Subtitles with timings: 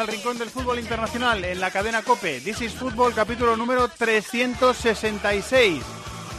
[0.00, 2.40] Al Rincón del Fútbol Internacional en la cadena COPE.
[2.40, 5.82] This is Fútbol, capítulo número 366.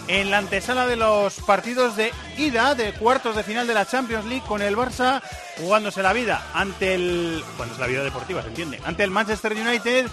[0.08, 4.26] En la antesala de los partidos de ida de cuartos de final de la Champions
[4.26, 5.22] League con el Barça
[5.60, 7.44] jugándose la vida ante el...
[7.58, 8.80] Bueno, es la vida deportiva, se entiende.
[8.84, 10.08] Ante el Manchester United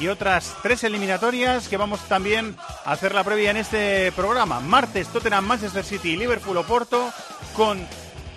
[0.00, 4.60] y otras tres eliminatorias que vamos también a hacer la previa en este programa.
[4.60, 7.12] Martes, Tottenham, Manchester City, Liverpool, Oporto
[7.56, 7.84] con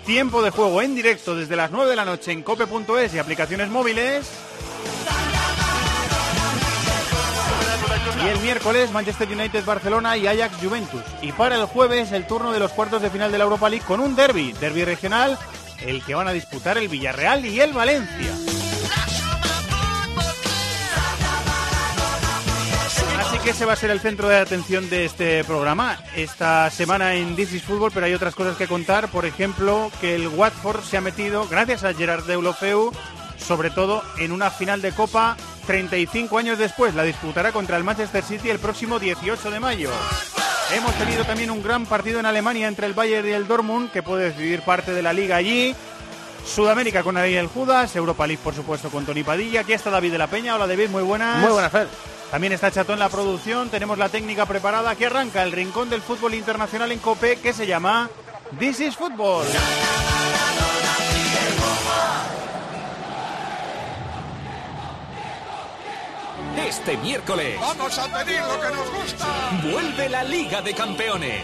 [0.06, 3.68] tiempo de juego en directo desde las 9 de la noche en cope.es y aplicaciones
[3.68, 4.45] móviles.
[8.24, 11.02] Y el miércoles Manchester United Barcelona y Ajax Juventus.
[11.22, 13.84] Y para el jueves el turno de los cuartos de final de la Europa League
[13.86, 15.38] con un derby, derby regional,
[15.80, 18.32] el que van a disputar el Villarreal y el Valencia.
[23.20, 27.14] Así que ese va a ser el centro de atención de este programa esta semana
[27.14, 29.08] en This is Fútbol, pero hay otras cosas que contar.
[29.08, 32.92] Por ejemplo, que el Watford se ha metido, gracias a Gerard Deulofeu,
[33.38, 36.94] sobre todo en una final de Copa 35 años después.
[36.94, 39.90] La disputará contra el Manchester City el próximo 18 de mayo.
[40.74, 44.02] Hemos tenido también un gran partido en Alemania entre el Bayern y el Dortmund, que
[44.02, 45.74] puede decidir parte de la liga allí.
[46.44, 49.60] Sudamérica con Ariel Judas, Europa League por supuesto con Tony Padilla.
[49.60, 50.54] Aquí está David de la Peña.
[50.54, 51.38] Hola David, muy buenas.
[51.38, 51.88] Muy buenas, Fer.
[52.30, 54.90] También está Chato en la producción, tenemos la técnica preparada.
[54.90, 58.10] Aquí arranca el rincón del fútbol internacional en COPE que se llama
[58.58, 59.46] This is Football.
[66.56, 69.26] Este miércoles Vamos a pedir lo que nos gusta.
[69.70, 71.42] vuelve la Liga de Campeones.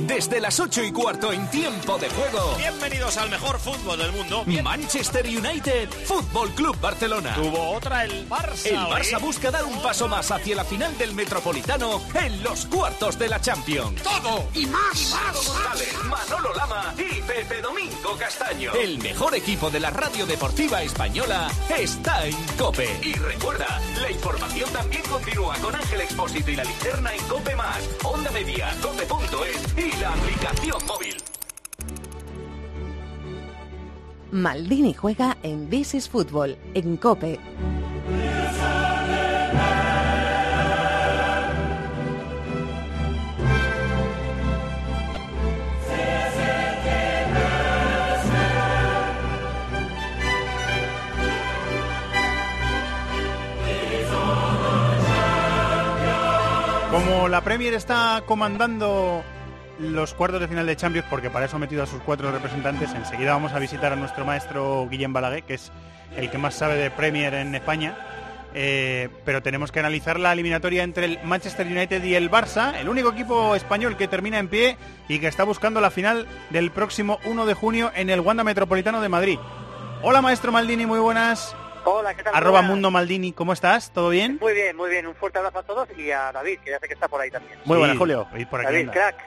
[0.00, 2.54] Desde las 8 y cuarto en tiempo de juego.
[2.56, 4.44] Bienvenidos al mejor fútbol del mundo.
[4.62, 7.34] Manchester United, Fútbol Club Barcelona.
[7.34, 8.66] Tuvo otra el Barça.
[8.66, 8.76] El.
[8.76, 13.28] Barça busca dar un paso más hacia la final del Metropolitano en los cuartos de
[13.28, 14.00] la Champions.
[14.02, 15.14] Todo y más.
[15.34, 18.72] González, Manolo Lama y Pepe Domingo Castaño.
[18.74, 23.00] El mejor equipo de la radio deportiva española está en COPE.
[23.02, 23.66] Y recuerda,
[24.00, 24.27] la información
[24.72, 30.00] también continúa con Ángel Expósito y la linterna en COPE Más, Onda Media, COPE.es y
[30.00, 31.16] la aplicación móvil.
[34.30, 37.38] Maldini juega en This is Fútbol en Cope.
[57.26, 59.22] La Premier está comandando
[59.78, 62.94] los cuartos de final de Champions, porque para eso ha metido a sus cuatro representantes,
[62.94, 65.70] enseguida vamos a visitar a nuestro maestro Guillem Balaguer, que es
[66.16, 67.96] el que más sabe de Premier en España.
[68.54, 72.88] Eh, pero tenemos que analizar la eliminatoria entre el Manchester United y el Barça, el
[72.88, 77.18] único equipo español que termina en pie y que está buscando la final del próximo
[77.26, 79.38] 1 de junio en el Wanda Metropolitano de Madrid.
[80.02, 81.54] Hola maestro Maldini, muy buenas.
[81.90, 82.34] Hola, ¿qué tal?
[82.34, 82.70] Arroba Muy buenas.
[82.70, 83.90] Mundo Maldini, ¿cómo estás?
[83.94, 84.36] ¿Todo bien?
[84.42, 85.06] Muy bien, muy bien.
[85.06, 87.30] Un fuerte abrazo a todos y a David, que ya sé que está por ahí
[87.30, 87.58] también.
[87.64, 88.28] Muy buenas, Sí, Julio.
[88.36, 88.92] y por aquí David, anda.
[88.92, 89.24] crack.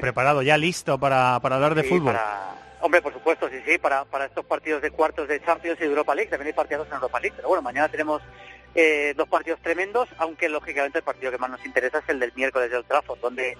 [0.00, 2.14] Preparado, ya listo para, para hablar de Sí, fútbol.
[2.14, 5.82] para- Hombre, por supuesto, sí, sí, para, para estos partidos de cuartos de Champions y
[5.84, 6.30] de Europa League.
[6.30, 8.22] También hay partidos en Europa League, pero bueno, mañana tenemos
[8.74, 12.32] eh, dos partidos tremendos, aunque lógicamente el partido que más nos interesa es el del
[12.34, 13.56] miércoles de Old Trafford, donde,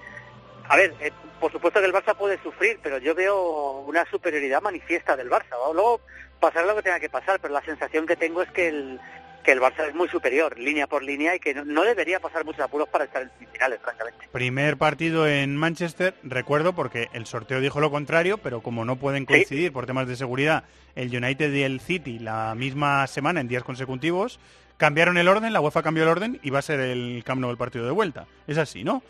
[0.69, 4.61] a ver, eh, por supuesto que el Barça puede sufrir, pero yo veo una superioridad
[4.63, 5.51] manifiesta del Barça.
[5.67, 5.73] ¿no?
[5.75, 6.01] Luego
[6.41, 9.01] pasará lo que tenga que pasar, pero la sensación que tengo es que el
[9.45, 12.45] que el Barça es muy superior, línea por línea, y que no, no debería pasar
[12.45, 14.29] muchos apuros para estar en semifinales, francamente.
[14.31, 19.23] Primer partido en Manchester, recuerdo porque el sorteo dijo lo contrario, pero como no pueden
[19.23, 19.27] Sí.
[19.29, 20.65] coincidir por temas de seguridad
[20.95, 24.39] el United y el City la misma semana en días consecutivos,
[24.77, 27.51] cambiaron el orden, la UEFA cambió el orden y va a ser el Camp Nou
[27.51, 28.27] el partido de vuelta.
[28.47, 29.03] Es así, ¿no?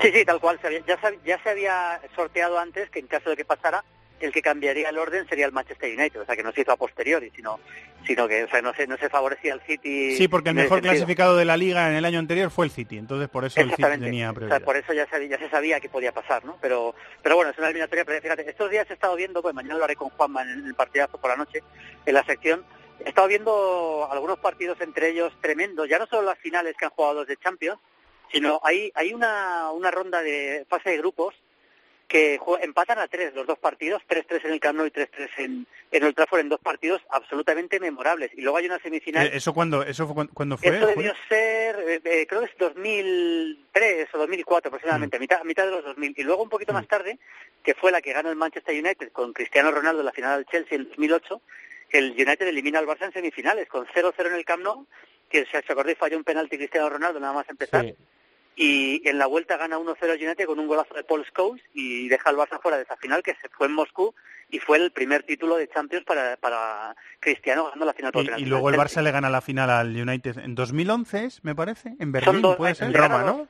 [0.00, 0.58] Sí, sí, tal cual.
[0.62, 0.80] se había-
[1.26, 3.84] ya se había sorteado antes que en caso de que pasara,
[4.22, 6.20] el que cambiaría el orden sería el Manchester United.
[6.20, 7.60] O sea, que no se hizo a posteriori, sino,
[8.06, 10.16] sino que o sea, no, se, no se favorecía al City.
[10.16, 12.98] Sí, porque el mejor clasificado de la liga en el año anterior fue el City,
[12.98, 14.62] entonces por eso el City tenía O sea, prioridad.
[14.62, 16.56] por eso ya se, ya se sabía que podía pasar, ¿no?
[16.60, 18.04] Pero, pero bueno, es una eliminatoria.
[18.04, 20.74] Pero fíjate, estos días he estado viendo, pues mañana lo haré con Juanma en el
[20.74, 21.62] partidazo por la noche,
[22.06, 22.64] en la sección.
[23.04, 26.92] He estado viendo algunos partidos entre ellos tremendos, ya no solo las finales que han
[26.92, 27.80] jugado los de Champions,
[28.30, 31.34] sino hay, hay una, una ronda de fase de grupos
[32.12, 35.66] que empatan a tres los dos partidos, 3-3 en el Camp Nou y 3-3 en,
[35.90, 38.30] en Old Trafford en dos partidos absolutamente memorables.
[38.36, 39.28] Y luego hay una semifinal.
[39.28, 40.72] Eh, ¿Eso cuándo, eso fue, cuándo fue?
[40.72, 40.88] Julio?
[40.88, 44.74] debió ser, eh, eh, creo que es 2003 o 2004 Mm.
[44.74, 46.12] aproximadamente, mitad, mitad de los 2000.
[46.14, 47.18] Y luego un poquito más tarde,
[47.62, 50.46] que fue la que gana el Manchester United con Cristiano Ronaldo en la final del
[50.46, 51.40] Chelsea en 2008,
[51.92, 54.86] el United elimina al Barça en semifinales con 0-0 en el Camp Nou,
[55.30, 57.86] que si os acordáis falló un penalti Cristiano Ronaldo nada más empezar.
[57.86, 57.94] Sí.
[58.56, 62.08] Y en la vuelta gana 1-0 el United con un golazo de Paul Scholes y
[62.08, 64.14] deja al Barça fuera de esa final que se fue en Moscú
[64.50, 68.44] y fue el primer título de Champions para, para Cristiano ganando la final por Y,
[68.44, 68.76] luego el.
[68.76, 72.56] Barça le gana la final al United en 2011, es, me parece, en Berlín, dos-
[72.56, 72.92] puede en ser.
[72.94, 73.48] Roma, ¿no?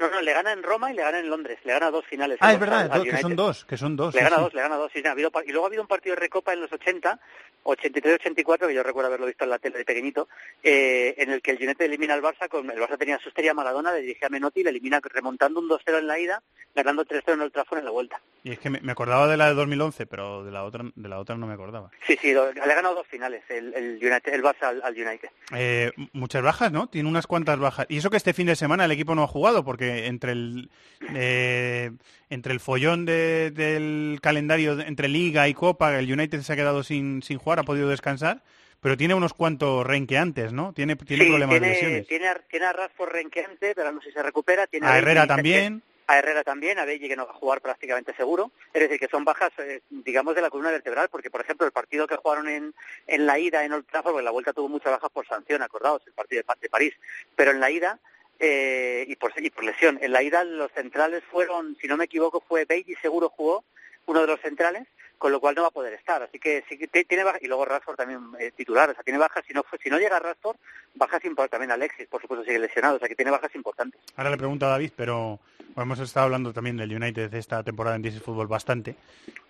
[0.00, 0.10] ¿No?
[0.10, 1.58] No, le gana en Roma y le gana en Londres.
[1.64, 2.38] Le gana dos finales.
[2.40, 4.14] Ah, es verdad, que son dos, que son dos.
[4.14, 4.42] Le sí, gana sí.
[4.42, 4.90] dos, le gana dos.
[4.92, 7.18] sí, ha habido y luego ha habido un partido de Recopa en los 80,
[7.64, 10.28] 83-84, que yo recuerdo haberlo visto en la tele de pequeñito,
[10.62, 13.54] eh, en el que el United elimina al Barça, con el Barça tenía su estrella
[13.54, 16.42] Maradona, le dirige a Menotti le elimina remontando un 2-0 en la ida,
[16.74, 18.20] ganando 3-0 en el Trafford en la vuelta.
[18.42, 21.08] Y es que me, me acordaba de la de 2011, pero de la otra de
[21.08, 21.90] la otra no me acordaba.
[22.06, 24.94] Sí, sí, lo- le ha ganado dos finales el, el, United, el Barça al, al
[24.94, 25.28] United.
[25.54, 26.86] Eh, muchas bajas, ¿no?
[26.88, 27.86] Tiene unas cuantas bajas.
[27.90, 30.70] Y eso que este fin de semana el equipo no ha jugado, porque entre el
[31.14, 31.90] eh,
[32.28, 36.56] entre el follón de- del calendario de- entre Liga y Copa, el United se ha
[36.56, 38.42] quedado sin, sin jugar, ha podido descansar,
[38.80, 40.72] pero tiene unos cuantos renqueantes, ¿no?
[40.72, 42.06] Tiene, tiene sí, problemas de tiene, lesiones.
[42.06, 44.66] tiene, a- tiene a Rashford renqueante, pero no sé si se recupera.
[44.66, 45.82] Tiene A Herrera también.
[46.06, 48.50] a Herrera también, a Belli que no va a jugar prácticamente seguro.
[48.74, 51.72] Es decir, que son bajas, eh, digamos, de la columna vertebral, porque, por ejemplo, el
[51.72, 52.74] partido que jugaron en,
[53.06, 56.02] en la ida en Old Trafford, porque la vuelta tuvo muchas bajas por sanción, acordaos,
[56.06, 56.94] el partido de, de París.
[57.36, 57.98] Pero en la ida,
[58.40, 62.40] eh, y, por, y lesión, en la ida los centrales fueron, si no me equivoco,
[62.40, 63.64] fue Belli seguro jugó,
[64.06, 64.88] uno de los centrales,
[65.18, 66.22] con lo cual no va a poder estar.
[66.22, 69.44] Así que que tiene bajas, y luego Rashford también eh, titular, o sea, tiene bajas,
[69.46, 70.56] si no, si no llega Rashford,
[70.94, 74.00] bajas importantes, también Alexis, por supuesto, sigue lesionado, o sea, que tiene bajas importantes.
[74.16, 75.38] Ahora le pregunto a David, pero
[75.76, 78.96] hemos estado hablando también del United esta temporada en DC Fútbol bastante.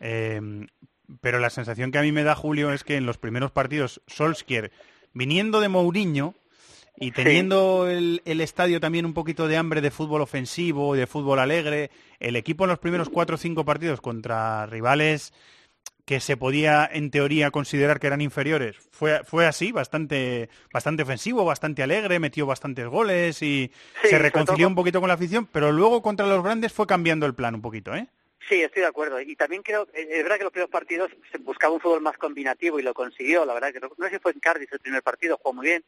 [0.00, 0.66] Eh,
[1.20, 4.00] pero la sensación que a mí me da Julio es que en los primeros partidos
[4.08, 4.72] Solskjaer,
[5.12, 6.34] viniendo de Mourinho
[7.00, 11.06] y teniendo el, el estadio también un poquito de hambre de fútbol ofensivo y de
[11.06, 15.32] fútbol alegre, el equipo en los primeros cuatro o cinco partidos contra rivales
[16.04, 21.44] que se podía en teoría considerar que eran inferiores fue fue así bastante bastante ofensivo
[21.44, 23.70] bastante alegre metió bastantes goles y
[24.02, 27.26] Sí, se reconcilió un poquito con la afición pero luego contra los grandes fue cambiando
[27.26, 28.08] el plan un poquito eh
[28.48, 29.20] Sí, estoy de acuerdo.
[29.20, 32.80] Y también creo, es verdad que los primeros partidos se buscaba un fútbol más combinativo
[32.80, 33.44] y lo consiguió.
[33.44, 35.66] La verdad que no, no sé si fue en Cardiff el primer partido, jugó muy
[35.66, 35.84] bien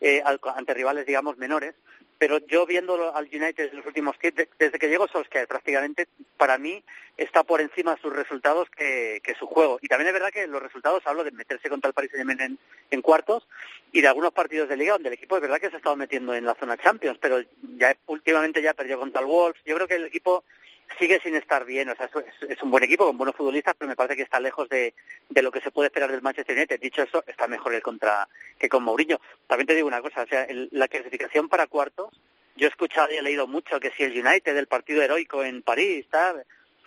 [0.00, 1.74] eh, ante rivales, digamos, menores.
[2.16, 6.06] Pero yo viéndolo al United en los últimos tiempos, desde que llegó Solskjaer prácticamente,
[6.36, 6.82] para mí
[7.16, 9.78] está por encima sus resultados que, su juego.
[9.82, 12.58] Y también es verdad que los resultados, hablo de meterse contra el Paris Saint-Germain
[12.90, 13.46] en cuartos
[13.94, 15.94] y de algunos partidos de liga donde el equipo es verdad que se ha estado
[15.94, 17.40] metiendo en la zona Champions, pero
[17.76, 19.62] ya últimamente ya perdió contra el Wolves.
[19.64, 20.44] Yo creo que el equipo
[20.98, 22.08] sigue sin estar bien, o sea,
[22.48, 24.94] es, un buen equipo con buenos futbolistas, pero me parece que está lejos de,
[25.28, 26.78] de lo que se puede esperar del Manchester United.
[26.80, 28.28] Dicho eso, está mejor el contra
[28.58, 29.20] que con Mourinho.
[29.46, 32.08] También te digo una cosa, o sea, el- la clasificación para cuartos,
[32.56, 35.62] yo he escuchado y he leído mucho que si el United del partido heroico en
[35.62, 36.44] París, tal,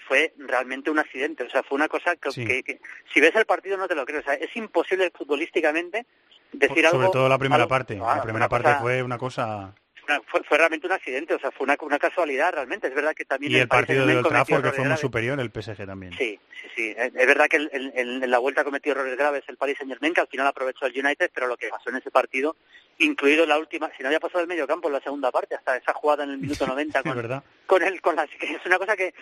[0.08, 2.46] fue realmente un accidente, o sea, fue una cosa que, Sí.
[2.46, 2.80] que- que-
[3.14, 6.06] si ves el partido no te lo crees, o sea, es imposible futbolísticamente
[6.54, 9.18] decir sobre algo todo la primera algo- parte ah, la primera parte cosa- fue una
[9.18, 9.74] cosa
[10.08, 12.88] una- fue, fue realmente un accidente, o sea, fue una, una casualidad realmente.
[12.88, 15.40] Es verdad que también y el Paris partido de Saint-Germain Trafford que fue muy superior
[15.40, 16.96] el PSG también Sí, sí, sí.
[16.98, 19.92] Es verdad que el- el- el- en la vuelta cometió errores graves el Paris Saint
[19.92, 22.56] Germain, que al final aprovechó el United, pero lo que pasó en ese partido,
[23.00, 25.78] incluido la última, si no había pasado el medio campo en la segunda parte, hasta
[25.78, 28.66] esa jugada en el minuto 90 es con, verdad con el, con la, que es
[28.66, 29.14] una cosa que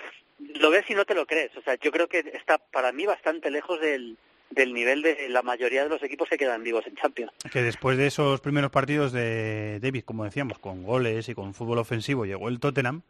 [0.56, 1.56] lo ves y no te lo crees.
[1.58, 4.18] O sea, yo creo que está para mí bastante lejos del,
[4.50, 7.32] del nivel de la mayoría de los equipos que quedan vivos en Champions.
[7.52, 11.80] que después de esos primeros partidos de David, como decíamos, con goles y con fútbol
[11.80, 13.02] ofensivo, llegó el Tottenham,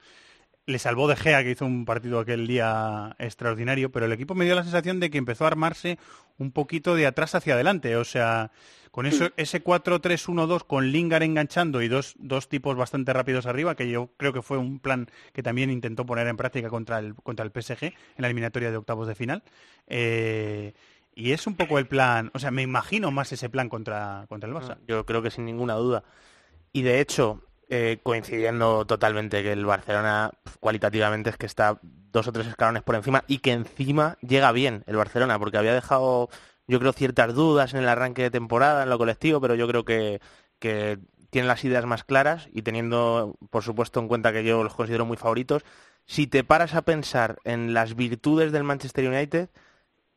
[0.66, 4.46] le salvó De Gea, que hizo un partido aquel día extraordinario, pero el equipo me
[4.46, 6.00] dio la sensación de que empezó a armarse
[6.38, 8.52] un poquito de atrás hacia adelante, o sea,
[8.96, 13.90] con eso, ese 4-3-1-2 con Lingard enganchando y dos, dos tipos bastante rápidos arriba, que
[13.90, 17.46] yo creo que fue un plan que también intentó poner en práctica contra el, contra
[17.46, 19.44] el PSG en la eliminatoria de octavos de final.
[19.88, 20.74] Eh,
[21.16, 24.50] y es un poco el plan, o sea, me imagino más ese plan contra, contra
[24.50, 24.78] el Barça.
[24.86, 26.04] Yo creo que sin ninguna duda.
[26.74, 32.34] Y de hecho, eh, coincidiendo totalmente que el Barcelona cualitativamente es que está dos o
[32.34, 36.30] tres escalones por encima y que encima llega bien el Barcelona, porque había dejado,
[36.68, 39.86] yo creo, ciertas dudas en el arranque de temporada, en lo colectivo, pero yo creo
[39.86, 40.20] que,
[40.60, 44.76] que tiene las ideas más claras y teniendo, por supuesto, en cuenta que yo los
[44.76, 45.64] considero muy favoritos,
[46.06, 49.50] si te paras a pensar en las virtudes del Manchester United,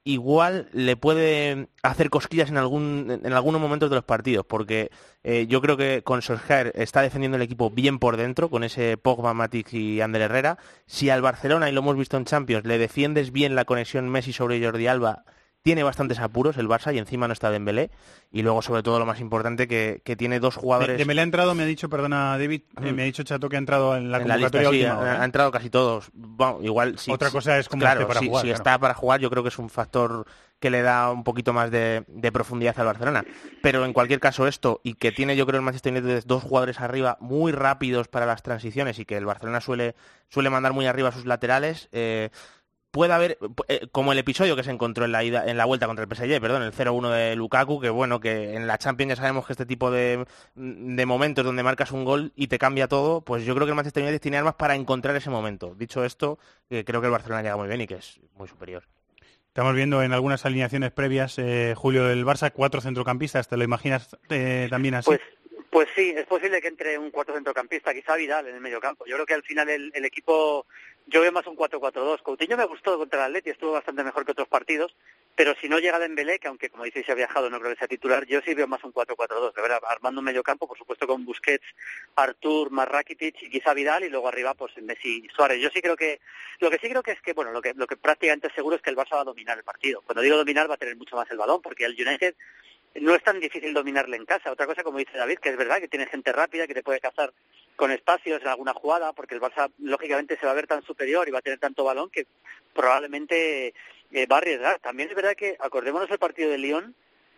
[0.04, 4.90] igual le puede hacer cosquillas en algún en algunos momentos de los partidos, porque
[5.22, 8.96] eh, yo creo que con Solskjaer está defendiendo el equipo bien por dentro, con ese
[8.96, 10.58] Pogba, Matic y Ander Herrera.
[10.86, 14.32] Si al Barcelona, y lo hemos visto en Champions, le defiendes bien la conexión Messi
[14.32, 15.24] sobre Jordi Alba,
[15.62, 17.90] tiene bastantes apuros el Barça y encima no está Dembélé
[18.30, 21.54] y luego sobre todo lo más importante que, que tiene dos jugadores Dembélé ha entrado
[21.54, 24.18] me ha dicho perdona David eh, me ha dicho Chato que ha entrado en la
[24.18, 25.18] en la convocatoria lista, última ha, ¿eh?
[25.20, 28.26] ha entrado casi todos Bueno, igual sí, Otra cosa es cómo claro, esté para si,
[28.26, 28.56] jugar, si claro.
[28.56, 30.26] está para jugar yo creo que es un factor
[30.60, 33.24] que le da un poquito más de, de profundidad al Barcelona
[33.62, 36.80] pero en cualquier caso esto y que tiene yo creo el Manchester United dos jugadores
[36.80, 39.94] arriba muy rápidos para las transiciones y que el Barcelona suele
[40.28, 42.30] suele mandar muy arriba a sus laterales eh,
[42.90, 45.86] puede haber, eh, como el episodio que se encontró en la ida, en la vuelta
[45.86, 49.16] contra el PSG, perdón, el 0-1 de Lukaku, que bueno, que en la Champions ya
[49.16, 53.20] sabemos que este tipo de, de momentos donde marcas un gol y te cambia todo,
[53.22, 55.74] pues yo creo que el Manchester United tiene armas para encontrar ese momento.
[55.74, 56.38] Dicho esto,
[56.70, 58.84] eh, creo que el Barcelona llega muy bien y que es muy superior.
[59.48, 63.48] Estamos viendo en algunas alineaciones previas, eh, Julio del Barça, cuatro centrocampistas.
[63.48, 65.06] ¿Te lo imaginas eh, también así?
[65.06, 65.20] Pues,
[65.70, 69.04] pues sí, es posible que entre un cuarto centrocampista, quizá Vidal en el medio campo.
[69.06, 70.66] Yo creo que al final el, el equipo,
[71.08, 72.22] yo veo más un 4-4-2.
[72.22, 74.94] Coutinho me gustó contra el Atleti, estuvo bastante mejor que otros partidos,
[75.34, 77.78] pero si no llega Dembélé, que aunque como dices se ha viajado no creo que
[77.78, 80.76] sea titular, yo sí veo más un 4-4-2, de verdad, armando un medio campo, por
[80.76, 81.64] supuesto con Busquets,
[82.14, 85.60] Artur, Marrakitic y quizá Vidal y luego arriba pues Messi y Suárez.
[85.60, 86.20] Yo sí creo que,
[86.60, 88.82] lo que sí creo que es que, bueno, lo que, lo que prácticamente seguro es
[88.82, 90.02] que el Barça va a dominar el partido.
[90.02, 92.34] Cuando digo dominar va a tener mucho más el balón, porque el United
[92.96, 94.52] no es tan difícil dominarle en casa.
[94.52, 97.00] Otra cosa, como dice David, que es verdad que tiene gente rápida, que te puede
[97.00, 97.32] cazar
[97.78, 101.28] con espacios en alguna jugada, porque el Barça lógicamente se va a ver tan superior
[101.28, 102.26] y va a tener tanto balón que
[102.74, 103.72] probablemente
[104.10, 104.80] eh, va a arriesgar.
[104.80, 106.96] También es verdad que, acordémonos del partido de Lyon,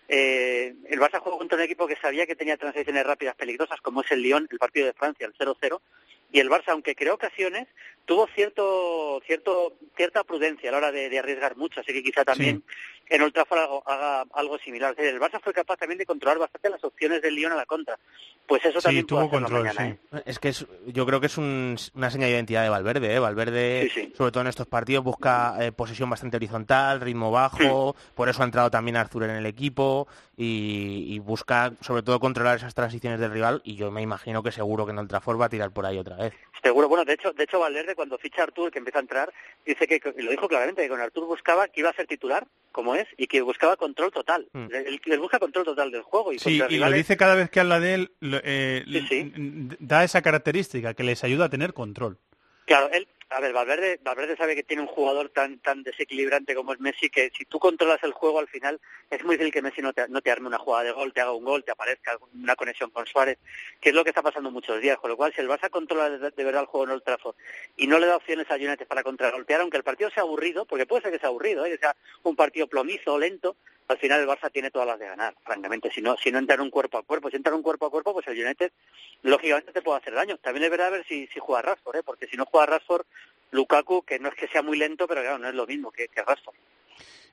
[0.09, 4.01] eh, el Barça jugó contra un equipo que sabía que tenía transiciones rápidas peligrosas, como
[4.01, 5.79] es el Lyon, el partido de Francia, el 0-0,
[6.33, 7.69] y el Barça, aunque creó ocasiones,
[8.05, 12.25] tuvo cierto, cierto, cierta prudencia a la hora de, de arriesgar mucho, así que quizá
[12.25, 12.63] también
[13.09, 14.95] en Old Trafford haga, haga algo similar.
[14.99, 17.99] El Barça fue capaz también de controlar bastante las opciones del Lyon a la contra.
[18.47, 20.17] Pues eso sí, también tuvo puede control, mañana, sí.
[20.17, 20.23] ¿eh?
[20.27, 23.15] Es que es, yo creo que es un- una señal de identidad de Valverde.
[23.15, 23.19] ¿eh?
[23.19, 24.13] Valverde, Sí, sí.
[24.17, 27.95] sobre todo en estos partidos, busca eh, posesión bastante horizontal, ritmo bajo.
[28.15, 32.57] Por eso ha entrado también Arthur en el equipo y, y busca, sobre todo, controlar
[32.57, 33.61] esas transiciones del rival.
[33.65, 35.99] Y yo me imagino que seguro que en Old Trafford va a tirar por ahí
[35.99, 36.33] otra vez.
[36.63, 39.33] Seguro, bueno, de hecho, de hecho Valverde cuando ficha Artur, que empieza a entrar,
[39.67, 42.95] dice que, lo dijo claramente, que con Artur buscaba que iba a ser titular, como
[42.95, 44.49] es, y que buscaba control total.
[44.53, 44.67] Mm.
[44.73, 46.33] Él, él busca control total del juego.
[46.33, 49.33] Y Sí, y lo dice cada vez que habla de él, eh, Sí, sí.
[49.35, 52.19] n- da esa característica que les ayuda a tener control.
[52.67, 56.73] Claro, él, a ver, Valverde, Valverde sabe que tiene un jugador tan tan desequilibrante como
[56.73, 59.83] es Messi que si tú controlas el juego al final es muy difícil que Messi
[59.83, 62.91] no te, arme una jugada de gol, te haga un gol, te aparezca una conexión
[62.91, 63.39] con Suárez,
[63.81, 64.99] que es lo que está pasando muchos días.
[64.99, 67.37] Con lo cual, si el Barça controla de, verdad el juego en Old Trafford
[67.77, 70.87] y no le da opciones a United para contragolpear, aunque el partido sea aburrido, porque
[70.87, 71.71] puede ser que sea aburrido, ¿eh?
[71.71, 73.57] que sea un partido plomizo, lento,
[73.91, 75.91] al final el Barça tiene todas las de ganar, francamente.
[75.91, 77.87] Si no, si no entra en un cuerpo a cuerpo, si entra en un cuerpo
[77.87, 78.71] a cuerpo, pues el United
[79.23, 80.39] lógicamente te puede hacer daño.
[80.39, 82.03] También es verdad a ver si, si juega Rashford, ¿eh?
[82.05, 83.05] porque si no juega Rashford,
[83.51, 86.07] Lukaku, que no es que sea muy lento, pero claro, no es lo mismo que,
[86.09, 86.55] que Rashford.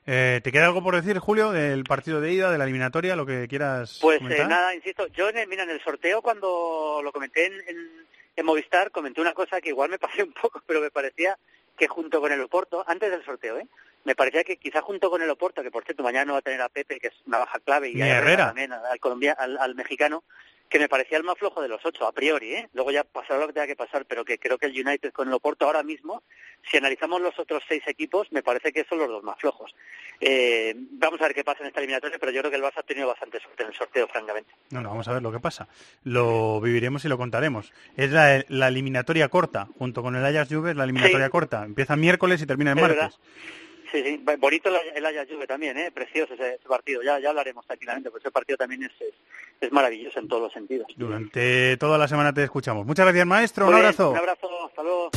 [0.08, 3.26] Eh, ¿Te queda algo por decir, Julio, del partido de ida, de la eliminatoria, lo
[3.26, 7.12] que quieras Pues eh, nada, insisto, yo en el, mira, en el sorteo cuando lo
[7.12, 10.82] comenté en, en, en Movistar, comenté una cosa que igual me pasé un poco, pero
[10.82, 11.38] me parecía
[11.78, 13.68] que junto con el Oporto, antes del sorteo, ¿eh?
[14.04, 16.44] Me parecía que quizá junto con el Oporto, que por cierto mañana no va a
[16.44, 19.58] tener a Pepe, que es una baja clave, y a Herrera también, al, colombia, al,
[19.58, 20.24] al mexicano,
[20.70, 22.70] que me parecía el más flojo de los ocho, a priori, ¿eh?
[22.74, 25.30] Luego ya pasará lo que tenga que pasar, pero que creo que el United con
[25.30, 26.24] el Oporto ahora mismo,
[26.70, 29.74] si analizamos los otros seis equipos, me parece que son los dos más flojos.
[30.20, 32.80] Eh, vamos a ver qué pasa en esta eliminatoria, pero yo creo que el Barça
[32.80, 34.52] ha tenido bastante suerte en el sorteo, francamente.
[34.72, 35.70] No, no, vamos a ver lo que pasa.
[36.04, 37.72] Lo viviremos y lo contaremos.
[37.96, 41.32] Es la, la eliminatoria corta, junto con el Ajax Juve, es la eliminatoria Sí.
[41.32, 41.64] corta.
[41.64, 42.98] Empieza miércoles y termina el Es martes.
[43.00, 43.16] verdad.
[43.92, 45.92] Sí, sí, bonito el, el Ajax Juve también, ¿eh?
[45.92, 49.14] precioso ese, ese partido, ya, ya hablaremos tranquilamente, porque ese partido también es, es,
[49.62, 50.88] es maravilloso en todos los sentidos.
[50.96, 52.86] Durante toda la semana te escuchamos.
[52.86, 53.66] Muchas gracias, maestro.
[53.66, 54.12] Muy un bien, abrazo.
[54.12, 55.12] Un abrazo, hasta luego.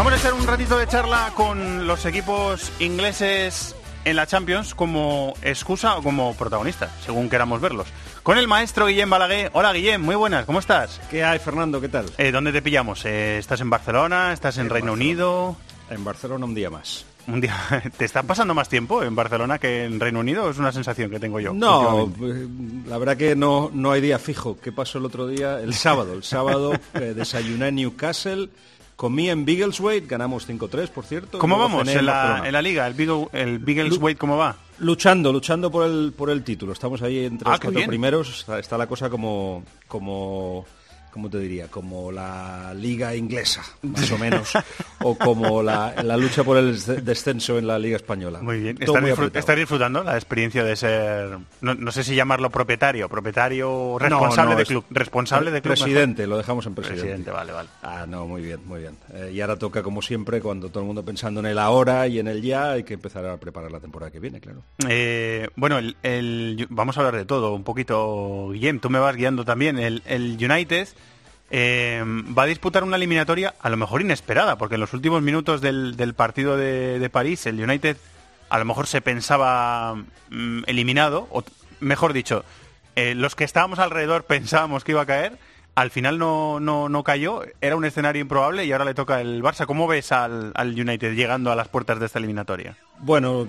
[0.00, 3.76] Vamos a echar un ratito de charla con los equipos ingleses
[4.06, 7.86] en la Champions como excusa o como protagonistas, según queramos verlos.
[8.22, 9.50] Con el maestro Guillem Balaguer.
[9.52, 11.02] Hola Guillem, muy buenas, ¿cómo estás?
[11.10, 11.82] ¿Qué hay, Fernando?
[11.82, 12.06] ¿Qué tal?
[12.16, 13.04] Eh, ¿Dónde te pillamos?
[13.04, 14.32] Eh, ¿Estás en Barcelona?
[14.32, 15.10] ¿Estás en, En Reino Barcelona.
[15.10, 15.56] Unido?
[15.90, 17.04] En Barcelona un día más.
[17.26, 17.54] Un día,
[17.98, 20.48] ¿Te está pasando más tiempo en Barcelona que en Reino Unido?
[20.48, 21.52] Es una sensación que tengo yo.
[21.52, 22.10] No,
[22.86, 24.58] la verdad que no, no hay día fijo.
[24.58, 25.60] ¿Qué pasó el otro día?
[25.60, 26.14] El sábado.
[26.14, 28.48] El sábado eh, desayuné en Newcastle,
[29.00, 31.38] Comí en Biggleswade, ganamos 5-3, por cierto.
[31.38, 32.86] ¿Cómo vamos en la, en la liga?
[32.86, 34.56] ¿El, Beagle, el cómo va?
[34.80, 36.74] Luchando, luchando por el, por el título.
[36.74, 37.88] Estamos ahí entre Ah, los cuatro bien.
[37.88, 38.40] primeros.
[38.40, 40.66] Está, está la cosa como, como,
[41.12, 41.68] ¿cómo te diría?
[41.68, 44.52] Como la liga inglesa, más o menos.
[45.02, 48.40] o como la, la lucha por el des- descenso en la liga española.
[48.40, 48.76] Muy bien.
[48.80, 49.38] ¿Estás, muy disfrut- apretado.
[49.40, 54.58] estás disfrutando la experiencia de ser, no, no sé si llamarlo propietario, propietario responsable no,
[54.58, 55.72] de club, responsable de club.
[55.72, 55.84] mejor.
[55.86, 57.02] Presidente, lo dejamos en presidente.
[57.02, 57.68] Presidente, vale, vale.
[57.82, 58.96] Ah, no, muy bien, muy bien.
[59.14, 62.18] Eh, y ahora toca, como siempre, cuando todo el mundo pensando en el ahora y
[62.18, 64.62] en el ya, hay que empezar a preparar la temporada que viene, claro.
[64.88, 69.16] Eh, bueno, el, el- vamos a hablar de todo un poquito, Guillem, tú me vas
[69.16, 69.78] guiando también.
[69.78, 70.88] El, el United
[71.50, 75.60] eh, va a disputar una eliminatoria a lo mejor inesperada, porque en los últimos minutos
[75.60, 77.96] del, partido de, París, el United
[78.48, 79.96] a lo mejor se pensaba
[80.30, 81.42] mm, eliminado, o
[81.80, 82.44] mejor dicho,
[82.96, 85.38] eh, los que estábamos alrededor pensábamos que iba a caer.
[85.76, 89.40] Al final no, no, no cayó, era un escenario improbable y ahora le toca el
[89.42, 89.66] Barça.
[89.66, 92.76] ¿Cómo ves al, al United llegando a las puertas de esta eliminatoria?
[92.98, 93.46] Bueno,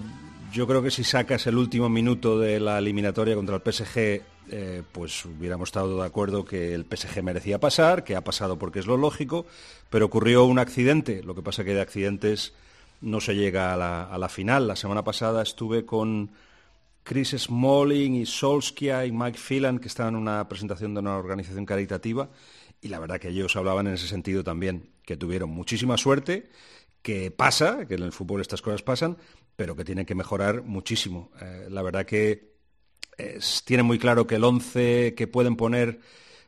[0.51, 4.83] yo creo que si sacas el último minuto de la eliminatoria contra el PSG, eh,
[4.91, 8.87] pues hubiéramos estado de acuerdo que el PSG merecía pasar, que ha pasado porque es
[8.87, 9.45] lo lógico,
[9.89, 11.23] pero ocurrió un accidente.
[11.23, 12.53] Lo que pasa que de accidentes
[13.01, 14.67] no se llega a la, a la final.
[14.67, 16.31] La semana pasada estuve con
[17.03, 21.65] Chris Smalling y Solskjaer y Mike Phelan, que estaban en una presentación de una organización
[21.65, 22.29] caritativa,
[22.81, 26.49] y la verdad que ellos hablaban en ese sentido también, que tuvieron muchísima suerte,
[27.01, 29.17] que pasa, que en el fútbol estas cosas pasan,
[29.55, 31.31] pero que tienen que mejorar muchísimo.
[31.41, 32.50] Eh, la verdad que
[33.17, 35.99] es- tienen muy claro que el 11 que pueden poner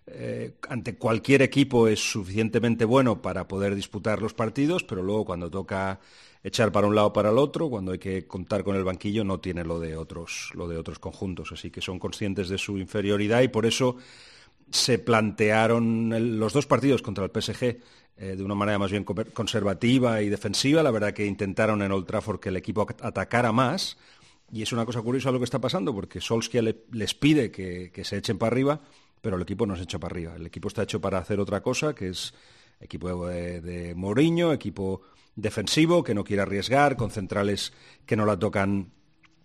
[0.07, 5.49] eh, ante cualquier equipo es suficientemente bueno para poder disputar los partidos, pero luego cuando
[5.49, 5.99] toca
[6.43, 9.23] echar para un lado o para el otro, cuando hay que contar con el banquillo,
[9.23, 11.53] no tiene lo de otros, lo de otros conjuntos.
[11.53, 13.95] Así que son conscientes de su inferioridad y por eso
[14.71, 17.77] se plantearon los dos partidos contra el PSG
[18.17, 20.83] eh, de una manera más bien conservativa y defensiva.
[20.83, 23.97] La verdad que intentaron en Old Trafford que el equipo ac- atacara más.
[24.53, 27.89] Y es una cosa curiosa lo que está pasando, porque Solskjaer le- les pide que,
[27.91, 28.81] que se echen para arriba,
[29.19, 30.35] pero el equipo no se echa para arriba.
[30.35, 32.33] El equipo está hecho para hacer otra cosa, que es
[32.79, 35.01] equipo de, de Mourinho, equipo
[35.35, 37.73] defensivo, que no quiere arriesgar, con centrales
[38.05, 38.91] que no la tocan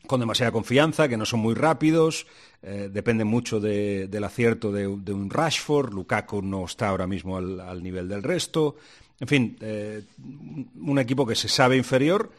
[0.07, 2.27] con demasiada confianza, que no son muy rápidos,
[2.63, 7.83] eh, depende mucho de- del acierto de, un Rashford, Lukaku no está ahora mismo al,
[7.83, 8.77] nivel del resto,
[9.21, 10.03] en fin, eh,
[10.77, 12.31] un equipo que se sabe inferior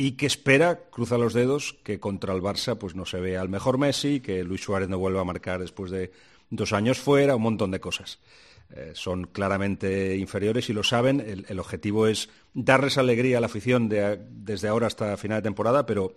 [0.00, 3.50] y que espera, cruza los dedos, que contra el Barça pues no se vea al
[3.50, 6.10] mejor Messi, que Luis Suárez no vuelva a marcar después de
[6.48, 8.18] dos años fuera, un montón de cosas.
[8.74, 11.44] Eh, son claramente inferiores y lo saben.
[11.46, 15.84] El, objetivo es darles alegría a la afición de- desde ahora hasta final de temporada,
[15.84, 16.14] pero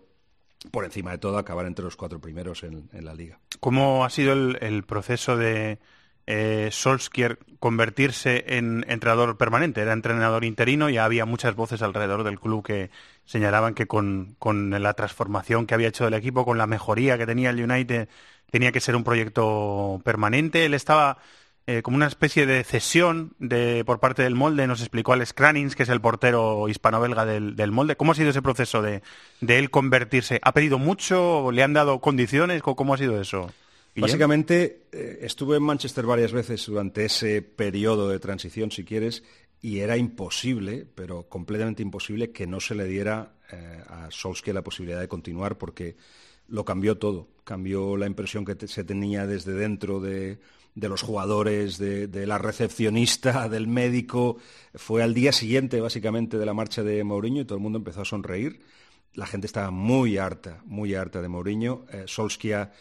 [0.71, 3.41] por encima de todo acabar entre los cuatro primeros en, la liga.
[3.59, 5.79] ¿Cómo ha sido el proceso de
[6.25, 9.81] eh, Solskjaer convertirse en entrenador permanente?
[9.81, 12.91] Era entrenador interino y había muchas voces alrededor del club que
[13.25, 17.49] señalaban que con, la transformación que había hecho del equipo, con la mejoría que tenía
[17.49, 18.09] el United,
[18.51, 20.65] tenía que ser un proyecto permanente.
[20.65, 21.17] Él estaba
[21.65, 25.75] eh, como una especie de cesión de, por parte del molde, nos explicó Alex Cranins,
[25.75, 27.95] que es el portero hispano-belga del, del molde.
[27.95, 29.01] ¿Cómo ha sido ese proceso de,
[29.39, 30.39] de él convertirse?
[30.43, 31.51] ¿Ha pedido mucho?
[31.51, 32.61] ¿Le han dado condiciones?
[32.61, 33.49] ¿Cómo cómo ha sido eso?
[33.95, 39.23] Básicamente, eh, estuve en Manchester varias veces durante ese periodo de transición, si quieres,
[39.61, 44.63] y era imposible, pero completamente imposible, que no se le diera eh, a Solskjaer la
[44.63, 45.95] posibilidad de continuar, porque
[46.47, 47.29] lo cambió todo.
[47.43, 50.39] Cambió la impresión que se tenía desde dentro de,
[50.75, 54.37] los jugadores, de, de la recepcionista, del médico.
[54.73, 58.01] Fue al día siguiente, básicamente, de la marcha de Mourinho y todo el mundo empezó
[58.01, 58.61] a sonreír.
[59.13, 61.85] La gente estaba muy harta, muy harta de Mourinho.
[61.91, 62.71] Eh, Solskjaer,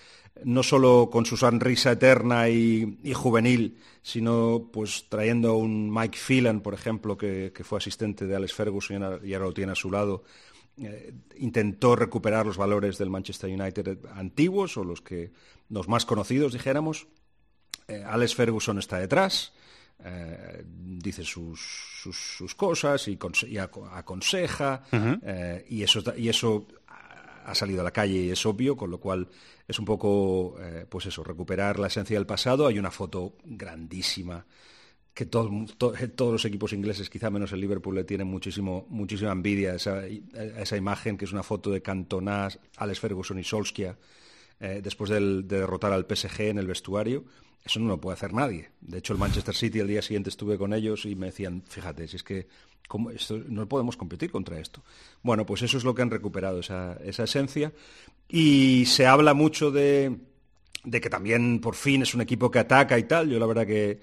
[0.44, 6.18] no solo con su sonrisa eterna y, y juvenil, sino pues trayendo a un Mike
[6.18, 9.76] Phelan, por ejemplo, que, que fue asistente de Alex Ferguson y ahora- lo tiene a
[9.76, 10.24] su lado,
[10.78, 15.32] eh, intentó recuperar los valores del Manchester United antiguos o los que
[15.68, 17.06] los más conocidos, dijéramos.
[17.88, 19.52] Eh, Alex Ferguson está detrás,
[20.04, 21.60] eh, dice sus,
[22.02, 24.82] sus, sus cosas y, conse- y aco- aconseja,
[25.22, 26.66] eh, y, eso, y eso
[27.44, 29.28] ha- salido a la calle y es obvio, con lo cual
[29.66, 32.66] es un poco, eh, pues eso, recuperar la esencia del pasado.
[32.66, 34.44] Hay una foto grandísima
[35.14, 39.72] que eh, todos los equipos ingleses, quizá menos el Liverpool, le tienen muchísimo, muchísima envidia
[39.72, 43.96] a esa, imagen, que es una foto de Cantona, Alex Ferguson y Solskjaer,
[44.60, 47.24] eh, después de derrotar al PSG en el vestuario.
[47.64, 48.70] Eso no lo puede hacer nadie.
[48.80, 52.08] De hecho, el Manchester City el día siguiente estuve con ellos y me decían, fíjate,
[52.08, 52.48] si es que
[52.88, 54.82] ¿cómo esto- no podemos competir contra esto.
[55.22, 57.72] Bueno, pues eso es lo que han recuperado, esa, esa esencia.
[58.28, 60.16] Y se habla mucho de,
[60.84, 63.30] de que también por fin es un equipo que ataca y tal.
[63.30, 64.00] Yo la verdad que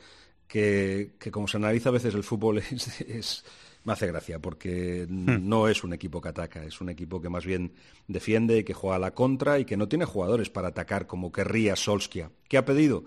[0.47, 2.57] que, como se analiza a veces el fútbol
[3.07, 3.45] es-
[3.83, 5.47] me hace gracia, porque Hmm.
[5.49, 7.73] no es un equipo que ataca, es un equipo que más bien
[8.07, 11.75] defiende, que juega a la contra y que no tiene jugadores para atacar como querría
[11.75, 12.29] Solskjaer.
[12.47, 13.03] ¿Qué ha pedido?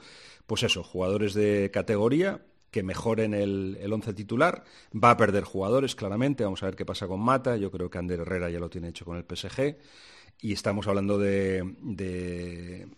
[0.47, 4.65] Pues eso, jugadores de categoría que mejoren el, el once titular.
[4.93, 6.43] Va a perder jugadores, claramente.
[6.45, 7.57] Vamos a ver qué pasa con Mata.
[7.59, 9.77] Yo creo que Ander Herrera ya lo tiene hecho con el PSG.
[10.41, 12.89] Y estamos hablando de, de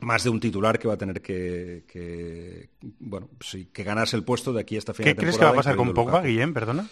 [0.00, 2.68] más de un titular que va a tener que, que,
[3.00, 5.50] bueno, sí, que ganarse el puesto de aquí hasta final ¿Qué de crees que va
[5.50, 6.22] a temporada, pasar con Pogba.
[6.22, 6.52] Guillem?
[6.52, 6.86] Perdona.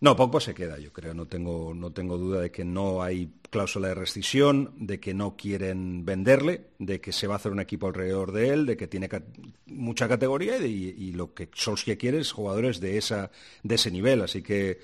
[0.00, 1.14] No, Pogba se queda, yo creo.
[1.14, 5.36] No tengo, no tengo duda de que no hay cláusula de rescisión, de que no
[5.36, 8.86] quieren venderle, de que se va a hacer un equipo alrededor de él, de que
[8.88, 9.22] tiene ca-
[9.66, 13.30] mucha categoría y, de- y lo que Solskjaer quiere es jugadores de, esa,
[13.62, 14.20] de ese nivel.
[14.22, 14.80] Así que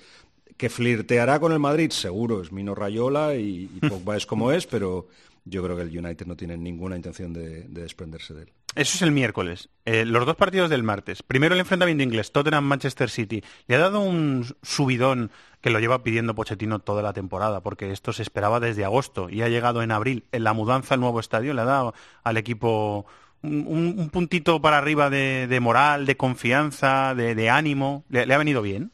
[0.57, 4.65] que flirteará con el Madrid, seguro, es Mino Rayola y, y Pogba es como es,
[4.67, 5.07] pero
[5.45, 8.49] yo creo que el United no tiene ninguna intención de, de desprenderse de él.
[8.73, 9.67] Eso es el miércoles.
[9.83, 11.23] Eh, los dos partidos del martes.
[11.23, 13.43] Primero el enfrentamiento inglés, Tottenham-Manchester City.
[13.67, 18.13] Le ha dado un subidón que lo lleva pidiendo Pochettino toda la temporada, porque esto
[18.13, 20.23] se esperaba desde agosto y ha llegado en abril.
[20.31, 23.05] En la mudanza al nuevo estadio le ha dado al equipo
[23.41, 28.05] un, un- un puntito para arriba de, de moral, de confianza, de, de ánimo.
[28.09, 28.91] ¿Le, le ha venido bien?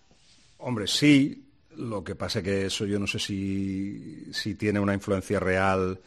[0.58, 1.44] Hombre, sí.
[1.76, 6.00] Lo que pasa que eso yo no sé si, si tiene una influencia real.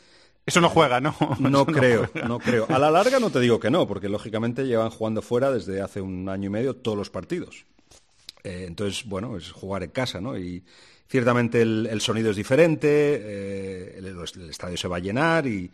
[0.51, 1.15] Eso no juega, ¿no?
[1.39, 2.27] No creo, juega.
[2.27, 2.67] no creo.
[2.69, 6.01] A la larga no te digo que no, porque lógicamente llevan jugando fuera desde hace
[6.01, 7.65] un año y medio todos los partidos.
[8.43, 10.37] Eh, entonces, bueno, es jugar en casa, ¿no?
[10.37, 10.65] Y
[11.09, 15.71] ciertamente el, el sonido es diferente, eh, el, el estadio se va a llenar y,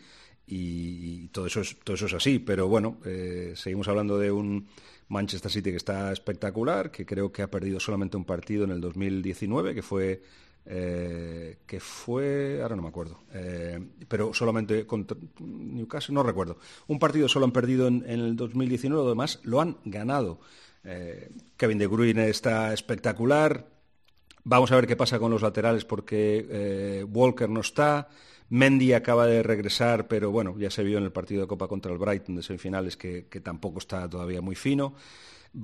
[0.46, 2.38] y- y todo, eso es, todo eso es así.
[2.38, 4.66] Pero bueno, eh, seguimos hablando de un
[5.08, 8.80] Manchester City que está espectacular, que creo que ha perdido solamente un partido en el
[8.82, 10.22] 2019, que fue
[10.68, 16.58] eh, que fue, ahora no me acuerdo, eh, pero solamente contra Newcastle, no recuerdo.
[16.88, 20.40] Un partido solo han perdido en, el 2019, lo demás lo han ganado.
[20.82, 23.68] Eh, Kevin De Bruyne está espectacular.
[24.42, 28.08] Vamos a ver qué pasa con los laterales porque Walker no está.
[28.48, 31.92] Mendy acaba de regresar, pero bueno, ya se vio en el partido de Copa contra
[31.92, 34.94] el Brighton de semifinales que, que tampoco está todavía muy fino.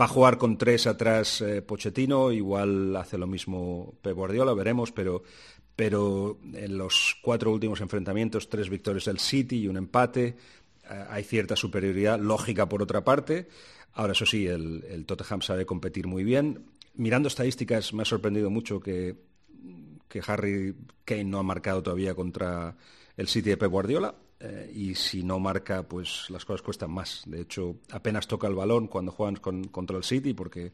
[0.01, 4.91] Va a jugar con tres atrás eh, Pochettino, igual hace lo mismo Pep Guardiola, veremos,
[4.91, 5.23] pero,
[5.77, 10.37] pero en los cuatro últimos enfrentamientos, tres victorias del City y un empate,
[10.89, 13.49] eh, hay cierta superioridad lógica por otra parte.
[13.93, 16.65] Ahora, eso sí, el, el Tottenham sabe competir muy bien.
[16.95, 19.17] Mirando estadísticas, me ha sorprendido mucho que,
[20.09, 20.75] que Harry
[21.05, 22.77] Kane no ha marcado todavía contra
[23.19, 24.15] el City de Pep Guardiola.
[24.43, 27.23] Eh, y si no marca, pues las cosas cuestan más.
[27.27, 30.73] De hecho, apenas toca el balón cuando juegan con- contra el City, porque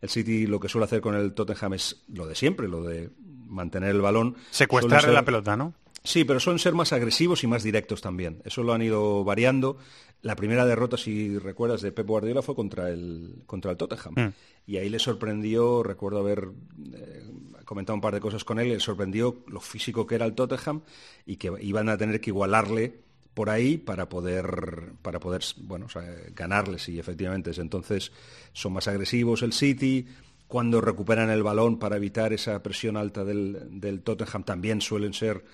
[0.00, 3.10] el City lo que suele hacer con el Tottenham es lo de siempre, lo de
[3.46, 4.36] mantener el balón.
[4.50, 5.74] Secuestrarle Suelen la pelota, ¿no?
[6.02, 8.42] Sí, pero suelen ser más agresivos y más directos también.
[8.44, 9.78] Eso lo han ido variando.
[10.20, 14.14] La primera derrota, si recuerdas, de Pep Guardiola fue contra el, contra el Tottenham.
[14.14, 14.32] Mm.
[14.66, 16.48] Y ahí le sorprendió, recuerdo haber
[16.94, 17.22] eh,
[17.64, 20.82] comentado un par de cosas con él, le sorprendió lo físico que era el Tottenham
[21.24, 23.03] y que iban a tener que igualarle
[23.34, 25.86] por ahí para poder, para poder bueno,
[26.34, 28.12] ganarles y efectivamente es entonces
[28.52, 30.06] son más agresivos el City,
[30.46, 35.44] cuando recuperan el balón para evitar esa presión alta del, del Tottenham también suelen ser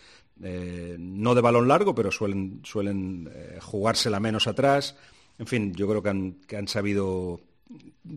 [0.42, 4.96] eh, no de balón largo, pero suelen, suelen eh, jugársela menos atrás.
[5.38, 7.40] En fin, yo creo que han, que han sabido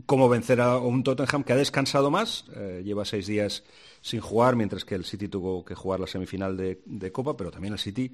[0.06, 3.63] cómo vencer a un Tottenham que ha descansado más, eh, lleva seis días
[4.02, 7.52] sin jugar, mientras que el City tuvo que jugar la semifinal de, de Copa, pero
[7.52, 8.12] también el City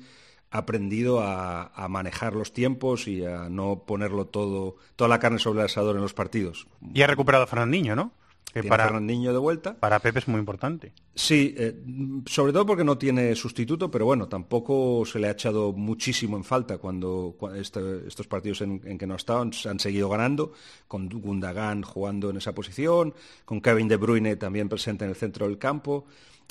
[0.52, 5.60] aprendido a, a manejar los tiempos y a no ponerlo todo, toda la carne sobre
[5.60, 6.68] el asador en los partidos.
[6.94, 8.12] Y ha recuperado a Fernandinho, ¿no?
[8.52, 9.76] Que Tiene para, Fernandinho de vuelta.
[9.80, 10.92] para Pepe es muy importante.
[11.14, 11.80] Sí, eh,
[12.26, 16.44] sobre todo porque no tiene sustituto, pero bueno, tampoco se le ha echado muchísimo en
[16.44, 20.10] falta cuando, cua- este- estos partidos en, en que no ha estado han, han seguido
[20.10, 20.54] ganando,
[20.88, 23.14] con Gundogan jugando en esa posición,
[23.46, 26.06] con Kevin De Bruyne también presente en el centro del campo.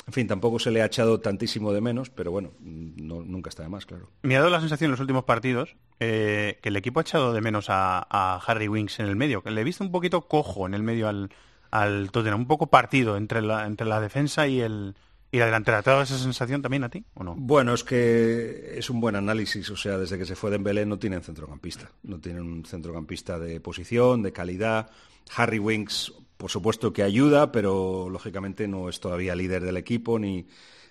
[0.07, 3.63] En fin, tampoco se le ha echado tantísimo de menos, pero bueno, no- nunca está
[3.63, 4.09] de más, claro.
[4.23, 7.33] Me ha dado la sensación en los últimos partidos eh, que el equipo ha echado
[7.35, 10.23] de menos a, a Harry Winks en el medio, que le he visto un poquito
[10.23, 11.31] cojo en el medio al,
[11.71, 14.95] al Tottenham, un poco partido entre la, entre la defensa y, el,
[15.31, 15.83] y la delantera.
[15.83, 17.35] ¿Te ha dado esa sensación también a ti o no?
[17.37, 19.69] Bueno, es que es un buen análisis.
[19.69, 21.91] O sea, desde que se fue Dembélé no tienen centrocampista.
[22.05, 24.89] No tienen un centrocampista de posición, de calidad.
[25.37, 30.47] Harry Winks, por supuesto que ayuda, pero lógicamente no es todavía líder del equipo ni,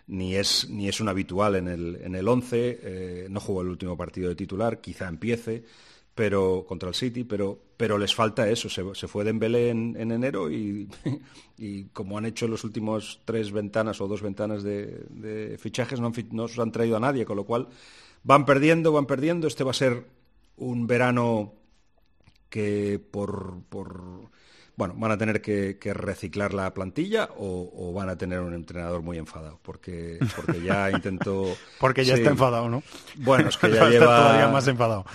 [0.06, 2.80] ni, es, ni es un habitual en el, en el 11.
[2.84, 5.64] Eh, no jugó el último partido de titular, quizá empiece
[6.18, 8.70] pero contra el City, pero, pero les falta eso.
[8.70, 10.90] Se, fue Dembélé en, en enero y,
[11.60, 16.08] y como han hecho en los últimos tres ventanas o dos ventanas de, fichajes, no
[16.08, 17.68] han, no se han traído a nadie, con lo cual
[18.24, 19.46] van perdiendo, van perdiendo.
[19.46, 20.08] Este va a ser
[20.56, 21.54] un verano
[22.50, 24.32] que por, por
[24.78, 29.18] bueno, van a tener que, reciclar la plantilla o, van a tener un entrenador muy
[29.18, 31.58] enfadado, porque, porque ya intentó...
[31.80, 32.84] porque ya está enfadado, ¿no?
[33.16, 34.06] Bueno, es que ya lleva...
[34.06, 35.06] todavía más enfadado.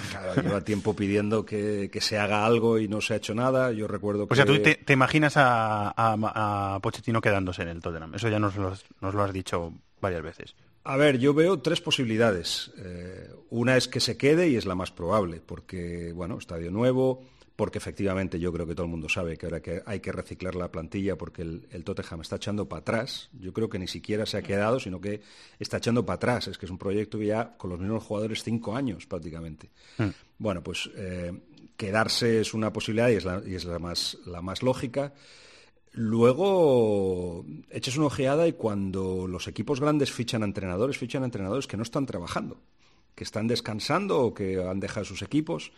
[0.43, 3.71] lleva tiempo pidiendo que, se haga algo y no se ha hecho nada.
[3.71, 4.35] Yo recuerdo que...
[4.35, 8.17] O sea, tú te, imaginas a, a, Pochettino quedándose en el Tottenham.
[8.17, 10.57] Eso ya nos lo, nos lo has dicho varias veces.
[10.85, 12.73] A ver, yo veo tres posibilidades.
[12.79, 17.23] Eh, una es que se quede y es la más probable, porque, bueno, estadio nuevo,
[17.57, 20.55] porque efectivamente yo creo que todo el mundo sabe que ahora que hay que reciclar
[20.55, 23.29] la plantilla porque el, Tottenham está echando para atrás.
[23.39, 25.21] Yo creo que ni siquiera se ha quedado, sino que
[25.59, 26.49] está echando para atrás.
[26.49, 29.71] Es que es un proyecto que ya con los mismos jugadores cinco años prácticamente.
[29.99, 30.09] Mm.
[30.39, 31.33] Bueno, pues eh,
[31.77, 35.13] quedarse es una posibilidad y es, la, y es la, más, la más lógica.
[35.93, 41.67] Luego echas una ojeada y cuando los equipos grandes fichan a entrenadores, fichan a entrenadores
[41.67, 42.63] que no están trabajando,
[43.15, 45.71] que están descansando o que han dejado sus equipos,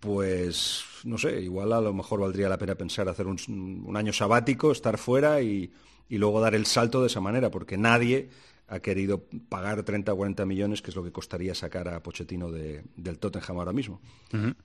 [0.00, 4.72] pues no sé, igual a lo mejor valdría la pena pensar hacer un, año sabático,
[4.72, 5.70] estar fuera y,
[6.08, 8.30] luego dar el salto de esa manera, porque nadie
[8.66, 12.50] ha querido pagar 30 o 40 millones, que es lo que costaría sacar a Pochettino
[12.50, 14.00] del Tottenham ahora mismo.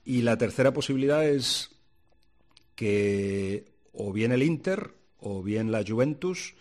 [0.04, 1.72] Y la tercera posibilidad es
[2.76, 6.56] que o bien el Inter, o bien la Juventus,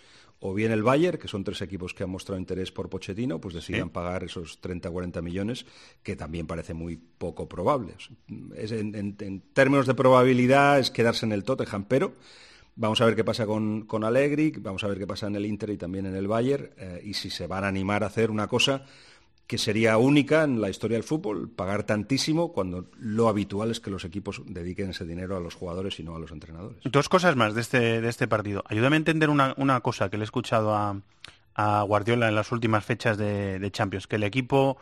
[0.47, 3.55] o bien el Bayern, que son tres equipos que han mostrado interés por Pochettino, pues
[3.55, 5.65] decidan pagar esos 30 o 40 millones,
[6.03, 7.95] que también parece muy poco probable.
[8.29, 12.13] en, términos de probabilidad es quedarse en el Tottenham, pero
[12.77, 15.47] vamos a ver qué pasa con, con Allegri, vamos a ver qué pasa en el
[15.47, 18.31] Inter y también en el Bayern, eh, y si se van a animar a hacer
[18.31, 18.85] una cosa
[19.47, 23.91] que sería única en la historia del fútbol, pagar tantísimo cuando lo habitual es que
[23.91, 26.79] los equipos dediquen ese dinero a los jugadores y no a los entrenadores.
[26.85, 28.65] Dos cosas más de este, de este partido.
[28.69, 33.19] Ayúdame a entender una, cosa que le he escuchado a, Guardiola en las últimas fechas
[33.19, 34.79] de, Champions, que el equipo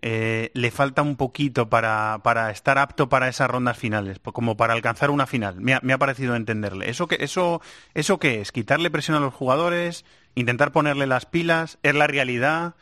[0.00, 5.10] eh, le falta un poquito para, estar apto para esas rondas finales, como para alcanzar
[5.10, 5.60] una final.
[5.60, 6.88] Me ha, parecido entenderle.
[6.88, 7.60] ¿Eso, que, eso,
[7.94, 8.52] ¿Eso qué es?
[8.52, 10.04] ¿Quitarle presión a los jugadores?
[10.36, 11.78] ¿Intentar ponerle las pilas?
[11.82, 12.74] ¿Es la realidad?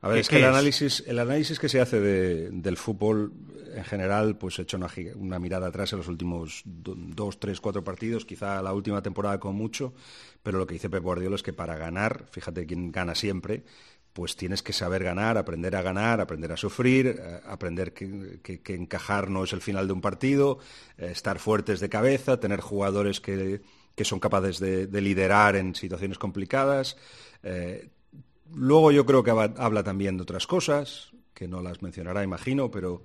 [0.00, 3.32] A ver, es que el análisis, el análisis que se hace del fútbol
[3.74, 4.78] en general, pues he hecho
[5.16, 9.54] una, mirada atrás en los últimos dos, tres, cuatro partidos, quizá la última temporada con
[9.54, 9.94] mucho,
[10.42, 13.64] pero lo que dice Pep Guardiola es que para ganar, fíjate quién gana siempre,
[14.12, 18.40] pues tienes que saber ganar, aprender a ganar, aprender a sufrir, eh, aprender que,
[18.74, 20.58] encajar no es el final de un partido,
[20.96, 23.60] eh, estar fuertes de cabeza, tener jugadores que,
[24.02, 26.96] son capaces de, liderar en situaciones complicadas.
[27.42, 27.90] Eh,
[28.54, 33.02] Luego yo creo que habla también de otras cosas, que no las mencionará, imagino, pero,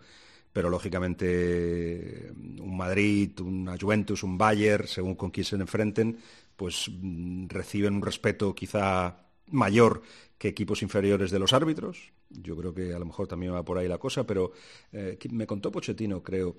[0.51, 6.17] pero lógicamente un Madrid, una Juventus, un Bayern, según con quién se enfrenten,
[6.55, 10.01] pues mm, reciben un respeto quizá mayor
[10.37, 12.11] que equipos inferiores de los árbitros.
[12.29, 14.51] Yo creo que a lo mejor también va por ahí la cosa, pero
[14.91, 16.55] eh, me contó Pochettino, creo,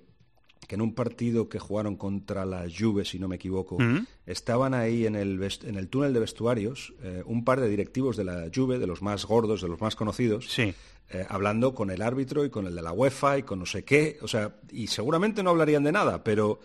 [0.67, 3.77] que en un partido que jugaron contra la Juve, si no me equivoco,
[4.27, 8.25] estaban ahí en el, en el túnel de vestuarios eh, un par de directivos de
[8.25, 10.75] la Juve, de los más gordos, de los más conocidos, eh,
[11.29, 14.19] hablando con el árbitro y con el de la UEFA y con no sé qué,
[14.23, 16.61] o sea, y seguramente no hablarían de nada, pero,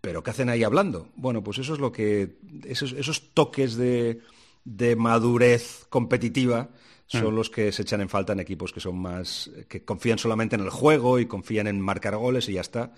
[0.00, 1.08] pero ¿qué hacen ahí hablando?
[1.16, 4.20] Bueno, pues eso es lo que, esos, esos toques de,
[4.64, 6.70] de madurez competitiva
[7.06, 7.36] son mm.
[7.36, 10.62] los que se echan en falta en equipos que son más que confían solamente en
[10.62, 12.92] el juego y confían en marcar goles y ya está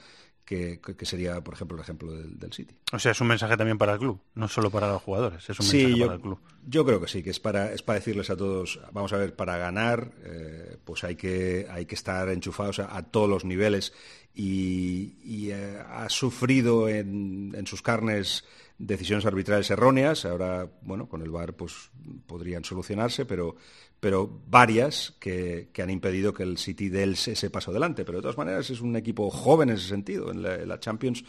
[0.51, 2.75] que, sería, por ejemplo, el ejemplo del, City.
[2.93, 5.61] O sea, es un mensaje también para el club, no solo para los jugadores, es
[5.61, 6.39] un mensaje yo, para el club.
[6.67, 9.37] Yo creo que sí, que es para, es para decirles a todos, vamos a ver,
[9.37, 13.93] para ganar, eh, pues hay que, hay que estar enchufados a, todos los niveles
[14.35, 18.45] y, eh, ha sufrido en, en sus carnes
[18.81, 20.25] decisiones arbitrales erróneas.
[20.25, 21.91] Ahora, bueno, con el VAR pues
[22.27, 23.57] podrían solucionarse, pero,
[24.01, 28.05] pero varias que, han impedido que el City dé ese paso adelante.
[28.05, 30.33] Pero de todas maneras es un equipo joven en ese sentido.
[30.33, 31.23] En la, Champions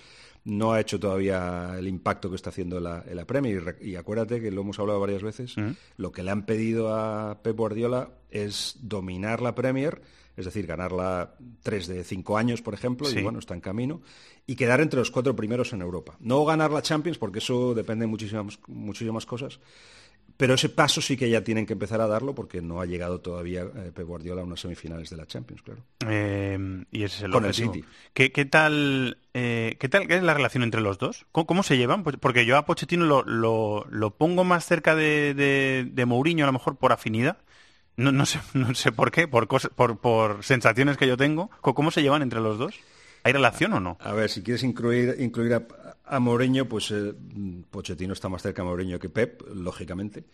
[0.46, 3.78] no ha hecho todavía el impacto que está haciendo en la, Premier.
[3.82, 5.56] Y, acuérdate que lo hemos hablado varias veces,
[5.98, 10.02] lo que le han pedido a Pep Guardiola es dominar la Premier,
[10.38, 14.02] es decir, ganarla tres de cinco años, por ejemplo, y bueno, está en camino,
[14.48, 16.16] y quedar entre los cuatro primeros en Europa.
[16.22, 19.60] No ganar la Champions, porque eso depende de muchísimas, muchísimas cosas,
[20.42, 23.20] pero ese paso sí que ya tienen que empezar a darlo porque no ha llegado
[23.20, 25.84] todavía eh, Pep Guardiola a unas semifinales de la Champions, claro.
[26.08, 27.86] Eh, y ese es el Con el City.
[28.16, 31.28] ¿Qué, tal, eh, ¿Qué tal es la relación entre los dos?
[31.32, 32.02] ¿Cómo, se llevan?
[32.02, 36.54] Pues, porque yo a Pochettino lo, lo, pongo más cerca de, de, Mourinho, a lo
[36.54, 37.38] mejor por afinidad.
[37.96, 41.52] No, no, sé, no sé por qué, por, por, por sensaciones que yo tengo.
[41.62, 42.74] ¿Cómo se llevan entre los dos?
[43.24, 43.98] ¿Hay relación o no?
[44.02, 45.68] A ver, si quieres incluir, incluir a,
[46.12, 47.14] a Mourinho, pues eh,
[47.70, 50.26] Pochettino está más cerca a Mourinho que Pep, lógicamente.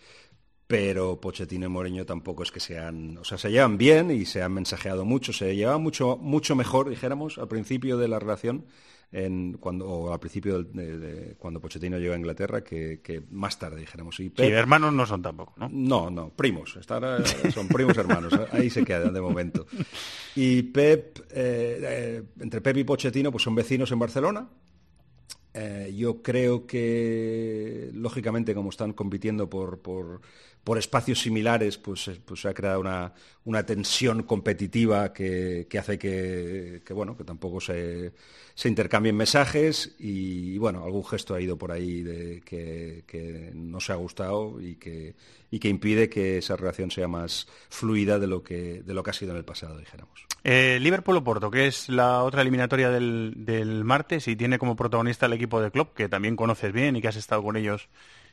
[0.67, 4.41] pero Pochettino y Mourinho tampoco es que sean, o sea, se llevan bien y se
[4.43, 8.65] han mensajeado mucho, se llevan mucho, mucho mejor, dijéramos, al principio de la relación,
[9.13, 13.57] en, cuando, o al principio de, de- cuando Pochettino llegó a Inglaterra, que, que más
[13.57, 14.19] tarde, dijéramos.
[14.19, 15.69] Y Sí, Pep- hermanos no son tampoco, ¿no?
[15.71, 16.75] no, no, primos.
[16.75, 18.33] Estar, eh, son primos hermanos.
[18.51, 19.65] Ahí se quedan de momento.
[20.35, 24.49] Y Pep, eh, eh, entre Pep y Pochettino, pues son vecinos en Barcelona.
[25.59, 30.21] Eh, yo creo que, lógicamente, como están compitiendo por, por,
[30.67, 33.13] por espacios similares, pues, eh, pues se ha creado una,
[33.45, 38.11] una tensión competitiva que, que hace que, bueno, que tampoco se,
[38.53, 42.03] se intercambien mensajes y, bueno, algún gesto ha ido por ahí
[42.43, 45.15] que, que no se ha gustado y que,
[45.49, 49.11] y que impide que esa relación sea más fluida de lo que, de lo que
[49.11, 50.25] ha sido en el pasado, dijéramos.
[50.43, 54.75] Eh, Liverpool o Porto, que es la otra eliminatoria del, del martes y tiene como
[54.75, 57.87] protagonista el equipo de Klopp, que también conoces bien y que has estado con ellos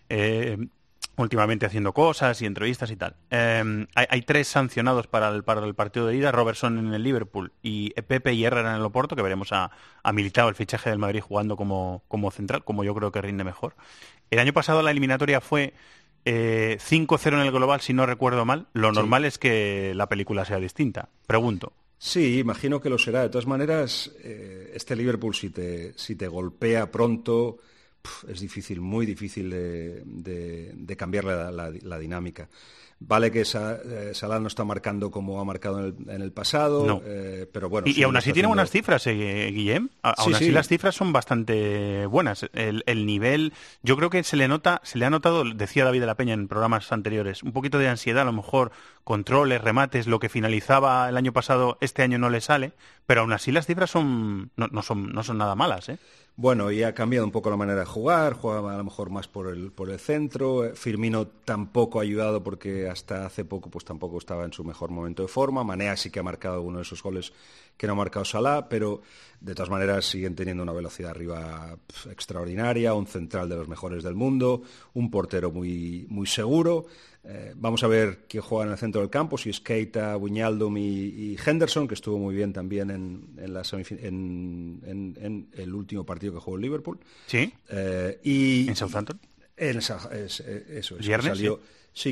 [0.09, 0.59] eh,
[1.17, 3.17] últimamente haciendo cosas y entrevistas y tal.
[3.31, 7.03] Eh, hay, hay tres sancionados para el, para el partido de ida, Robertson en el
[7.03, 9.71] Liverpool y Pepe y Herrera en el Oporto, que veremos a,
[10.03, 13.45] a Militao, el fichaje del Madrid, jugando como, como central, como yo creo que rinde
[13.45, 13.75] mejor.
[14.31, 15.75] El año pasado la eliminatoria fue
[16.25, 18.67] eh, 5-0 en el global, si no recuerdo mal.
[18.73, 21.09] Lo normal es que la película sea distinta.
[21.27, 21.73] Pregunto.
[21.99, 23.23] Sí, imagino que lo será.
[23.23, 27.59] De todas maneras, eh, este Liverpool si te, si te golpea pronto,
[28.29, 32.49] es difícil, muy difícil de, de- de cambiar la, la- la dinámica.
[33.01, 36.33] Vale que Sa- eh, Salah no está marcando como ha marcado en el, en el
[36.33, 37.03] pasado, No.
[37.05, 37.89] eh, pero bueno.
[37.89, 39.89] Y, sí y aún así tiene buenas cifras, eh, Guillem.
[40.03, 40.51] A- Sí, aún así sí.
[40.53, 42.47] las cifras son bastante buenas.
[42.53, 46.01] El, el nivel, yo creo que se le nota, se le ha notado, decía David
[46.01, 48.71] de la Peña en programas anteriores, un poquito de ansiedad, a lo mejor
[49.03, 52.73] controles, remates, lo que finalizaba el año pasado, este año no le sale,
[53.07, 55.99] pero aún así las cifras son no, no son no son nada malas, ¿eh?
[56.37, 59.29] Bueno, y ha cambiado un poco la manera de jugar, juega a lo mejor más
[59.29, 60.65] por el, por el centro.
[60.65, 64.91] Eh, Firmino tampoco ha ayudado porque hasta hace poco pues tampoco estaba en su mejor
[64.91, 65.63] momento de forma.
[65.63, 67.33] Manea sí que ha marcado alguno de esos goles
[67.77, 69.03] que no ha marcado Salah, pero
[69.41, 71.77] de todas maneras siguen teniendo una velocidad arriba
[72.11, 74.63] extraordinaria, un central de los mejores del mundo,
[74.95, 76.87] un portero muy, muy seguro.
[77.27, 80.77] Eh, vamos a ver quién juega en el centro del campo, si es Keita, Wijnaldum
[80.77, 83.63] y, y Henderson, que estuvo muy bien también en, en la
[84.85, 86.99] en- en- el último partido que jugó el Liverpool.
[87.27, 87.53] Sí.
[87.71, 89.19] Eh, y, ¿En Southampton?
[89.57, 91.01] en eh, eso es.
[91.01, 91.63] que Viernes, salió- sí.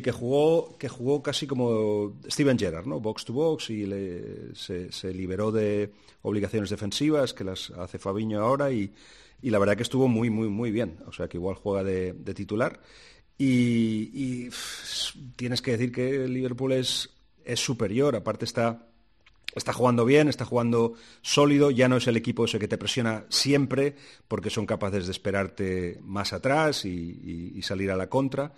[0.01, 3.01] Que jugó, que jugó casi como Steven Gerrard, ¿no?
[3.01, 5.93] Box to box y le- se, liberó de
[6.23, 8.93] obligaciones defensivas que las hace Fabiño ahora y,
[9.43, 10.99] y la verdad que estuvo muy, muy, muy bien.
[11.07, 12.81] O sea que igual juega de, titular.
[13.37, 14.51] Y,
[15.35, 17.11] tienes que decir que Liverpool es,
[17.45, 18.87] es superior, aparte está
[19.55, 23.27] Está jugando bien, está jugando sólido, ya no es el equipo ese que te presiona
[23.29, 28.55] siempre, porque son capaces de esperarte más atrás y salir a la contra.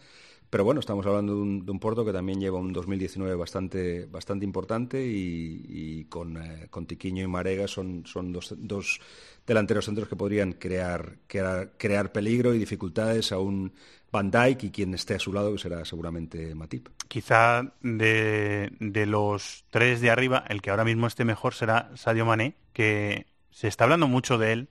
[0.54, 4.06] Pero bueno, estamos hablando de un, de un Porto que también lleva un 2019 bastante,
[4.06, 9.00] bastante importante y, con, eh, con Tiquiño y Marega son, son dos, dos
[9.44, 13.72] delanteros centros que podrían crear, crear, peligro y dificultades a un
[14.12, 16.86] Van Dijk y quien esté a su lado, que será seguramente Matip.
[17.08, 22.26] Quizá de, de los tres de arriba, el que ahora mismo esté mejor será Sadio
[22.26, 24.68] Mané, que se está hablando mucho de él.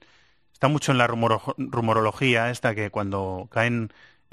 [0.54, 3.91] Está mucho en la rumoro- rumorología esta que cuando caen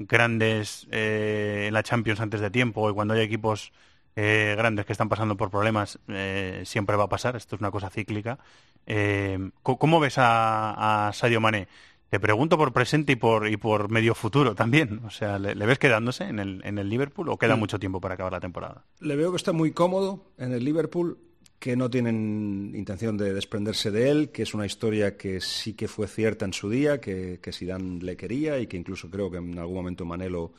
[0.09, 3.73] grandes eh, en la Champions antes de tiempo y cuando hay equipos
[4.17, 7.37] eh, grandes que están pasando por problemas, eh, siempre va a pasar.
[7.37, 8.39] Esto es una cosa cíclica.
[8.87, 11.69] Eh, ¿Cómo ves a, a Sadio Mané?
[12.09, 15.01] Te pregunto por presente y por, y por medio futuro también.
[15.07, 17.61] O sea, ¿le, le ves quedándose en el, en el Liverpool o queda Mm.
[17.61, 18.85] mucho tiempo para acabar la temporada?
[18.99, 21.19] Le veo que está muy cómodo en el Liverpool,
[21.61, 25.89] que no tienen intención de desprenderse de él, que es una historia que sí que
[25.89, 29.37] fue cierta en su día, que, que Zidane le quería y que incluso creo que
[29.37, 30.55] en algún momento Mané lo,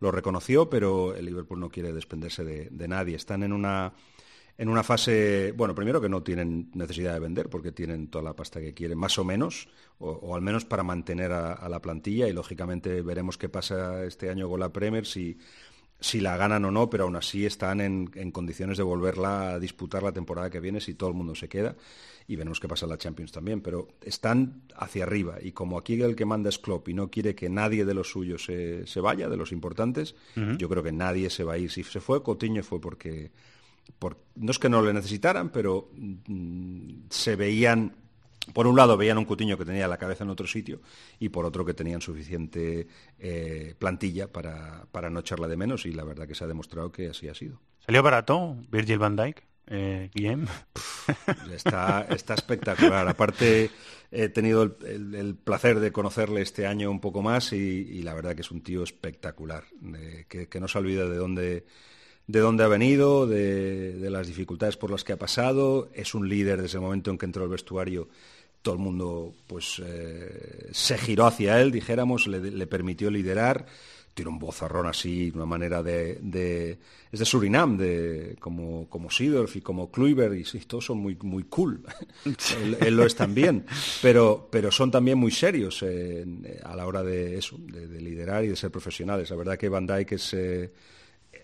[0.00, 3.16] reconoció, pero el Liverpool no quiere desprenderse de, de nadie.
[3.16, 3.92] Están en una,
[4.56, 8.34] en una fase, bueno, primero que no tienen necesidad de vender porque tienen toda la
[8.34, 11.82] pasta que quieren, más o menos, o, o al menos para mantener a, a la
[11.82, 15.36] plantilla y lógicamente veremos qué pasa este año con la Premier si
[16.00, 19.58] si la ganan o no, pero aún así están en, en condiciones de volverla a
[19.58, 21.74] disputar la temporada que viene si todo el mundo se queda.
[22.28, 25.36] Y veremos qué pasa en la Champions también, pero están hacia arriba.
[25.40, 28.10] Y como aquí el que manda es Klopp y no quiere que nadie de los
[28.10, 30.16] suyos se, se vaya, de los importantes,
[30.58, 31.70] yo creo que nadie se va a ir.
[31.70, 33.30] Si se fue Coutinho fue porque,
[34.00, 37.92] por- no es que no le necesitaran, pero mm, se veían
[38.52, 40.80] por un lado veían un Cutiño que tenía la cabeza en otro sitio
[41.18, 42.86] y por otro que tenían suficiente
[43.18, 46.90] eh, plantilla para, para no echarla de menos y la verdad que se ha demostrado
[46.92, 47.60] que así ha sido.
[47.84, 49.42] ¿Salió barato Virgil van Dijk?
[49.68, 50.46] eh, Guillem.
[51.52, 53.06] Está, está espectacular.
[53.08, 53.70] Aparte,
[54.10, 58.02] he tenido el, el- el placer de conocerle este año un poco más y, y
[58.02, 59.64] la verdad que es un tío espectacular,
[59.96, 61.66] eh, que, que no se olvida de dónde,
[62.26, 65.90] de dónde ha venido, de, de las dificultades por las que ha pasado.
[65.94, 68.08] Es un líder desde el momento en que entró al vestuario.
[68.66, 73.64] Todo el mundo pues, eh, se giró hacia él, dijéramos, le, le permitió liderar.
[74.12, 76.18] Tiene un vozarrón así, una manera de...
[76.20, 76.78] de-
[77.12, 81.16] es de Surinam, de, como, como Seedorf y como Kluivert, y sí, todos son muy,
[81.22, 81.80] muy cool.
[82.24, 83.64] él, él lo es también,
[84.02, 86.24] pero, pero son también muy serios eh,
[86.64, 89.30] a la hora de eso, de, de liderar y de ser profesionales.
[89.30, 90.34] La verdad que Van Dijk es...
[90.34, 90.72] eh,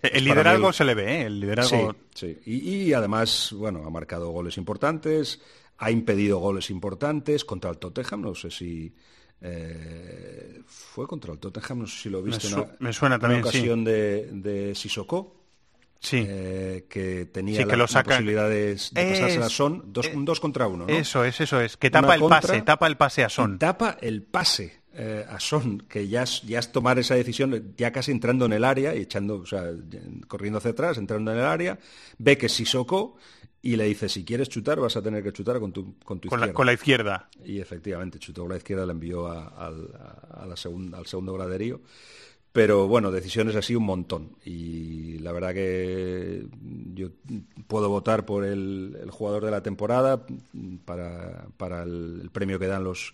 [0.01, 1.21] El liderazgo se le ve, ¿eh?
[1.27, 1.95] El liderazgo...
[2.13, 2.51] Sí, sí.
[2.51, 5.39] Y, y además, bueno, ha marcado goles importantes,
[5.77, 8.93] ha impedido goles importantes contra el Tottenham, no sé si...
[9.41, 12.93] eh, fue contra el Tottenham, no sé si lo viste Me en su- una- me
[12.93, 13.47] suena una también, sí.
[13.49, 15.35] ocasión de, de Sissoko,
[15.99, 16.25] Sí.
[16.27, 17.85] eh, que tenía Sí, que la,
[18.97, 20.93] de pasársela a Son, dos, eh, un dos contra uno, ¿no?
[20.93, 21.77] Eso es, eso es.
[21.77, 23.57] Que Una tapa el contra, pase, tapa el pase a Son.
[23.57, 27.91] Tapa el pase eh, a Son, que ya es, ya es tomar esa decisión, ya
[27.93, 29.63] casi entrando en el área y echando, o sea,
[30.27, 31.79] corriendo hacia atrás, entrando en el área,
[32.17, 33.15] ve que Sissoko
[33.63, 36.27] y le dice, si quieres chutar, vas a tener que chutar con tu, con tu
[36.29, 36.53] Con la, izquierda.
[36.57, 37.29] con la izquierda.
[37.45, 41.05] Y efectivamente, chutó con la izquierda, le envió a- al, a- a la segun- al
[41.07, 41.79] segundo graderío.
[42.51, 44.33] Pero bueno, decisiones así un montón.
[44.45, 46.45] Y la verdad que
[46.93, 47.07] yo
[47.65, 50.23] puedo votar por el, el jugador de la temporada
[50.85, 53.13] para, para el, el premio que dan los,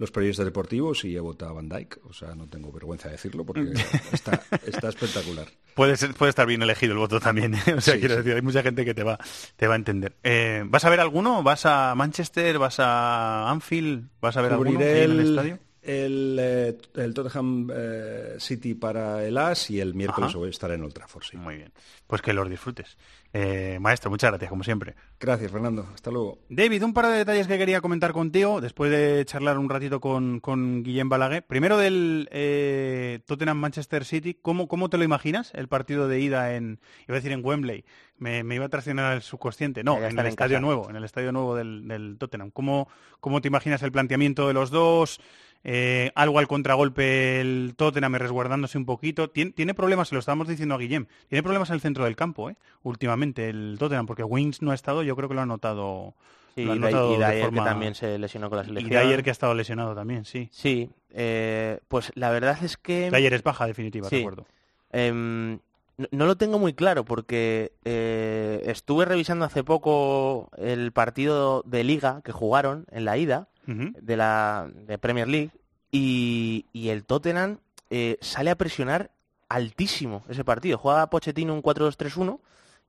[0.00, 1.98] los periodistas deportivos y he votado a Van Dijk.
[2.08, 3.70] O sea, no tengo vergüenza de decirlo porque
[4.12, 5.46] está, está espectacular.
[5.74, 7.54] Puede, ser- puede estar bien elegido el voto también.
[7.54, 7.58] ¿eh?
[7.76, 8.18] O sea, Sí, quiero sí.
[8.22, 9.18] decir, hay mucha gente que te va,
[9.56, 10.16] te va a entender.
[10.24, 11.42] Eh, ¿Vas a ver alguno?
[11.44, 12.58] ¿Vas a Manchester?
[12.58, 14.08] ¿Vas a Anfield?
[14.20, 15.58] ¿Vas a ver alguno Cubriré ahí en el, estadio?
[15.90, 20.38] El, eh, el Tottenham eh, City para el AS y el miércoles Ajá.
[20.38, 21.36] voy a estar en Old Trafford, sí.
[21.36, 21.72] Muy bien.
[22.06, 22.96] Pues que los disfrutes.
[23.32, 24.96] Eh, maestro, muchas gracias, como siempre.
[25.20, 25.86] Gracias, Fernando.
[25.94, 26.38] Hasta luego.
[26.48, 30.40] David, un par de detalles que quería comentar contigo después de charlar un ratito con,
[30.40, 31.46] con Guillem Balaguer.
[31.46, 34.34] Primero del eh, Tottenham-Manchester City.
[34.34, 37.84] ¿Cómo, ¿Cómo te lo imaginas el partido de ida en, iba a decir en Wembley?
[38.20, 39.82] Me, me iba a traicionar el subconsciente.
[39.82, 40.60] No, en el en estadio casa.
[40.60, 42.50] nuevo, en el estadio nuevo del, del Tottenham.
[42.52, 45.20] ¿Cómo, ¿Cómo te imaginas el planteamiento de los dos?
[45.64, 49.28] Eh, algo al contragolpe el Tottenham resguardándose un poquito.
[49.30, 52.16] Tiene, tiene problemas, se lo estábamos diciendo a Guillem, tiene problemas en el centro del
[52.16, 52.56] campo, ¿eh?
[52.82, 56.14] últimamente el Tottenham, porque Wings no ha estado, yo creo que lo ha notado.
[56.54, 59.02] Sí, y y de forma- que también se lesionó con la Y selección.
[59.02, 60.48] Dyer que ha estado lesionado también, sí.
[60.50, 63.10] Sí, eh, pues la verdad es que...
[63.10, 64.16] Dyer es baja definitiva, Sí.
[64.16, 64.46] recuerdo.
[64.92, 65.58] Em,
[66.00, 71.84] no, no lo tengo muy claro porque eh, estuve revisando hace poco el partido de
[71.84, 75.50] liga que jugaron en la ida de la de Premier League
[75.92, 77.58] y, y el Tottenham
[77.90, 79.10] eh, sale a presionar
[79.48, 80.78] altísimo ese partido.
[80.78, 82.40] Juega Pochettino un 4-2-3-1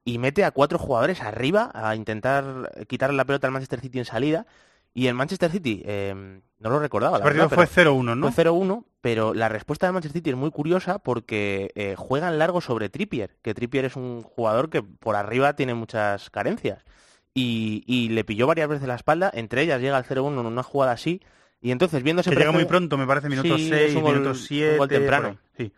[0.06, 4.06] y mete a cuatro jugadores arriba a intentar quitarle la pelota al Manchester City en
[4.06, 4.46] salida.
[4.94, 7.18] Y el Manchester City, em, no lo recordaba.
[7.18, 8.32] El la partido verdad, fue pero- 0-1, ¿no?
[8.32, 12.62] fue 0-1, pero la respuesta de Manchester City es muy curiosa porque eh, juegan largo
[12.62, 16.86] sobre Trippier, que Trippier es un jugador que por arriba tiene muchas carencias.
[17.34, 20.64] Y, y le pilló varias veces la espalda, entre ellas llega al 0-1 en una
[20.64, 21.22] jugada así,
[21.62, 24.02] y entonces viendo ese Que llega muy pronto, me parece, minutos Sí, 6, es un
[24.02, 24.78] gol- minutos un 7.
[24.78, 25.38] gol temprano.
[25.58, 25.72] Sí.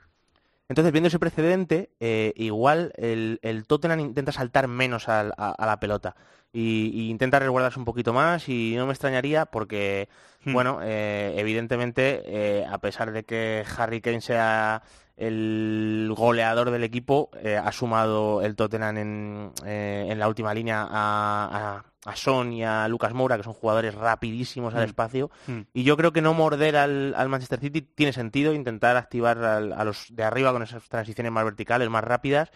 [0.73, 6.15] Entonces, viendo ese precedente, eh, igual el, el Tottenham intenta saltar menos a la pelota
[6.51, 10.09] y, y intenta resguardarse un poquito más y no me extrañaría porque,
[10.43, 10.51] Hmm.
[10.53, 14.81] bueno, eh, evidentemente, eh, a pesar de que Harry Kane sea
[15.17, 20.81] el goleador del equipo, eh, ha sumado el Tottenham en, eh, en la última línea
[20.89, 24.89] a, a, a Son y a Lucas Moura, que son jugadores rapidísimos al Hmm.
[24.89, 25.31] espacio.
[25.47, 25.61] Hmm.
[25.73, 29.73] Y yo creo que no morder al, al Manchester City tiene sentido, intentar activar al-
[29.73, 32.49] a los de arriba con esas transiciones más verticales, más rápidas.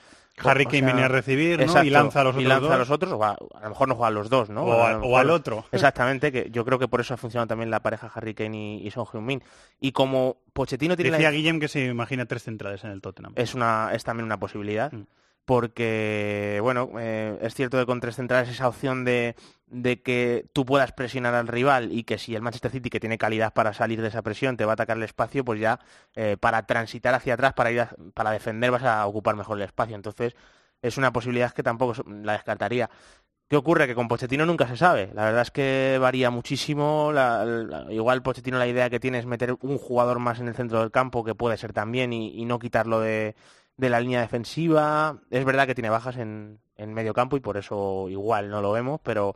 [0.44, 1.64] Harry O Kane sea, viene a recibir, ¿no?
[1.64, 3.70] exacto, Y lanza a los y otros lanza a los otros, o a, a lo
[3.70, 4.64] mejor no juegan los dos, ¿no?
[4.66, 5.66] O A a- al otro.
[5.72, 8.88] Exactamente, que yo creo que por eso ha funcionado también la pareja Harry Kane y,
[8.88, 9.42] y Son Heung-min.
[9.80, 13.34] Y como Pochettino tiene la- Decía Guillem que se imagina tres centrales en el Tottenham.
[13.36, 15.06] es una es también una posibilidad Mm.
[15.48, 19.36] Porque bueno eh, es cierto que con tres centrales esa opción de,
[19.68, 23.18] de que tú puedas presionar al rival y que si el Manchester City que tiene
[23.18, 25.80] calidad para salir de esa presión te va a atacar el espacio pues ya
[26.16, 29.64] eh, para transitar hacia atrás para ir a- para defender vas a ocupar mejor el
[29.64, 30.36] espacio entonces
[30.82, 32.90] es una posibilidad que tampoco la descartaría
[33.50, 33.88] ¿Qué ocurre?
[33.88, 35.10] Que con Pochettino nunca se sabe.
[35.14, 37.14] La verdad es que varía muchísimo.
[37.90, 40.92] Igual Pochettino la idea que tiene es meter un jugador más en el centro del
[40.92, 43.36] campo, que puede ser también, y no quitarlo de,
[43.78, 45.22] de la línea defensiva.
[45.30, 48.72] Es verdad que tiene bajas en, en medio campo y por eso igual no lo
[48.72, 49.36] vemos, pero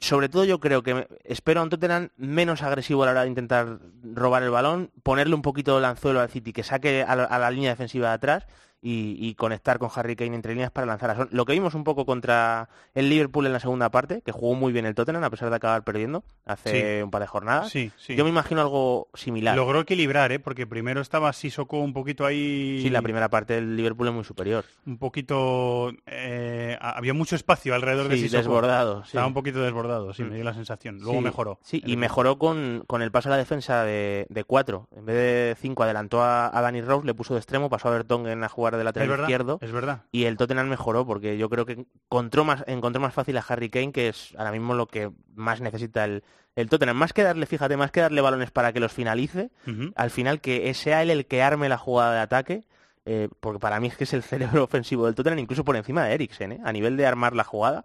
[0.00, 3.28] sobre todo yo creo que espero a un Tottenham menos agresivo a la hora de
[3.28, 7.24] intentar robar el balón, ponerle un poquito el anzuelo al City, que saque a la,
[7.24, 8.46] a la línea defensiva de atrás
[8.86, 11.28] y, y conectar con Harry Kane entre líneas para lanzar a Son.
[11.32, 14.74] Lo que vimos un poco contra el Liverpool en la segunda parte, que jugó muy
[14.74, 17.02] bien el Tottenham a pesar de acabar perdiendo hace Sí.
[17.02, 17.70] un par de jornadas.
[17.70, 18.14] Sí, sí.
[18.14, 19.56] Yo me imagino algo similar.
[19.56, 20.38] Logró equilibrar, ¿eh?
[20.38, 22.80] porque primero estaba Sissoko un poquito ahí...
[22.82, 24.66] Sí, la primera parte del Liverpool es muy superior.
[24.86, 25.90] Un poquito...
[26.06, 28.36] eh, había mucho espacio alrededor de Sissoko.
[28.36, 29.02] desbordado.
[29.04, 30.28] Estaba un poquito desbordado, sí, Mm.
[30.28, 30.98] me dio la sensación.
[31.00, 31.58] Luego mejoró.
[31.62, 34.88] Sí, y mejoró con, con el paso a la defensa de, de cuatro.
[34.94, 37.92] En vez de cinco adelantó a, a Danny Rose, le puso de extremo, pasó a
[37.92, 39.58] Vertonghen a jugar de Es lateral verdad, izquierdo.
[39.60, 40.02] es verdad.
[40.12, 43.70] Y el Tottenham mejoró porque yo creo que encontró más, encontró más fácil a Harry
[43.70, 46.22] Kane, que es ahora mismo lo que más necesita el,
[46.56, 46.96] el Tottenham.
[46.96, 49.50] Más que darle, fíjate, más que darle balones para que los finalice,
[49.96, 52.64] al final que sea él el que arme la jugada de ataque,
[53.06, 56.04] eh, porque para mí es que es el cerebro ofensivo del Tottenham, incluso por encima
[56.04, 56.60] de Eriksen, ¿eh?
[56.64, 57.84] a nivel de armar la jugada.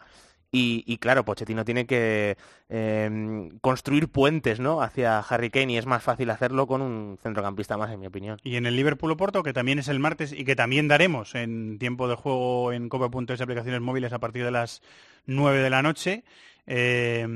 [0.52, 2.36] Y, y claro, Pochettino tiene que
[2.70, 4.82] eh, construir puentes ¿no?
[4.82, 8.40] hacia Harry Kane y es más fácil hacerlo con un centrocampista más, en mi opinión.
[8.44, 11.78] Y en el Liverpool Oporto, que también es el martes y que también daremos en
[11.78, 14.82] tiempo de juego en cope.es aplicaciones móviles a partir de las
[15.28, 16.24] 9 de la noche,
[16.66, 17.28] eh,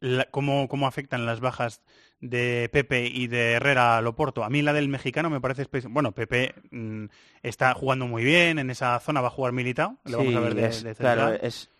[0.00, 1.82] la- cómo, cómo afectan las bajas
[2.20, 4.44] de Pepe y de Herrera al Oporto.
[4.44, 7.06] A mí la del mexicano me parece espe- Bueno, Pepe mm,
[7.42, 10.54] está jugando muy bien, en esa zona va a jugar Militao, le vamos a ver
[10.54, 11.40] de, es- de claro, central.
[11.46, 11.70] es,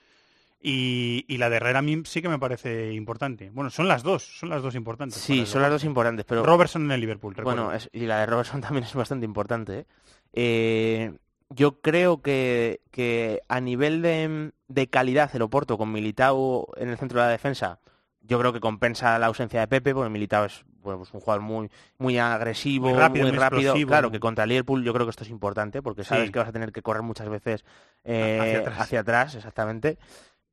[0.61, 3.51] Y, y la de Herrera a mí sí que me parece importante.
[3.51, 5.19] Bueno, son las dos, son las dos importantes.
[5.21, 7.63] sí, son las dos importantes, pero Robertson en el Liverpool, recuerdo.
[7.67, 9.79] Bueno, es- y la de Robertson también es bastante importante.
[9.81, 9.87] ¿eh?
[10.33, 11.13] Eh,
[11.51, 16.99] yo creo que, que a nivel de, de calidad el Oporto con Militao en el
[16.99, 17.79] centro de la defensa,
[18.21, 21.43] yo creo que compensa la ausencia de Pepe, porque Militao es bueno, pues un jugador
[21.43, 23.61] muy, muy agresivo, Muy rápido, muy rápido.
[23.63, 23.89] explosivo.
[23.89, 26.33] Claro que contra Liverpool yo creo que esto es importante, porque sabes Sí.
[26.33, 27.65] que vas a tener que correr muchas veces
[28.05, 28.81] eh, Hacia atrás.
[28.81, 29.99] hacia atrás, exactamente.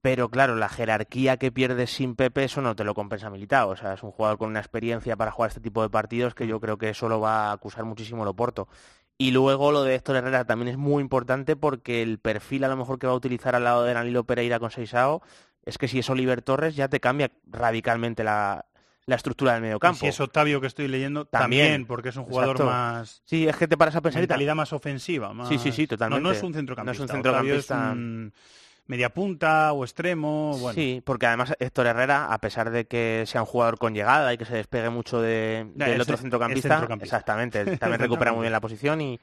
[0.06, 3.70] Pero claro, la jerarquía que pierdes sin Pepe, eso no te lo compensa Militao.
[3.70, 6.46] O sea, es un jugador con una experiencia para jugar este tipo de partidos que
[6.46, 8.68] yo creo que solo va a acusar muchísimo el Oporto.
[9.18, 12.78] Y luego lo de Héctor Herrera también es muy importante porque el perfil a lo
[12.78, 15.24] mejor que va a utilizar al lado de Danilo Pereira con Seisao
[15.64, 18.64] es que si es Oliver Torres ya te cambia radicalmente la,
[19.08, 20.02] la estructura del medio Y campo.
[20.02, 21.64] si es Octavio que estoy leyendo, También.
[21.66, 22.72] también, porque es un jugador Exacto.
[22.72, 23.24] más...
[23.26, 25.34] Sí, es que te paras a pensar mentalidad más ofensiva.
[25.34, 25.50] Más...
[25.50, 26.22] Sí, sí, sí, totalmente.
[26.22, 26.92] No, no es un centrocampista.
[26.92, 27.96] No es un centrocampista.
[28.88, 30.58] Media punta o extremo.
[30.60, 34.34] Bueno, Sí, porque además Héctor Herrera, a pesar de que sea un jugador con llegada
[34.34, 37.16] y que se despegue mucho de, Ya, del otro centrocampista, centrocampista.
[37.18, 39.20] exactamente, también recupera muy bien la posición y,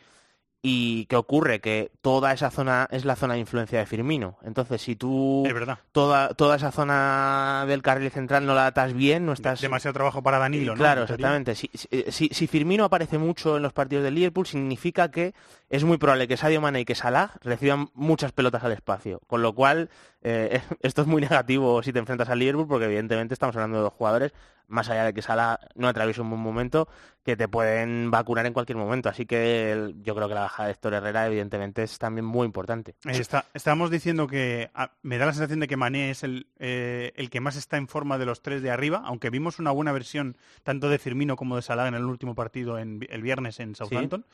[0.64, 1.60] y ¿qué ocurre?
[1.60, 4.38] Que toda esa zona es la zona de influencia de Firmino.
[4.44, 5.78] Entonces, si tú es verdad.
[5.90, 9.60] toda, toda esa zona del carril central no la atas bien, no estás...
[9.60, 10.78] Demasiado trabajo para Danilo, ¿no?
[10.78, 11.54] Claro, exactamente.
[11.56, 15.34] Si, si- si- si Firmino aparece mucho en los partidos del Liverpool, significa que
[15.72, 19.20] es muy probable que Sadio Mane y que Salah reciban muchas pelotas al espacio.
[19.26, 19.88] Con lo cual,
[20.20, 23.84] eh, esto es muy negativo si te enfrentas al Liverpool, porque evidentemente estamos hablando de
[23.84, 24.34] dos jugadores,
[24.68, 26.88] más allá de que Salah no atraviese un buen momento,
[27.24, 29.08] que te pueden vacunar en cualquier momento.
[29.08, 32.44] Así que el- yo creo que la bajada de Héctor Herrera, evidentemente, es también muy
[32.44, 32.94] importante.
[33.06, 37.12] Está, estábamos diciendo que ah, me da la sensación de que Mané es el, eh,
[37.16, 39.92] el que más está en forma de los tres de arriba, aunque vimos una buena
[39.92, 43.74] versión tanto de Firmino como de Salah en el último partido en, el viernes en
[43.74, 44.26] Southampton.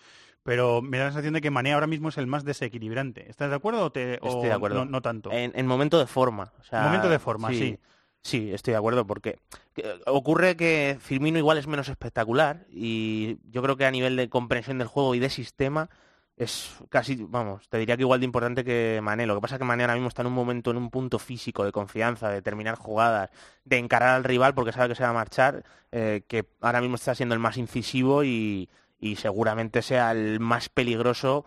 [0.43, 3.29] Pero me da la sensación de que Mané ahora mismo es el más desequilibrante.
[3.29, 4.85] ¿Estás de acuerdo o, te, o Estoy de acuerdo.
[4.85, 5.31] No, no tanto.
[5.31, 6.53] En, en momento de forma.
[6.59, 7.79] o sea, Momento de forma, sí.
[8.21, 9.39] Sí, estoy de acuerdo, porque
[9.75, 14.29] que- ocurre que Firmino igual es menos espectacular y yo creo que a nivel de
[14.29, 15.89] comprensión del juego y de sistema
[16.37, 19.27] es casi, vamos, te diría que igual de importante que Mané.
[19.27, 21.19] Lo que pasa es que Mané ahora mismo está en un momento, en un punto
[21.19, 23.31] físico de confianza, de terminar jugadas,
[23.65, 26.97] de encarar al rival porque sabe que se va a marchar, eh, que ahora mismo
[26.97, 28.69] está siendo el más incisivo y,
[28.99, 31.45] y seguramente sea el más peligroso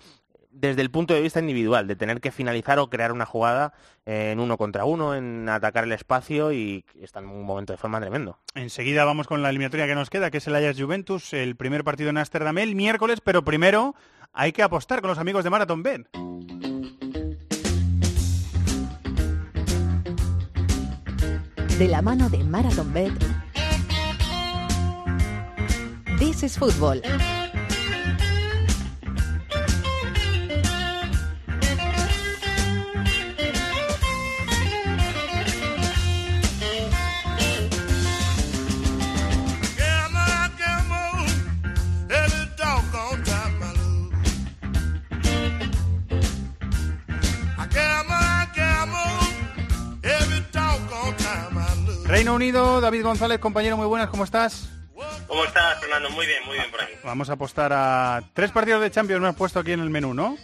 [0.52, 3.74] desde el punto de vista individual, de tener que finalizar o crear una jugada
[4.06, 8.02] en uno contra uno, en atacar el espacio y está en un momento de forma
[8.02, 8.38] tremendo.
[8.54, 11.84] Enseguida vamos con la eliminatoria que nos queda, que es el Ajax Juventus, el primer
[11.84, 13.96] partido en Ámsterdam el miércoles, pero primero
[14.34, 16.08] hay que apostar con los amigos de Marathon Bet.
[21.78, 23.14] De la mano de Marathon Bet.
[26.20, 27.02] This is Football.
[52.22, 54.70] Reino Unido, David González, compañero, muy buenas, ¿cómo estás?
[55.26, 56.08] ¿Cómo estás, Fernando?
[56.12, 56.94] Muy bien, muy bien por aquí.
[57.04, 60.14] Vamos a apostar a tres partidos de Champions, me has puesto aquí en el menú,
[60.14, 60.38] ¿no?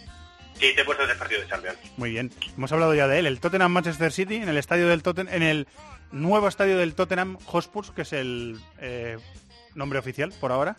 [0.54, 1.78] Sí, te he puesto tres partidos de Champions.
[1.96, 2.32] Muy bien.
[2.56, 5.44] Hemos hablado ya de él, el Tottenham Manchester City, en el estadio del Totten en
[5.44, 5.68] el
[6.10, 9.16] nuevo estadio del Tottenham Hotspur, que es el eh,
[9.76, 10.76] nombre oficial por ahora.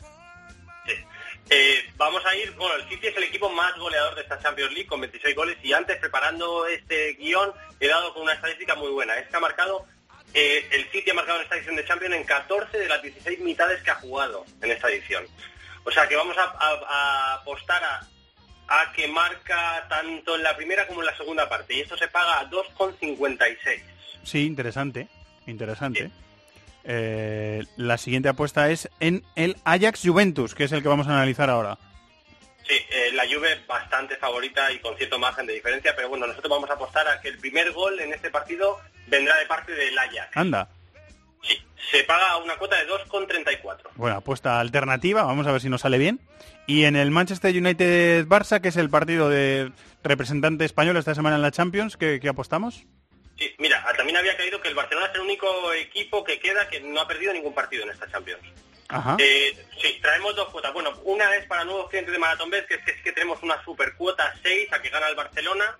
[1.49, 4.73] Eh, vamos a ir, bueno, el City es el equipo más goleador de esta Champions
[4.73, 8.91] League con 26 goles y antes preparando este guion he dado con una estadística muy
[8.91, 9.17] buena.
[9.17, 9.87] Es que ha marcado,
[10.33, 13.39] eh, el City ha marcado en esta edición de Champions en 14 de las 16
[13.39, 15.25] mitades que ha jugado en esta edición.
[15.85, 18.07] O sea que vamos a, a- a apostar a,
[18.67, 22.07] a que marca tanto en la primera como en la segunda parte y esto se
[22.07, 23.81] paga a 2,56.
[24.23, 25.07] Sí, interesante,
[25.47, 26.11] interesante.
[26.83, 31.11] Eh, la siguiente apuesta es en el Ajax Juventus, que es el que vamos a
[31.11, 31.77] analizar ahora.
[32.69, 36.51] Sí, eh, la Juve bastante favorita y con cierto margen de diferencia, pero bueno, nosotros
[36.51, 39.97] vamos a apostar a que el primer gol en este partido vendrá de parte del
[39.97, 40.37] Ajax.
[40.37, 40.69] Anda,
[41.91, 43.89] Se paga una cuota de 2,34.
[43.95, 46.19] bueno, apuesta alternativa, vamos a ver si nos sale bien.
[46.67, 49.71] Y en el Manchester United-Barça, que es el partido de
[50.03, 52.85] representante español esta semana en la Champions, ¿qué, qué apostamos?
[53.39, 56.81] Sí, mira, también había caído que el Barcelona es el único equipo que queda que
[56.81, 58.43] no ha perdido ningún partido en esta Champions.
[58.89, 59.15] Ajá.
[59.19, 60.73] Eh, sí, traemos dos cuotas.
[60.73, 63.41] Bueno, una es para nuevos clientes de Marathon Bet, que es que, es que tenemos
[63.43, 65.77] una super cuota 6 a que gana el Barcelona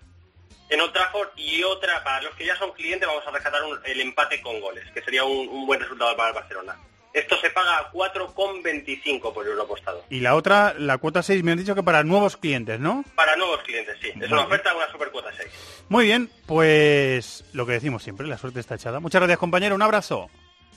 [0.68, 3.80] en Old Trafford y otra para los que ya son clientes vamos a rescatar un-
[3.84, 6.76] el empate con goles, que sería un, un buen resultado para el Barcelona.
[7.12, 10.04] Esto se paga a 4,25 por euro apostado.
[10.10, 13.04] Y la otra, la cuota 6, me han dicho que para nuevos clientes, ¿no?
[13.16, 14.12] Para nuevos clientes, sí.
[14.20, 15.48] Es una oferta de una super cuota 6.
[15.88, 19.00] Muy bien, pues lo que decimos siempre, la suerte está echada.
[19.00, 20.30] Muchas gracias, compañero, un abrazo.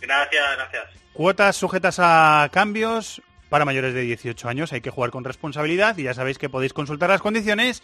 [0.03, 0.83] Gracias, gracias.
[1.13, 4.73] Cuotas sujetas a cambios para mayores de 18 años.
[4.73, 7.83] Hay que jugar con responsabilidad y ya sabéis que podéis consultar las condiciones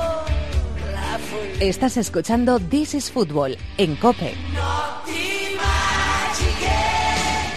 [1.59, 4.33] Estás escuchando This is Football en Cope.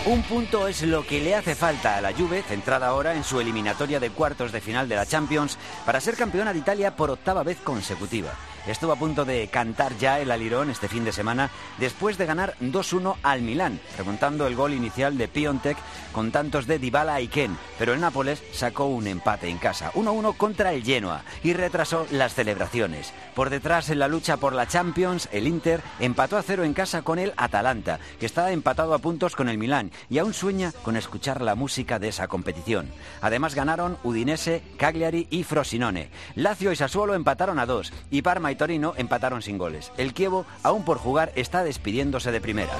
[0.06, 3.40] Un punto es lo que le hace falta a la Juve, centrada ahora en su
[3.40, 7.42] eliminatoria de cuartos de final de la Champions, para ser campeona de Italia por octava
[7.42, 8.34] vez consecutiva.
[8.66, 12.54] Estuvo a punto de cantar ya el alirón este fin de semana después de ganar
[12.62, 15.76] 2-1 al Milán, remontando el gol inicial de Piontek
[16.12, 20.36] con tantos de Dybala y Ken, pero el Nápoles sacó un empate en casa, 1-1
[20.38, 23.12] contra el Genoa y retrasó las celebraciones.
[23.34, 27.02] Por detrás en la lucha por la Champions, el Inter empató a cero en casa
[27.02, 30.96] con el Atalanta, que está empatado a puntos con el Milán y aún sueña con
[30.96, 32.90] escuchar la música de esa competición.
[33.20, 36.08] Además ganaron Udinese, Cagliari y Frosinone.
[36.34, 39.92] Lazio y Sassuolo empataron a dos y Parma y Torino empataron sin goles.
[39.96, 42.72] El Kievo, aún por jugar, está despidiéndose de primera.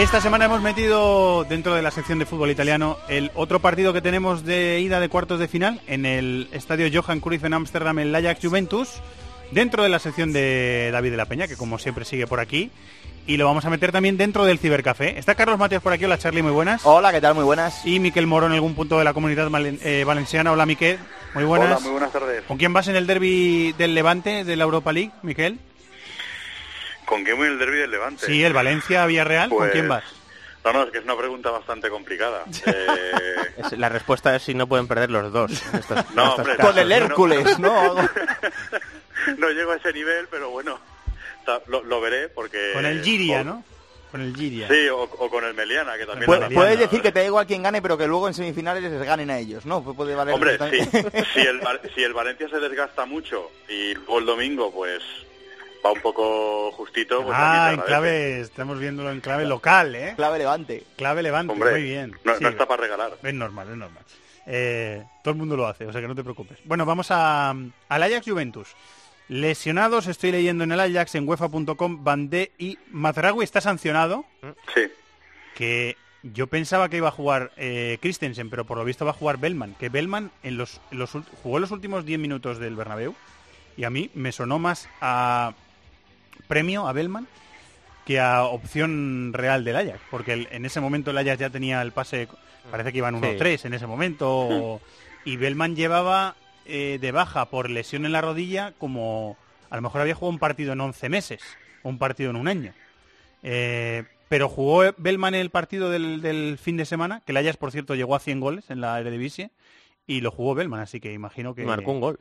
[0.00, 4.00] Esta semana hemos metido dentro de la sección de fútbol italiano el otro partido que
[4.00, 8.12] tenemos de ida de cuartos de final en el estadio Johan Cruyff en Ámsterdam, el
[8.14, 8.88] Ajax Juventus,
[9.52, 12.72] dentro de la sección de David de la Peña, que como siempre sigue por aquí.
[13.26, 15.16] Y lo vamos a meter también dentro del cibercafé.
[15.18, 16.04] Está Carlos Matías por aquí.
[16.04, 16.84] Hola, Charlie, muy buenas.
[16.84, 17.34] Hola, ¿qué tal?
[17.34, 17.86] Muy buenas.
[17.86, 20.52] Y Miquel Moro en algún punto de la comunidad valen- eh, valenciana.
[20.52, 20.98] Hola, Miquel.
[21.34, 21.68] Muy buenas.
[21.68, 22.42] Hola, muy buenas tardes.
[22.44, 25.58] ¿Con quién vas en el derby del Levante de la Europa League, Miquel?
[27.06, 28.26] ¿Con qué muy el derby del Levante?
[28.26, 29.48] Sí, el Valencia-Villarreal.
[29.48, 30.04] ¿Con Pues, quién vas?
[30.64, 32.44] No, no, es que es una pregunta bastante complicada.
[32.66, 35.50] Eh, La respuesta es si no pueden perder los dos.
[35.72, 36.72] en estos- en No, estos hombre, casos.
[36.72, 37.94] Con el Hércules, ¿no?
[39.38, 40.78] no llego a ese nivel, pero bueno,
[41.66, 42.70] lo, lo veré porque...
[42.74, 43.62] Con el Giria, ¿no?
[44.14, 44.68] Con el Giria.
[44.68, 46.30] Sí, o, o con el Meliana, que también...
[46.30, 49.02] Pu- Puedes decir que te da igual quién gane, pero que luego en semifinales les
[49.02, 49.82] ganen a ellos, ¿no?
[49.82, 50.56] Puede valer Hombre,
[51.34, 51.60] si, el,
[51.96, 55.02] si el Valencia se desgasta mucho y luego el domingo, pues
[55.84, 60.12] va un poco justito, pues Ah, en clave, estamos viéndolo en clave local, ¿eh?
[60.14, 60.84] Clave Levante.
[60.96, 62.16] Clave Levante, Hombre, muy bien.
[62.22, 63.14] no, Sí, no está para regalar.
[63.20, 64.04] Es normal, es normal.
[64.46, 66.58] Eh, todo el mundo lo hace, o sea que no te preocupes.
[66.64, 68.68] Bueno, vamos a, al Ajax Juventus.
[69.28, 74.24] Lesionados, estoy leyendo en el Ajax, en UEFA.com, Bandé y Mazraoui está sancionado.
[74.74, 74.82] Sí.
[75.54, 79.14] Que yo pensaba que iba a jugar eh, Christensen, pero por lo visto va a
[79.14, 79.74] jugar Bellman.
[79.78, 81.10] Que Bellman en los, en los
[81.42, 83.14] jugó los últimos 10 minutos del Bernabéu
[83.76, 85.54] y a mí me sonó más a
[86.46, 87.26] premio a Bellman
[88.04, 91.80] que a opción real del Ajax, porque el- en ese momento el Ajax ya tenía
[91.80, 92.28] el pase,
[92.70, 93.22] parece que iban Sí.
[93.26, 94.80] 1-3 en ese momento, o-
[95.24, 96.36] y Bellman llevaba
[96.66, 99.36] eh, de baja por lesión en la rodilla como
[99.70, 101.42] a lo mejor había jugado un partido en 11 meses,
[101.82, 102.72] o un partido en un año.
[103.42, 107.72] Eh, pero jugó Bellman el partido del, del fin de semana, que el Ajax, por
[107.72, 109.50] cierto, llegó a 100 goles en la Eredivisie,
[110.06, 111.64] y lo jugó Bellman, así que imagino que...
[111.64, 112.20] Marcó un gol.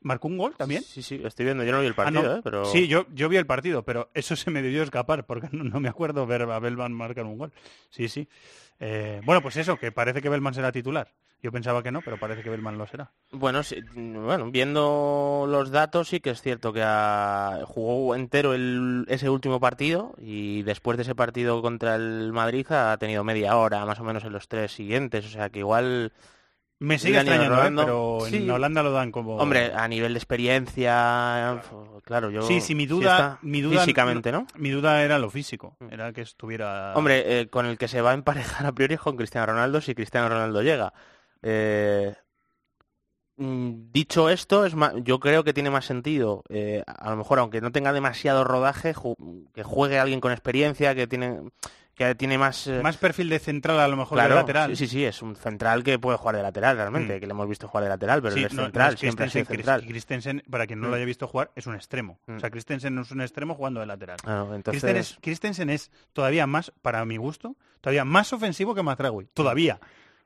[0.00, 0.82] ¿Marcó un gol también?
[0.82, 1.62] Sí, sí, estoy viendo.
[1.62, 2.36] Yo no vi el Ah, partido, no.
[2.36, 2.40] ¿eh?
[2.42, 2.64] Pero...
[2.64, 5.78] Sí, yo, yo vi el partido, pero eso se me debió escapar porque no, no
[5.80, 7.52] me acuerdo ver a Bellman marcar un gol.
[7.90, 8.26] Sí, sí.
[8.78, 11.12] Eh, bueno, pues eso, que parece que Bellman será titular
[11.42, 13.12] Yo pensaba que no, pero parece que Bellman lo será.
[13.32, 19.06] Bueno, sí, bueno, viendo los datos sí que es cierto que ha- jugó entero el-
[19.08, 23.86] ese último partido y después de ese partido contra el Madrid ha tenido media hora
[23.86, 26.12] más o menos en los tres siguientes, o sea que igual
[26.78, 27.72] Me sigue extrañando, ¿eh?
[27.76, 28.50] pero en.
[28.50, 29.36] Holanda lo dan como...
[29.36, 31.62] Hombre, a nivel de experiencia,
[32.04, 34.46] claro, yo Sí, sí, mi duda, mi duda físicamente, ¿no?
[34.56, 36.94] Mi duda era lo físico, era que estuviera...
[36.96, 39.80] Hombre, eh, con el que se va a emparejar a priori es con Cristiano Ronaldo
[39.80, 40.92] si Cristiano Ronaldo llega.
[41.42, 42.14] Eh,
[43.36, 47.60] mm, dicho esto, es yo creo que tiene más sentido, eh, a lo mejor aunque
[47.60, 49.16] no tenga demasiado rodaje, ju-
[49.52, 51.40] que juegue alguien con experiencia, que tiene
[51.94, 52.66] que tiene más...
[52.66, 54.70] eh, Más perfil de central a lo mejor claro, de lateral.
[54.70, 57.20] Sí, sí, sí, es un central que puede jugar de lateral realmente, Mm.
[57.20, 59.00] que le hemos visto jugar de lateral, pero Sí, él es no, no, central, es
[59.00, 59.80] siempre Christensen, central.
[59.82, 60.90] Chris- Christensen, para quien no Mm.
[60.92, 62.18] lo haya visto jugar, es un extremo.
[62.26, 62.36] Mm.
[62.36, 64.16] O sea, Christensen no es un extremo jugando de lateral.
[64.24, 68.74] Ah, no, entonces- Christensen, es, Christensen es todavía más, para mi gusto, todavía más ofensivo
[68.74, 69.26] que Mazraoui.
[69.34, 69.78] Todavía.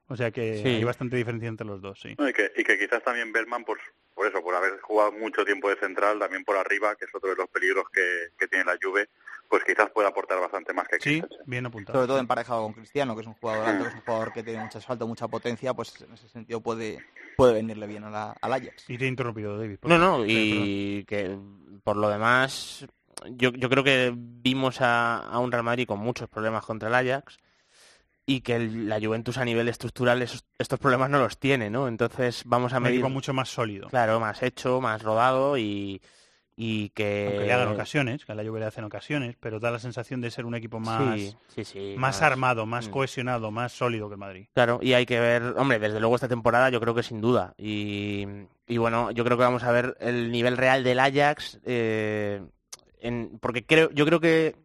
[0.09, 0.69] O sea que Sí.
[0.69, 2.15] hay bastante diferencia entre los dos, sí.
[2.19, 3.79] No, y, que, y que quizás también Bellman, por,
[4.15, 7.31] por eso, por haber jugado mucho tiempo de central, también por arriba, que es otro
[7.31, 9.09] de los peligros que, que tiene la Juve,
[9.49, 11.39] pues quizás pueda aportar bastante más que Sí, Christensen.
[11.47, 11.99] bien apuntado.
[11.99, 14.43] Sobre todo emparejado con Cristiano, que es un jugador alto, que es un jugador que
[14.43, 17.03] tiene mucho salto, mucha potencia, pues en ese sentido puede,
[17.37, 18.89] puede venirle bien a la- al Ajax.
[18.91, 19.79] Y te he interrumpido, David.
[19.85, 21.39] No, no, y que
[21.83, 22.87] por lo demás,
[23.31, 26.95] yo, yo creo que vimos a, a un Real Madrid con muchos problemas contra el
[26.95, 27.39] Ajax
[28.27, 31.89] y que el- la Juventus a nivel estructural esos- estos problemas no los tiene, ¿no?
[31.89, 32.97] Entonces vamos a Un medir...
[32.97, 33.89] equipo mucho más sólido.
[33.89, 36.01] Claro, más hecho, más rodado y,
[36.57, 37.27] y que...
[37.29, 40.21] Aunque le hagan ocasiones, que a la Juve le hacen ocasiones, pero da la sensación
[40.23, 42.91] de ser un equipo más, Sí, sí, sí, más más- armado, más mm.
[42.93, 44.47] cohesionado, más sólido que el Madrid.
[44.55, 47.55] Claro, y hay que ver, hombre, desde luego esta temporada yo creo que sin duda.
[47.59, 48.27] Y,
[48.67, 52.41] y bueno, yo creo que vamos a ver el nivel real del Ajax, eh,
[53.01, 54.57] en- porque creo, yo creo que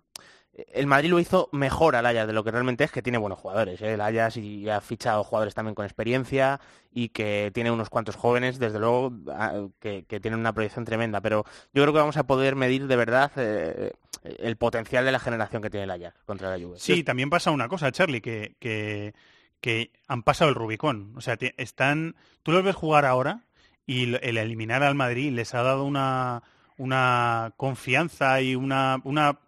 [0.74, 3.40] el Madrid lo hizo mejor al Ajax de lo que realmente es, que tiene buenos
[3.40, 3.82] jugadores.
[3.82, 3.94] ¿eh?
[3.94, 6.60] El Ajax y ha fichado jugadores también con experiencia
[6.92, 9.14] y que tiene unos cuantos jóvenes, desde luego,
[9.80, 11.22] que, tienen una proyección tremenda.
[11.22, 13.94] Pero yo creo que vamos a poder medir de verdad eh,
[14.24, 16.80] el potencial de la generación que tiene el Ajax contra la Juve.
[16.80, 19.14] Sí, también pasa una cosa, Charlie, que, que,
[19.62, 21.14] que han pasado el Rubicón.
[21.16, 22.16] O sea, están.
[22.44, 23.42] Tú los ves jugar ahora
[23.86, 26.44] y el eliminar al Madrid les ha dado una,
[26.78, 29.40] una confianza y una, una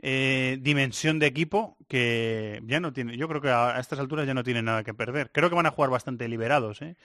[0.00, 3.16] eh, dimensión de equipo que ya no tiene.
[3.16, 5.30] Yo creo que a, estas alturas ya no tienen nada que perder.
[5.32, 6.96] Creo que van a jugar bastante liberados, ¿eh?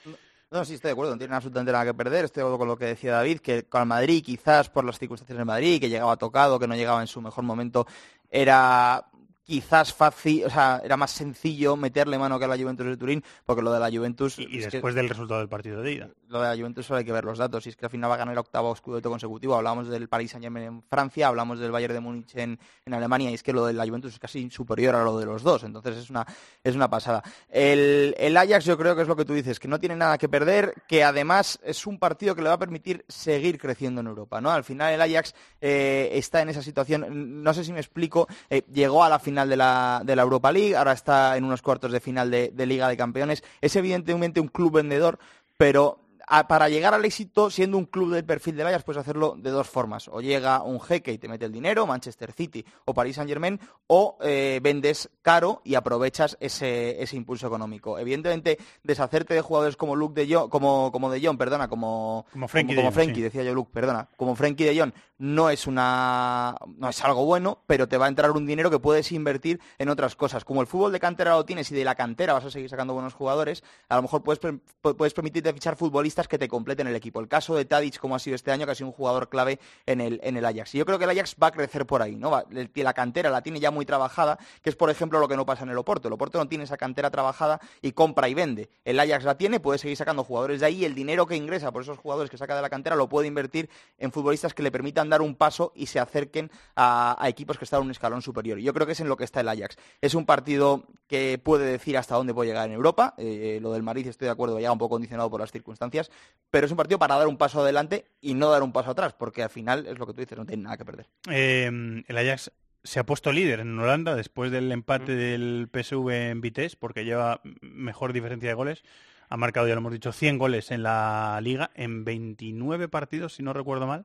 [0.50, 2.26] No, sí, estoy de acuerdo, no tienen absolutamente nada que perder.
[2.26, 4.98] Estoy de acuerdo con lo que decía David, que con el Madrid, quizás por las
[4.98, 7.86] circunstancias del Madrid, que llegaba tocado, que no llegaba en su mejor momento,
[8.30, 9.04] era
[9.44, 13.22] quizás fácil, o sea, era más sencillo meterle mano que a la Juventus de Turín,
[13.44, 14.38] porque lo de la Juventus...
[14.38, 16.08] Y que- después del resultado del partido de ida.
[16.28, 17.66] lo de la Juventus solo hay que ver los datos.
[17.66, 19.54] Y es que al final va a ganar el octavo scudetto consecutivo.
[19.54, 23.34] Hablamos del Paris Saint-Germain en Francia, hablamos del Bayern de Múnich en, en Alemania, y
[23.34, 25.62] es que lo de la Juventus es casi superior a lo de los dos.
[25.62, 26.26] Entonces es una,
[26.62, 27.22] es una pasada.
[27.50, 30.18] El, el Ajax yo creo que es lo que tú dices, que no tiene nada
[30.18, 34.06] que perder, que además es un partido que le va a permitir seguir creciendo en
[34.06, 34.40] Europa.
[34.40, 34.50] ¿no?
[34.50, 38.62] Al final el Ajax eh, está en esa situación, no sé si me explico, eh,
[38.72, 41.90] llegó a la final de la, de la Europa League, ahora está en unos cuartos
[41.90, 43.42] de final de, de Liga de Campeones.
[43.60, 45.18] Es evidentemente un club vendedor,
[45.56, 49.34] pero a- para llegar al éxito, siendo un club del perfil del Ajax, puedes hacerlo
[49.38, 50.08] de dos formas.
[50.08, 53.58] O llega un jeque y te mete el dinero, Manchester City o Paris Saint Germain,
[53.86, 57.98] o eh, vendes caro y aprovechas ese, ese impulso económico.
[57.98, 62.48] Evidentemente, deshacerte de jugadores como Luke de Jong, como, como de Jong, perdona, como, Como
[62.48, 63.22] Frenkie de como sí.
[63.22, 67.58] decía yo Luke, perdona, como Frenkie de Jong, no es una no es algo bueno,
[67.66, 70.44] pero te va a entrar un dinero que puedes invertir en otras cosas.
[70.44, 72.94] Como el fútbol de cantera lo tienes y de la cantera vas a seguir sacando
[72.94, 74.40] buenos jugadores, a lo mejor puedes,
[74.80, 77.20] puedes permitirte fichar futbolistas que te completen el equipo.
[77.20, 79.58] El caso de Tadic, como ha sido este año, que ha sido un jugador clave
[79.86, 80.74] en el, en el Ajax.
[80.74, 82.44] Y yo creo que el Ajax va a crecer por ahí, ¿no?
[82.74, 85.64] La cantera la tiene ya muy trabajada, que es por ejemplo lo que no pasa
[85.64, 86.08] en el Oporto.
[86.08, 88.70] El Oporto no tiene esa cantera trabajada y compra y vende.
[88.84, 91.82] El Ajax la tiene, puede seguir sacando jugadores de ahí el dinero que ingresa por
[91.82, 95.08] esos jugadores que saca de la cantera lo puede invertir en futbolistas que le permitan
[95.08, 98.58] dar un paso y se acerquen a, equipos que están un escalón superior.
[98.58, 99.76] Yo creo que es en lo que está el Ajax.
[100.00, 103.14] Es un partido que puede decir hasta dónde puede llegar en Europa.
[103.16, 106.03] Eh, lo del Madrid estoy de acuerdo, llega un poco condicionado por las circunstancias,
[106.50, 109.12] pero es un partido para dar un paso adelante y no dar un paso atrás,
[109.12, 111.08] porque al final es lo que tú dices, no tiene nada que perder.
[111.30, 112.52] Eh, el Ajax
[112.84, 117.40] se ha puesto líder en Holanda después del empate del PSV en Vitesse, porque lleva
[117.60, 118.84] mejor diferencia de goles.
[119.30, 123.42] Ha marcado, ya lo hemos dicho, 100 goles en la liga en 29 partidos, si
[123.42, 124.04] no recuerdo mal,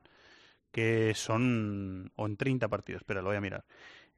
[0.72, 2.10] que son...
[2.16, 3.64] o en 30 partidos, pero lo voy a mirar.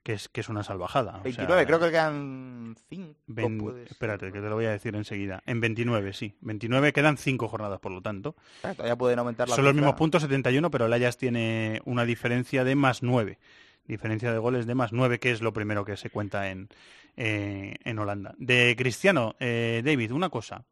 [0.02, 1.18] Que es, que es una salvajada.
[1.18, 3.14] o 29, sea, creo que quedan 5.
[3.28, 5.42] ven- espérate, que te lo voy a decir enseguida.
[5.46, 6.34] En 29, sí.
[6.40, 8.34] 29 quedan 5 jornadas, por lo tanto.
[8.62, 12.64] Todavía pueden aumentar la Son los mismos puntos, 71, pero el Ajax tiene una diferencia
[12.64, 13.38] de más 9.
[13.84, 16.68] Diferencia de goles de más 9, que es lo primero que se cuenta en,
[17.16, 18.34] eh, en Holanda.
[18.38, 20.64] De Cristiano, eh, David, una cosa.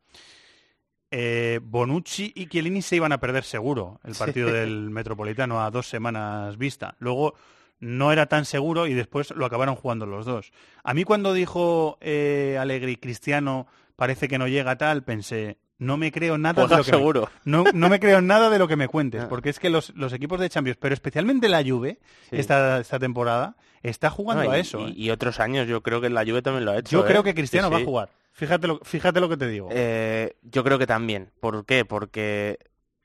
[1.13, 4.55] eh, Bonucci y Chiellini se iban a perder seguro el partido Sí.
[4.55, 6.95] del Metropolitano a dos semanas vista.
[7.01, 7.35] Luego
[7.81, 10.53] no era tan seguro y después lo acabaron jugando los dos.
[10.85, 13.67] A mí cuando dijo eh, Allegri, Cristiano,
[13.97, 17.29] parece que no llega tal, pensé, no me creo nada de Juega lo que me-
[17.45, 20.13] no, no me creo nada de lo que me cuentes, porque es que los, los
[20.13, 22.37] equipos de Champions, pero especialmente la Juve, Sí.
[22.37, 24.81] esta, esta temporada, está jugando No, a eso.
[24.81, 24.95] Y, ¿eh?
[24.97, 26.91] y otros años yo creo que la Juve también lo ha hecho.
[26.99, 27.09] Yo ¿eh?
[27.09, 28.09] creo que Cristiano Sí, va a jugar.
[28.33, 29.69] Fíjate lo, fíjate lo que te digo.
[29.73, 31.31] Eh, yo creo que también.
[31.41, 31.85] ¿Por qué?
[31.85, 32.59] Porque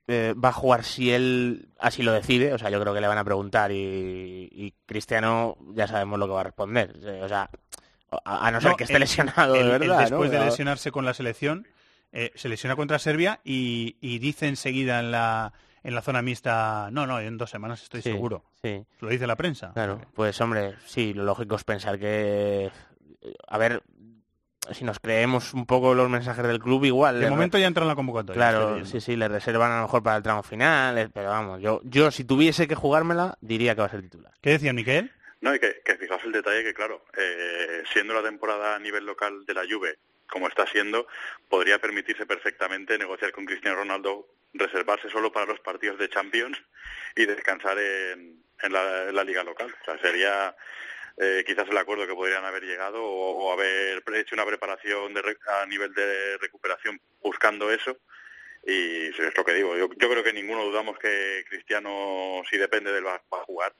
[0.07, 2.53] eh, va a jugar si él así lo decide.
[2.53, 6.27] O sea, yo creo que le van a preguntar y, y Cristiano ya sabemos lo
[6.27, 6.95] que va a responder.
[7.03, 7.49] Eh, O sea,
[8.23, 9.99] a, a no ser que esté lesionado de él verdad.
[10.01, 10.39] después ¿no?
[10.39, 11.67] de lesionarse con la selección,
[12.11, 15.51] eh, se lesiona contra Serbia y, y dice enseguida en la,
[15.83, 18.43] en la zona mixta, no, no, en dos semanas estoy Sí, seguro.
[18.61, 18.85] sí.
[19.01, 19.73] Lo dice la prensa.
[19.73, 22.71] Claro, pues hombre, sí, lo lógico es pensar que,
[23.47, 23.83] a ver,
[24.71, 27.19] si nos creemos un poco los mensajes del club, igual.
[27.19, 28.35] De momento ya entra en la convocatoria.
[28.35, 31.61] Claro, sí, sí, le reservan a lo mejor para el tramo final, eh, pero vamos,
[31.61, 34.33] yo, yo si tuviese que jugármela, diría que va a ser titular.
[34.41, 35.11] ¿Qué decía Miquel?
[35.41, 39.05] No, y que, que fijaos el detalle que, claro, eh, siendo la temporada a nivel
[39.05, 39.97] local de la Juve
[40.27, 41.07] como está siendo,
[41.49, 46.57] podría permitirse perfectamente negociar con Cristiano Ronaldo, reservarse solo para los partidos de Champions
[47.15, 49.73] y descansar en, en la, en la liga local.
[49.81, 50.55] O sea, sería
[51.17, 55.37] eh, quizás el acuerdo que podrían haber llegado o, o haber hecho una preparación de
[55.61, 57.97] a nivel de recuperación buscando eso.
[58.67, 62.91] Y es lo que digo, yo, yo creo que ninguno dudamos que Cristiano, si depende
[62.91, 63.73] de él, va, va a jugar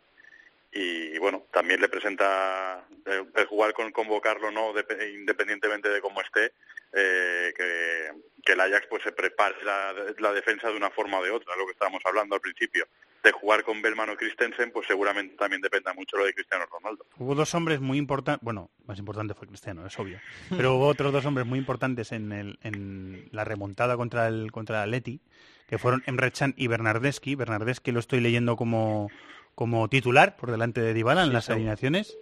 [0.71, 6.19] y bueno, también le presenta el, el jugar con convocarlo no Dep- independientemente de cómo
[6.21, 6.51] esté,
[6.91, 8.11] eh, que,
[8.43, 11.55] que el Ajax pues se prepare la, la defensa de una forma o de otra,
[11.55, 12.87] lo que estábamos hablando al principio.
[13.25, 17.05] De jugar con Bellman o Christensen, pues seguramente también dependa mucho lo de Cristiano Ronaldo.
[17.17, 20.19] Hubo dos hombres muy importantes, bueno, más importante fue Cristiano, es obvio,
[20.49, 24.77] pero hubo otros dos hombres muy importantes en, el, en la remontada contra el contra
[24.83, 25.21] el Atleti,
[25.67, 27.33] que fueron Emre Can y Bernardeschi.
[27.33, 29.09] Bernardeschi lo estoy leyendo como,
[29.55, 32.15] como titular por delante de Dybala en Sí, las alineaciones.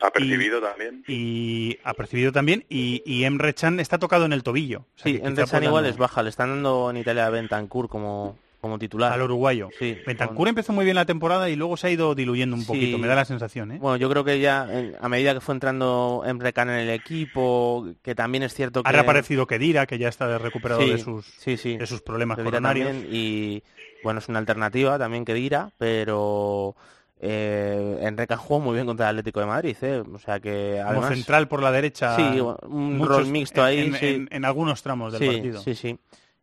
[0.00, 1.04] Ha percibido también.
[1.06, 4.80] Y ha percibido también, y, y Emre Can está tocado en el tobillo.
[4.80, 7.88] O sea Sí, Rezan puedan- igual es baja, le están dando en Italia a Bentancur
[7.88, 9.12] como, como titular.
[9.12, 9.68] Al uruguayo.
[9.78, 12.66] Sí, Bentancur empezó muy bien la temporada y luego se ha ido diluyendo un Sí.
[12.68, 13.78] poquito, me da la sensación, ¿eh?
[13.80, 16.90] Bueno, yo creo que ya en- a medida que fue entrando Emre Can en el
[16.90, 18.88] equipo, que también es cierto que...
[18.88, 21.76] Ha reaparecido Kedira, que ya está recuperado Sí, de sus sí, sí.
[21.76, 22.88] de sus problemas Kedira coronarios.
[22.88, 23.62] también, y
[24.02, 26.74] bueno, es una alternativa también que Dira, pero
[27.20, 30.02] eh, Enrique jugó muy bien contra el Atlético de Madrid, ¿eh?
[30.12, 31.08] o sea que Como además...
[31.14, 32.14] central por la derecha.
[32.16, 34.06] Sí, un muchos- rol mixto en- ahí, en, sí.
[34.06, 35.60] en- en algunos tramos del sí, partido.
[35.60, 35.98] Sí, sí.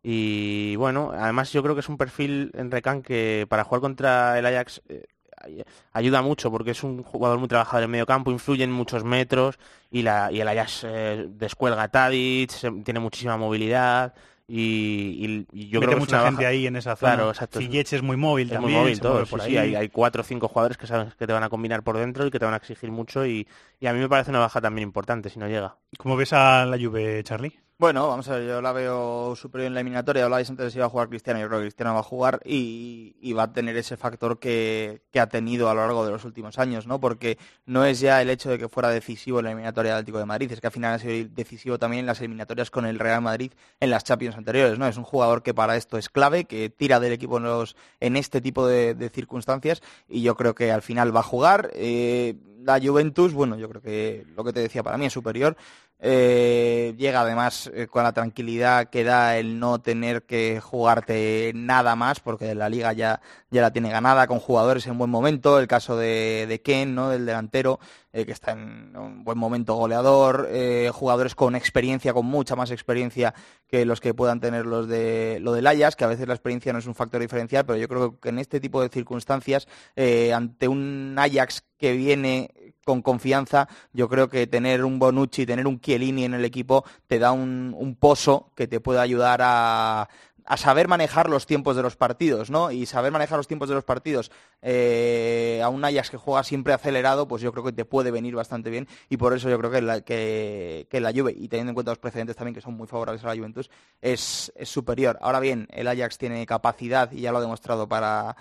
[0.08, 4.38] Y bueno, además yo creo que es un perfil en Recan que para jugar contra
[4.38, 5.06] el Ajax eh,
[5.38, 9.04] ay- ayuda mucho porque es un jugador muy trabajador en medio campo, influye en muchos
[9.04, 9.58] metros
[9.90, 14.14] y, la, y el Ajax eh, descuelga a Tadic, se- tiene muchísima movilidad
[14.48, 16.96] y, y- y yo Mete creo que es mucha una gente baja- ahí en esa
[16.96, 17.16] zona.
[17.16, 17.60] Claro, exacto.
[17.60, 20.78] Es muy móvil Es también, muy móvil todo, sí, hay, hay cuatro o cinco jugadores
[20.78, 22.92] que sabes que te van a combinar por dentro y que te van a exigir
[22.92, 23.48] mucho y,
[23.80, 25.78] y a mí me parece una baja también importante si no llega.
[25.98, 27.65] ¿Cómo ves a la Juve, Charlie?
[27.78, 30.24] Bueno, vamos a ver, yo la veo superior en la eliminatoria.
[30.24, 31.42] Hablabais antes de si iba a jugar Cristiano.
[31.42, 35.20] Yo creo que Cristiano va a jugar y, va a tener ese factor que, que
[35.20, 37.02] ha tenido a lo largo de los últimos años, ¿no?
[37.02, 40.20] Porque no es ya el hecho de que fuera decisivo en la eliminatoria del Atlético
[40.20, 42.98] de Madrid, es que al final ha sido decisivo también en las eliminatorias con el
[42.98, 43.52] Real Madrid
[43.82, 44.88] en las Champions anteriores, ¿no?
[44.88, 48.16] Es un jugador que para esto es clave, que tira del equipo en, los, en
[48.16, 51.72] este tipo de, de circunstancias y yo creo que al final va a jugar.
[51.74, 55.56] Eh, la Juventus, bueno, yo creo que lo que te decía para mí es superior.
[56.00, 61.96] Eh, llega además eh, con la tranquilidad que da el no tener que jugarte nada
[61.96, 65.60] más, porque la liga ya, ya la tiene ganada con jugadores en buen momento.
[65.60, 67.10] El caso de, de Ken, ¿no?
[67.10, 67.80] del delantero,
[68.16, 70.48] eh, que está en un buen momento goleador.
[70.50, 73.34] eh, jugadores con experiencia, con mucha más experiencia
[73.68, 76.72] que los que puedan tener los de lo del Ajax, que a veces la experiencia
[76.72, 80.32] no es un factor diferencial, pero yo creo que en este tipo de circunstancias, eh,
[80.34, 85.82] ante un Ajax que viene con confianza, yo creo que tener un Bonucci, tener un
[85.82, 90.08] Chiellini en el equipo te da un, un pozo que te puede ayudar a,
[90.46, 92.72] a saber manejar los tiempos de los partidos, ¿no?
[92.72, 94.32] Y saber manejar los tiempos de los partidos
[94.62, 98.36] eh, a un Ajax que juega siempre acelerado, pues yo creo que te puede venir
[98.36, 101.76] bastante bien y por eso yo creo que la, que, la Juve, y teniendo en
[101.76, 103.70] cuenta los precedentes también que son muy favorables a la Juventus,
[104.02, 105.18] es, es superior.
[105.22, 108.36] Ahora bien, el Ajax tiene capacidad y ya lo ha demostrado para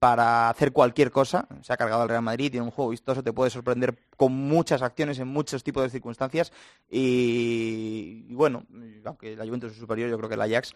[0.00, 1.46] para hacer cualquier cosa.
[1.60, 4.80] Se ha cargado al Real Madrid, tiene un juego vistoso, te puede sorprender con muchas
[4.80, 6.52] acciones en muchos tipos de circunstancias.
[6.90, 8.64] Y, y bueno,
[9.04, 10.74] aunque la Juventus es superior, yo creo que el Ajax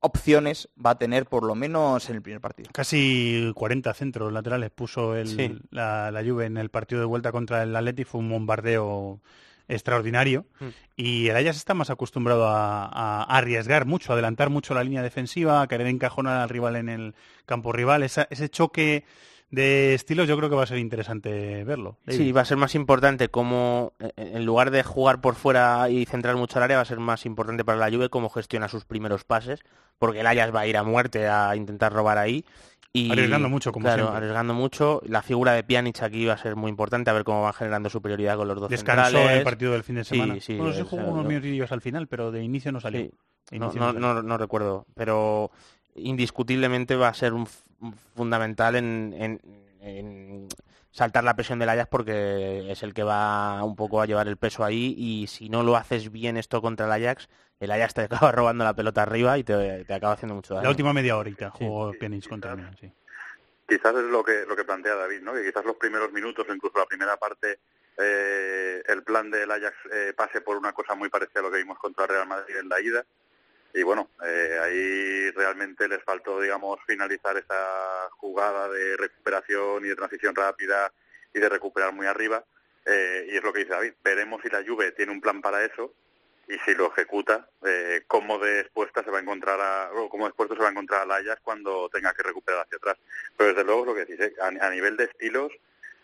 [0.00, 2.70] opciones va a tener por lo menos en el primer partido.
[2.72, 5.58] Casi 40 centros laterales puso el, Sí.
[5.70, 8.04] la, la Juve en el partido de vuelta contra el Atleti.
[8.04, 9.20] Fue un bombardeo
[9.68, 10.66] extraordinario Mm.
[10.96, 15.02] y el Ajax está más acostumbrado a, a arriesgar mucho, a adelantar mucho la línea
[15.02, 17.14] defensiva, a querer encajonar al rival en el
[17.46, 18.02] campo rival.
[18.02, 19.04] Esa- ese choque
[19.50, 21.98] de estilos yo creo que va a ser interesante verlo.
[22.06, 26.04] Sí, va a ser más importante como eh, en lugar de jugar por fuera y
[26.06, 28.84] centrar mucho el área, va a ser más importante para la Juve cómo gestiona sus
[28.84, 29.60] primeros pases,
[29.98, 32.44] porque el Ajax va a ir a muerte a intentar robar ahí.
[32.92, 34.16] Y, Arriesgando mucho, como claro, siempre.
[34.16, 35.00] arriesgando mucho.
[35.06, 37.88] La figura de Pjanic aquí va a ser muy importante, a ver cómo van generando
[37.88, 39.38] superioridad con los dos Descansó centrales.
[39.38, 40.40] el partido del fin de semana.
[40.40, 42.80] sí, bueno, sí o jugó sea, unos no- minutillos al final, pero de inicio no
[42.80, 43.02] salió.
[43.48, 43.58] Sí.
[43.60, 44.22] No, no, no salió.
[44.24, 45.52] no- recuerdo, pero
[45.94, 47.46] indiscutiblemente va a ser un
[48.14, 49.40] fundamental en, en-
[49.82, 50.48] en
[50.90, 54.36] saltar la presión del Ajax porque es el que va un poco a llevar el
[54.36, 57.28] peso ahí y si no lo haces bien esto contra el Ajax,
[57.60, 60.64] el Ajax te acaba robando la pelota arriba y te, te acaba haciendo mucho daño.
[60.64, 62.92] La última media horita jugó Pjanic contra mí, sí.
[63.68, 65.32] Quizás es lo que lo que plantea David, ¿no?
[65.32, 67.60] Que quizás los primeros minutos o incluso la primera parte
[67.96, 71.58] eh, el plan del Ajax eh, pase por una cosa muy parecida a lo que
[71.58, 73.04] vimos contra el Real Madrid en la ida
[73.74, 79.96] y bueno eh, ahí realmente les faltó digamos finalizar esa jugada de recuperación y de
[79.96, 80.92] transición rápida
[81.32, 82.44] y de recuperar muy arriba
[82.86, 85.64] eh, y es lo que dice David veremos si la Juve tiene un plan para
[85.64, 85.94] eso
[86.50, 90.26] y si lo ejecuta, eh, cómo de expuesta se va a encontrar a, o cómo
[90.26, 92.96] expuesto se va a encontrar al Ajax cuando tenga que recuperar hacia atrás.
[93.36, 94.34] Pero desde luego es lo que decís, ¿eh?
[94.40, 95.52] a, a nivel de estilos,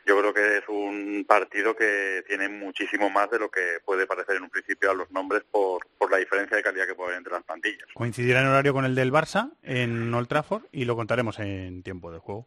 [0.07, 4.37] yo creo que es un partido que tiene muchísimo más de lo que puede parecer
[4.37, 7.19] en un principio a los nombres por, por la diferencia de calidad que puede haber
[7.19, 7.89] entre las plantillas.
[7.93, 12.13] Coincidirá en horario con el del Barça en Old Trafford y lo contaremos en tiempo
[12.13, 12.47] de juego.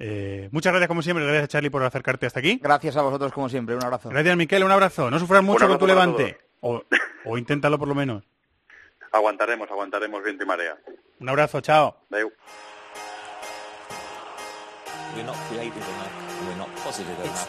[0.00, 2.58] Eh, muchas gracias como siempre, gracias Charlie por acercarte hasta aquí.
[2.60, 4.08] Gracias a vosotros como siempre, un abrazo.
[4.08, 5.08] Gracias Miquel, un abrazo.
[5.08, 6.38] No sufras mucho con tu levante.
[6.60, 6.82] O,
[7.24, 8.24] o inténtalo por lo menos.
[9.12, 10.76] Aguantaremos, aguantaremos viento y marea.
[11.20, 11.96] Un abrazo, chao.
[12.10, 12.32] Adeu.
[16.44, 17.48] we're not positive enough.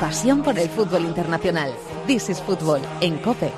[0.00, 1.72] Pasión por el fútbol internacional.
[2.06, 3.52] This is Football en COPE.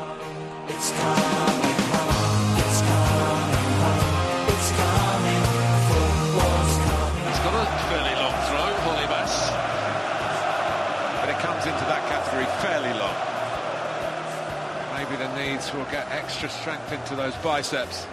[14.97, 18.07] Maybe the knees will get extra strength into those biceps.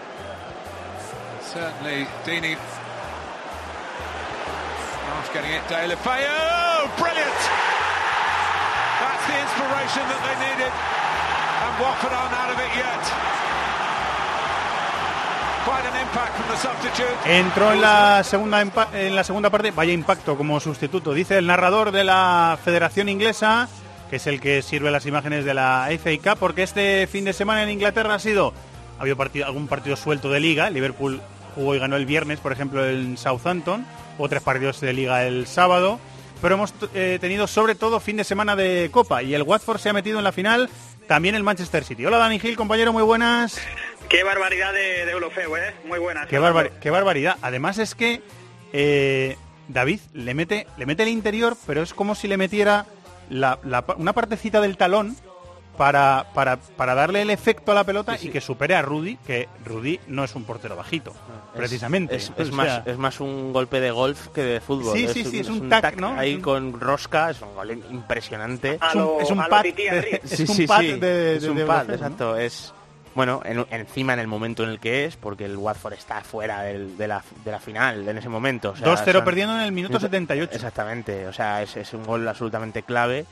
[1.42, 2.58] Certainly, Dini
[17.26, 18.62] Entró en la segunda
[18.94, 23.68] en la segunda parte, vaya impacto como sustituto, dice el narrador de la Federación Inglesa,
[24.10, 27.64] que es el que sirve las imágenes de la FA porque este fin de semana
[27.64, 28.54] en Inglaterra ha sido
[29.00, 31.22] ha habido partido, algún partido suelto de liga, Liverpool
[31.56, 33.86] jugó y ganó el viernes, por ejemplo, en Southampton,
[34.18, 36.00] o tres partidos de liga el sábado,
[36.42, 39.90] pero hemos eh, tenido sobre todo fin de semana de Copa y el Watford se
[39.90, 40.70] ha metido en la final,
[41.08, 42.06] también el Manchester City.
[42.06, 43.60] Hola Dani Gil, compañero, muy buenas.
[44.10, 45.74] Qué barbaridad de, de Eurofeo, ¿eh?
[45.86, 46.28] Muy buena.
[46.28, 47.38] Qué, barbar- qué barbaridad.
[47.42, 48.22] Además es que
[48.74, 49.38] eh,
[49.70, 52.86] David le mete, le mete el interior, pero es como si le metiera
[53.30, 55.16] la- la pa- una partecita del talón
[55.78, 59.48] para, para, para darle el efecto a la pelota y que supere a Rudy, que
[59.66, 62.16] Rudy no es un portero bajito, Es- precisamente.
[62.16, 64.96] Es, más, sea, es más un golpe de golf que de fútbol.
[64.96, 66.14] Sí, sí, sí, es un tac, ¿no?
[66.18, 68.80] Ahí un- con rosca, es un gol impresionante.
[68.88, 69.66] Es un- es un pad
[70.22, 71.94] es Sí, un sí, pad sí, de- es un de pad, golf, ¿no?
[71.96, 72.38] exacto.
[72.38, 72.74] Es,
[73.16, 76.62] bueno, en- encima en el momento en el que es, porque el Watford está fuera
[76.62, 78.72] del- de, la, de la final en ese momento.
[78.72, 80.52] o sea, 2-0 son- perdiendo en el minuto 78.
[80.54, 83.26] Exactamente, o sea, es, es un gol absolutamente clave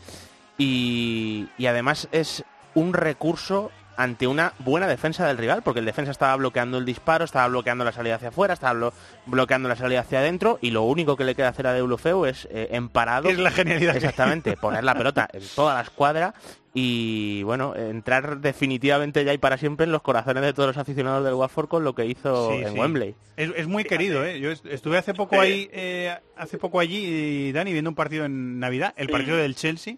[0.65, 2.43] y, y además es
[2.75, 7.23] un recurso ante una buena defensa del rival, porque el defensa estaba bloqueando el disparo,
[7.25, 8.93] estaba bloqueando la salida hacia afuera, estaba blo-
[9.27, 12.47] bloqueando la salida hacia adentro y lo único que le queda hacer a Deulofeu es
[12.51, 13.29] eh, en parado.
[13.29, 16.33] Es la genialidad Exactamente, poner la pelota en toda la escuadra
[16.73, 21.23] y bueno, entrar definitivamente ya y para siempre en los corazones de todos los aficionados
[21.25, 22.79] del Watford con lo que hizo Sí, en sí.
[22.79, 23.13] Wembley.
[23.35, 24.39] Es, es muy querido, ¿eh?
[24.39, 28.57] Yo est- estuve hace poco ahí, eh, hace poco allí, Dani, viendo un partido en
[28.59, 29.95] Navidad, el partido del Chelsea,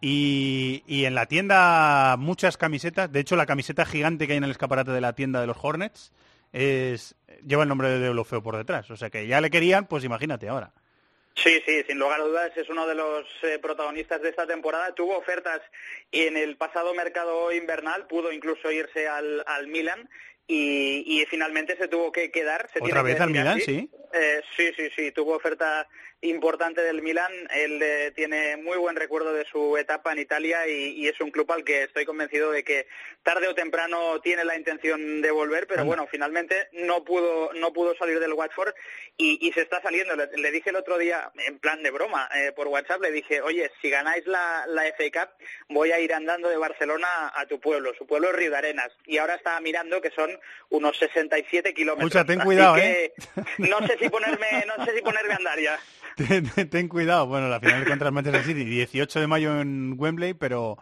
[0.00, 4.44] y, y en la tienda muchas camisetas, de hecho la camiseta gigante que hay en
[4.44, 6.12] el escaparate de la tienda de los Hornets
[6.52, 7.14] es
[7.46, 10.48] lleva el nombre de Deulofeu por detrás, o sea que ya le querían, pues imagínate
[10.48, 10.72] ahora.
[11.34, 14.92] Sí, sí, sin lugar a dudas es uno de los eh, protagonistas de esta temporada.
[14.92, 15.60] Tuvo ofertas
[16.10, 20.08] en el pasado mercado invernal, pudo incluso irse al, al Milan
[20.48, 22.68] y, y finalmente se tuvo que quedar.
[22.72, 23.64] Se Otra tiene que vez al decir Milan, así.
[23.64, 23.90] sí.
[24.14, 25.86] Eh, sí, sí, sí, tuvo oferta
[26.20, 27.32] importante del Milan.
[27.54, 31.30] Él eh, tiene muy buen recuerdo de su etapa en Italia y, y, es un
[31.30, 32.86] club al que estoy convencido de que
[33.22, 37.94] tarde o temprano tiene la intención de volver, pero bueno, finalmente no pudo no pudo
[37.96, 38.74] salir del Watford
[39.16, 40.16] y, y se está saliendo.
[40.16, 43.40] Le, le, dije el otro día, en plan de broma, eh, por WhatsApp, le dije,
[43.40, 47.60] oye, si ganáis la, la FA Cup, voy a ir andando de Barcelona a tu
[47.60, 47.92] pueblo.
[47.96, 48.90] Su pueblo es Río de Arenas.
[49.06, 50.30] Y ahora estaba mirando que son
[50.70, 52.04] unos 67 kilómetros.
[52.04, 53.12] Mucha, ten cuidado, que ¿eh?
[53.58, 55.78] No sé si ponerme, no sé si ponerme a andar ya.
[56.18, 57.26] Ten, ten, cuidado.
[57.26, 60.76] Bueno, la final contra el Manchester City, 18 de mayo en Wembley, pero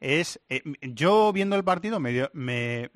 [0.00, 2.90] es eh, yo viendo el partido me, me,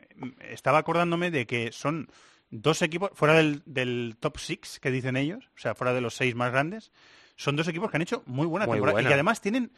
[0.51, 2.09] estaba acordándome de que son
[2.51, 6.15] dos equipos fuera del, del top six que dicen ellos, o sea, fuera de los
[6.15, 6.93] seis más grandes,
[7.37, 9.09] son dos equipos que han hecho muy buena Muy temporada buena.
[9.09, 9.73] y que además tienen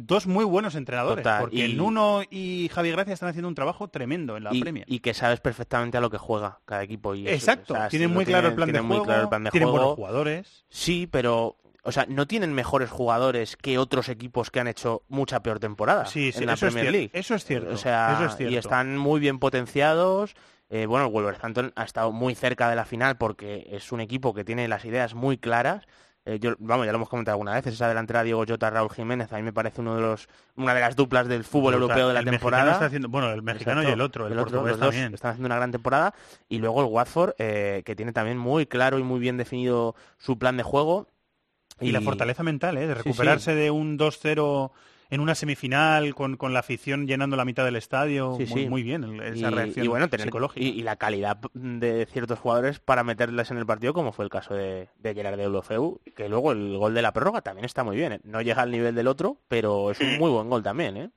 [0.00, 3.54] dos muy buenos entrenadores, Total, porque y- el Nuno y Javi Gracia están haciendo un
[3.56, 4.84] trabajo tremendo en la y, Premier.
[4.88, 7.14] y que sabes perfectamente a lo que juega cada equipo.
[7.16, 9.28] Y eso, Exacto, o sea, tienen muy claro el plan de tienen muy claro el
[9.28, 9.84] plan de tienen juego.
[9.86, 10.64] buenos jugadores.
[10.68, 15.42] Sí, pero o sea, no tienen mejores jugadores que otros equipos que han hecho mucha
[15.42, 17.10] peor temporada Sí, sí, en la eso es Premier League.
[17.14, 18.54] eso es cierto, O sea, eso es cierto.
[18.54, 20.34] y están muy bien potenciados.
[20.70, 24.34] Eh, bueno, el Wolverhampton ha estado muy cerca de la final porque es un equipo
[24.34, 25.86] que tiene las ideas muy claras.
[26.30, 29.32] Eh, yo, vamos, ya lo hemos comentado alguna vez, esa delantera Diego Jota, Raúl Jiménez,
[29.32, 31.80] a mí me parece uno de los, una de las duplas del fútbol Brutal.
[31.98, 32.72] europeo de la temporada.
[32.72, 35.14] está haciendo- bueno, el mexicano y el otro, el otro, portugués los dos también.
[35.14, 36.14] están haciendo una gran temporada.
[36.50, 40.38] Y luego el Watford, eh, que tiene también muy claro y muy bien definido su
[40.38, 41.08] plan de juego.
[41.80, 42.86] Y, la fortaleza mental, ¿eh?
[42.88, 43.08] De Sí, sí.
[43.08, 44.70] recuperarse de un 2-0
[45.10, 48.34] en una semifinal con, con la afición llenando la mitad del estadio.
[48.38, 48.68] Sí, muy, sí.
[48.68, 50.64] muy bien esa y, reacción y bueno, tener, psicológica.
[50.64, 54.30] Y, y la calidad de ciertos jugadores para meterles en el partido, como fue el
[54.30, 57.84] caso de, de Gerard de Deulofeu, que luego el gol de la prórroga también está
[57.84, 58.12] muy bien.
[58.12, 58.20] ¿eh?
[58.24, 61.10] No llega al nivel del otro, pero es un muy buen gol también, ¿eh?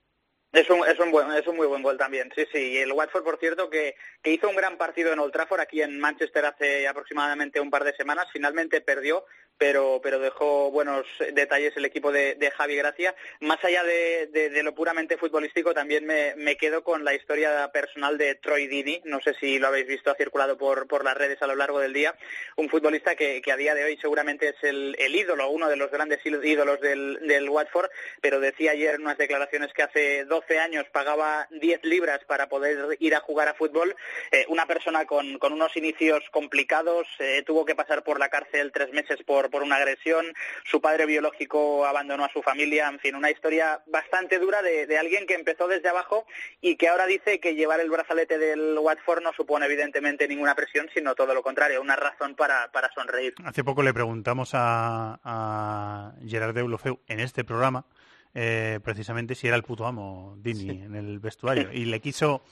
[0.52, 2.58] Es un, es, un buen, es un muy buen gol también, sí, sí.
[2.58, 5.80] Y el Watford, por cierto, que, que hizo un gran partido en Old Trafford, aquí
[5.80, 8.26] en Manchester hace aproximadamente un par de semanas.
[8.30, 9.24] Finalmente perdió,
[9.62, 13.14] pero, pero dejó buenos detalles el equipo de, de Javi Gracia.
[13.38, 18.34] Más allá de, lo puramente futbolístico, también me, me quedo con la historia personal de
[18.34, 19.00] Troy Dini.
[19.04, 21.78] No sé si lo habéis visto, ha circulado por, por las redes a lo largo
[21.78, 22.16] del día.
[22.56, 25.92] Un futbolista que, a día de hoy seguramente es el, el ídolo, uno de los
[25.92, 27.90] grandes ídolos del, del Watford,
[28.20, 32.96] pero decía ayer en unas declaraciones que hace 12 años pagaba 10 libras para poder
[32.98, 33.94] ir a jugar a fútbol.
[34.32, 38.72] Eh, una persona con, con unos inicios complicados, eh, tuvo que pasar por la cárcel
[38.72, 40.26] tres meses por, por una agresión,
[40.64, 44.98] su padre biológico abandonó a su familia, en fin, una historia bastante dura de, de
[44.98, 46.26] alguien que empezó desde abajo
[46.60, 50.88] y que ahora dice que llevar el brazalete del Watford no supone evidentemente ninguna presión,
[50.92, 53.34] sino todo lo contrario, una razón para, para sonreír.
[53.44, 57.86] Hace poco le preguntamos a, a Gerard Deulofeu en este programa
[58.34, 62.42] eh, precisamente si era el puto amo Dini en el vestuario y le quiso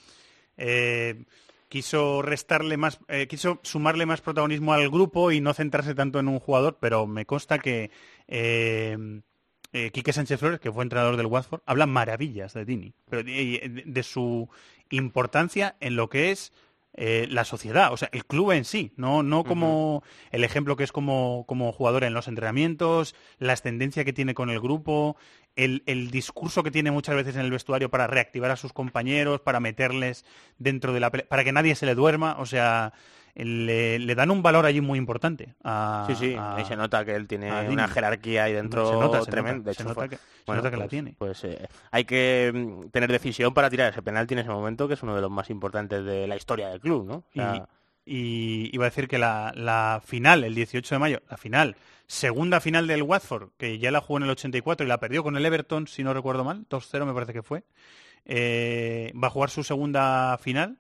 [0.59, 1.25] eh,
[1.71, 6.29] quiso restarle más eh, quiso sumarle más protagonismo al grupo y no centrarse tanto en
[6.29, 7.91] un jugador pero me consta que
[8.29, 9.23] eh,
[9.73, 14.03] eh, Quique Sánchez Flores, que fue entrenador del Watford, habla maravillas de Dini, pero de,
[14.03, 14.49] su
[14.91, 16.53] importancia en lo que es
[16.95, 20.03] eh, la sociedad, o sea, el club en sí, no, no como
[20.33, 24.51] el ejemplo que es como, como jugador en los entrenamientos, la ascendencia que tiene con
[24.51, 25.17] el grupo,
[25.65, 29.41] el, el discurso que tiene muchas veces en el vestuario para reactivar a sus compañeros,
[29.41, 30.25] para meterles
[30.59, 32.93] dentro de la pelea, para que nadie se le duerma, o sea,
[33.35, 35.55] le, le dan un valor allí muy importante.
[35.63, 38.95] A, Sí, sí, a- ahí se nota que él tiene una jerarquía ahí dentro Se
[38.99, 39.59] nota, se tremenda.
[39.59, 40.01] nota, De se nota
[40.47, 41.15] se nota que la pues- tiene.
[41.19, 44.95] Pues eh, hay que mm, tener decisión para tirar ese penalti en ese momento, que
[44.95, 47.15] es uno de los más importantes de la historia del club, ¿no?
[47.17, 47.65] O sea,
[48.05, 51.77] Y, y iba a decir que la, la final, el 18 de mayo, la final,
[52.11, 55.37] segunda final del Watford, que ya la jugó en el 84 y la perdió con
[55.37, 57.63] el Everton, si no recuerdo mal, 2-0 me parece que fue,
[58.25, 60.79] eh, va a jugar su segunda final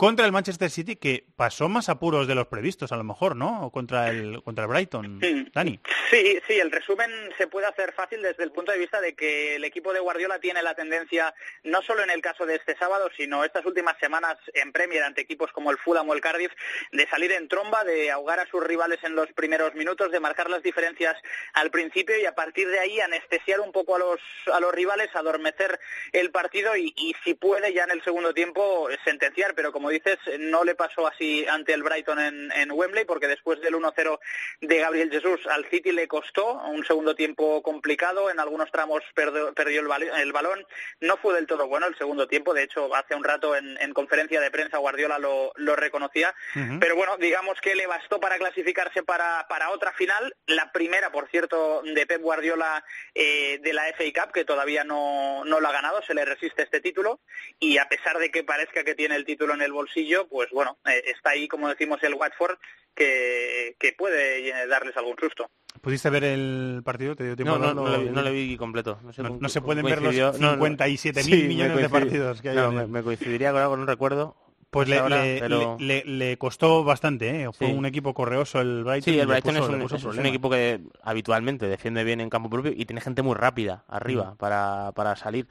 [0.00, 3.66] contra el Manchester City, que pasó más apuros de los previstos, a lo mejor, ¿no?
[3.66, 5.20] O contra el, contra el Brighton,
[5.52, 5.78] Dani.
[6.10, 9.56] Sí, sí, el resumen se puede hacer fácil desde el punto de vista de que
[9.56, 11.34] el equipo de Guardiola tiene la tendencia,
[11.64, 15.20] no solo en el caso de este sábado, sino estas últimas semanas en Premier ante
[15.20, 16.52] equipos como el Fulham o el Cardiff,
[16.92, 20.48] de salir en tromba, de ahogar a sus rivales en los primeros minutos, de marcar
[20.48, 21.14] las diferencias
[21.52, 24.20] al principio y a partir de ahí anestesiar un poco a los,
[24.50, 25.78] a los rivales, adormecer
[26.12, 30.18] el partido y, y si puede ya en el segundo tiempo sentenciar, pero como dices,
[30.38, 34.18] no le pasó así ante el Brighton en, en Wembley, porque después del 1-0
[34.60, 39.52] de Gabriel Jesús al City le costó un segundo tiempo complicado, en algunos tramos perdió,
[39.54, 40.64] perdió el, bal- el balón,
[41.00, 43.92] no fue del todo bueno el segundo tiempo, de hecho hace un rato en, en
[43.92, 46.34] conferencia de prensa Guardiola lo, lo reconocía,
[46.80, 51.28] pero bueno, digamos que le bastó para clasificarse para, para otra final, la primera, por
[51.28, 52.84] cierto, de Pep Guardiola
[53.14, 56.62] eh, de la FA Cup, que todavía no, no lo ha ganado, se le resiste
[56.62, 57.20] este título,
[57.58, 60.78] y a pesar de que parezca que tiene el título en el bolsillo, pues bueno,
[60.86, 62.58] eh, está ahí, como decimos, el Watford,
[62.94, 65.50] que, que puede eh, darles algún susto.
[65.80, 67.14] ¿Pudiste ver el partido?
[67.16, 68.98] ¿Te dio tiempo No, no, no, vi- no le vi completo.
[69.02, 70.62] No, sé No- se pueden ver los coincidió- no, no.
[70.66, 74.36] 57.000 Sí, millones de partidos que hay No, me, coincidiría con algo, no recuerdo.
[74.70, 77.48] Pues le, le- pero- le- le- le costó bastante, ¿eh?
[77.52, 77.72] Fue Sí.
[77.72, 79.14] un equipo correoso el Brighton.
[79.14, 82.72] Sí, el Brighton puso- es, un, es equipo que habitualmente defiende bien en campo propio
[82.76, 84.36] y tiene gente muy rápida arriba Mm.
[84.36, 85.48] para, para salir.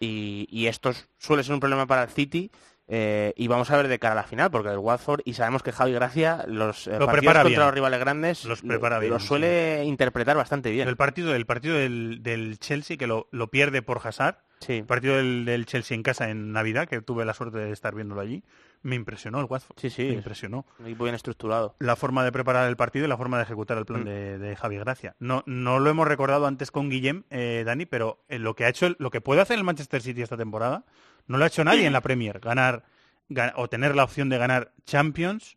[0.00, 2.50] Y, y esto es- suele ser un problema para el City.
[2.88, 5.62] Eh, y vamos a ver de cara a la final, porque el Watford, y sabemos
[5.62, 7.60] que Javi Gracia, los eh, Lo partidos prepara contra bien.
[7.66, 10.88] los rivales grandes, Los lo- prepara bien, lo suele interpretar bastante bien.
[10.88, 14.36] El partido, el partido del, del Chelsea, que lo, lo pierde por Hazard,
[14.66, 17.94] el partido del, del Chelsea en casa en Navidad, que tuve la suerte de estar
[17.94, 18.42] viéndolo allí,
[18.82, 19.78] me impresionó el Watford.
[19.78, 20.66] Sí, sí, Me es impresionó.
[20.78, 21.74] Un equipo bien estructurado.
[21.78, 24.04] La forma de preparar el partido y la forma de ejecutar el plan Mm.
[24.06, 25.16] de, de Javi Gracia.
[25.18, 28.94] No, no lo hemos recordado antes con Guillem, eh, Dani, pero lo que ha hecho,
[28.98, 30.84] lo que puede hacer el Manchester City esta temporada,
[31.26, 32.38] no lo ha hecho nadie en la Premier.
[32.40, 32.84] Ganar,
[33.28, 35.56] gan- o tener la opción de ganar Champions,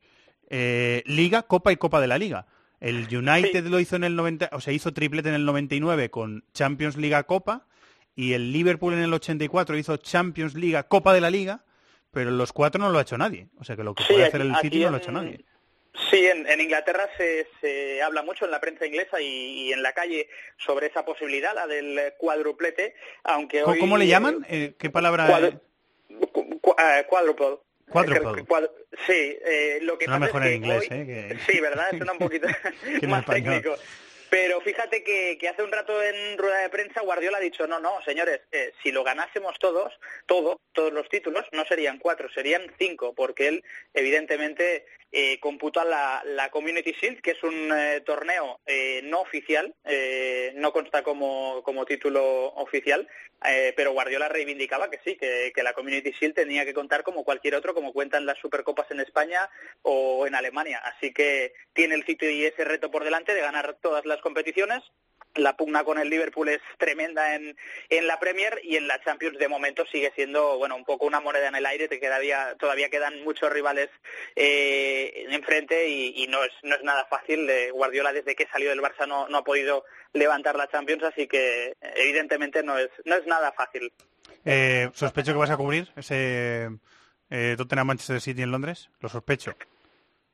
[0.49, 2.45] eh, Liga, Copa y Copa de la Liga.
[2.80, 6.43] El United lo hizo en el 90, o sea, hizo triplete en el 99 con
[6.53, 7.68] Champions Liga Copa
[8.15, 11.64] y el Liverpool en el 84 hizo Champions Liga Copa de la Liga,
[12.11, 13.47] pero los cuatro no lo ha hecho nadie.
[13.57, 15.11] O sea que lo que Sí, puede hacer el City no lo ha en- hecho
[15.11, 15.45] nadie.
[16.09, 19.25] Sí, en, en Inglaterra se, se habla mucho en la prensa inglesa y,
[19.67, 23.79] y en la calle sobre esa posibilidad, la del cuádruplete, aunque ¿Cómo, hoy...
[23.79, 24.45] cómo le llaman?
[24.49, 25.27] Eh, ¿Qué palabra?
[25.27, 25.59] Cuadru-
[26.61, 27.57] cu- eh, quadruple.
[27.89, 28.41] Quadruple.
[28.41, 28.69] Eh, cuad-
[29.05, 31.38] Sí, eh, lo que Suena pasa mejor es en que inglés, hoy- ¿eh?
[31.49, 31.88] Sí, ¿verdad?
[31.89, 32.47] Suena un poquito
[33.01, 33.75] en más técnico.
[34.31, 38.01] Pero fíjate que, hace un rato en rueda de prensa Guardiola ha dicho, no, no,
[38.05, 39.91] señores, eh, si lo ganásemos todos,
[40.25, 43.63] todo, todos los títulos, no serían cuatro, serían cinco, porque él
[43.93, 49.75] evidentemente eh, computa la, la Community Shield, que es un eh, torneo eh, no oficial,
[49.83, 53.09] eh, no consta como, como título oficial,
[53.43, 57.23] eh, pero Guardiola reivindicaba que sí, que, que la Community Shield tenía que contar como
[57.23, 59.49] cualquier otro, como cuentan las Supercopas en España
[59.81, 60.79] o en Alemania.
[60.85, 64.81] Así que tiene el sitio y ese reto por delante de ganar todas las competiciones.
[65.35, 67.56] La pugna con el Liverpool es tremenda en,
[67.89, 71.22] en la Premier y en la Champions de momento sigue siendo bueno un poco una
[71.22, 71.88] moneda en el aire.
[71.88, 73.89] Te quedaría, todavía quedan muchos rivales
[74.35, 77.49] eh, enfrente y, y no es no es nada fácil.
[77.49, 81.27] Eh, Guardiola desde que salió del Barça no, no ha podido levantar la Champions, así
[81.27, 83.93] que evidentemente no es no es nada fácil.
[84.43, 86.69] Eh, sospecho que vas a cubrir ese
[87.30, 88.89] eh, Tottenham Manchester City en Londres.
[88.99, 89.56] Lo sospecho.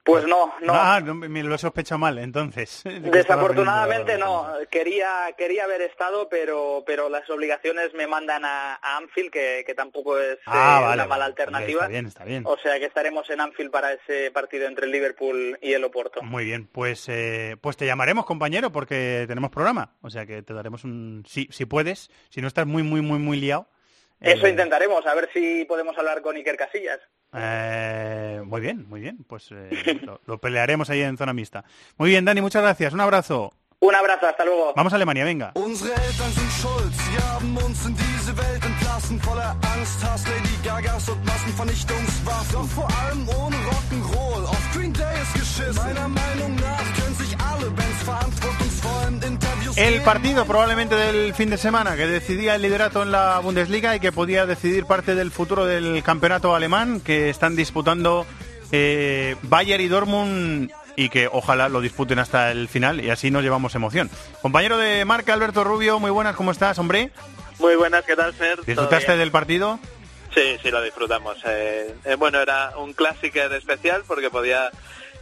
[0.07, 0.73] Pues no, no.
[0.73, 2.81] Ah, no, me lo he sospechado mal, entonces.
[3.01, 4.47] Desafortunadamente no.
[4.71, 9.75] Quería quería haber estado, pero pero las obligaciones me mandan a, a Anfield, que, que
[9.75, 11.23] tampoco es Ah, eh, vale, una mala vale.
[11.25, 11.81] alternativa.
[11.81, 12.43] Está bien, está bien.
[12.47, 16.21] O sea que estaremos en Anfield para ese partido entre el Liverpool y el Oporto.
[16.23, 19.95] Muy bien, pues eh, pues te llamaremos, compañero, porque tenemos programa.
[20.01, 21.23] O sea que te daremos un...
[21.27, 23.67] Si, si puedes, si no estás muy, muy, muy, muy liado.
[24.19, 26.99] Eso eh, intentaremos, a ver si podemos hablar con Iker Casillas.
[27.37, 29.23] Eh, muy bien, muy bien.
[29.27, 31.63] Pues eh, lo, lo pelearemos ahí en zona mixta.
[31.97, 32.93] Muy bien, Dani, muchas gracias.
[32.93, 33.53] Un abrazo.
[33.79, 34.73] Un abrazo, hasta luego.
[34.75, 35.51] Vamos a Alemania, venga.
[49.77, 53.99] El partido probablemente del fin de semana que decidía el liderato en la Bundesliga y
[53.99, 58.25] que podía decidir parte del futuro del campeonato alemán que están disputando
[58.71, 63.43] eh, Bayern y Dortmund y que ojalá lo disputen hasta el final y así nos
[63.43, 64.09] llevamos emoción.
[64.41, 67.11] Compañero de marca Alberto Rubio, muy buenas, ¿cómo estás, hombre?
[67.59, 68.55] Muy buenas, ¿qué tal, Fer?
[68.55, 69.79] ¿Todo ¿Disfrutaste del partido?
[70.33, 71.37] Sí, sí, lo disfrutamos.
[71.45, 74.71] Eh, eh, bueno, era un clásico especial porque podía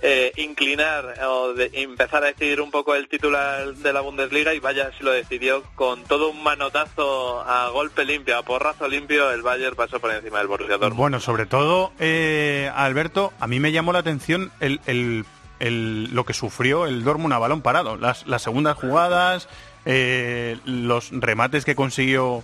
[0.07, 4.59] eh, inclinar o de- empezar a decidir un poco el titular de la Bundesliga y
[4.59, 9.41] vaya si lo decidió con todo un manotazo a golpe limpio, a porrazo limpio, el
[9.41, 10.97] Bayern pasó por encima del Borussia Dortmund.
[10.99, 15.25] Bueno, sobre todo, eh, Alberto, a mí me llamó la atención el, el-
[15.59, 17.95] el- lo que sufrió el Dortmund a balón parado.
[17.97, 19.49] Las, las segundas jugadas,
[19.85, 22.43] eh, los remates que consiguió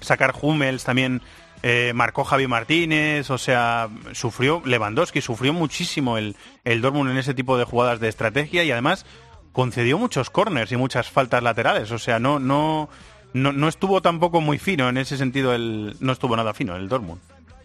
[0.00, 1.20] sacar Hummels también
[1.62, 7.34] eh, marcó Javi Martínez, o sea, sufrió Lewandowski, sufrió muchísimo el, el Dortmund en ese
[7.34, 9.04] tipo de jugadas de estrategia y además
[9.52, 12.88] concedió muchos corners y muchas faltas laterales, o sea, no, no,
[13.32, 16.88] no, no estuvo tampoco muy fino en ese sentido, el, no estuvo nada fino el
[16.88, 17.20] Dortmund.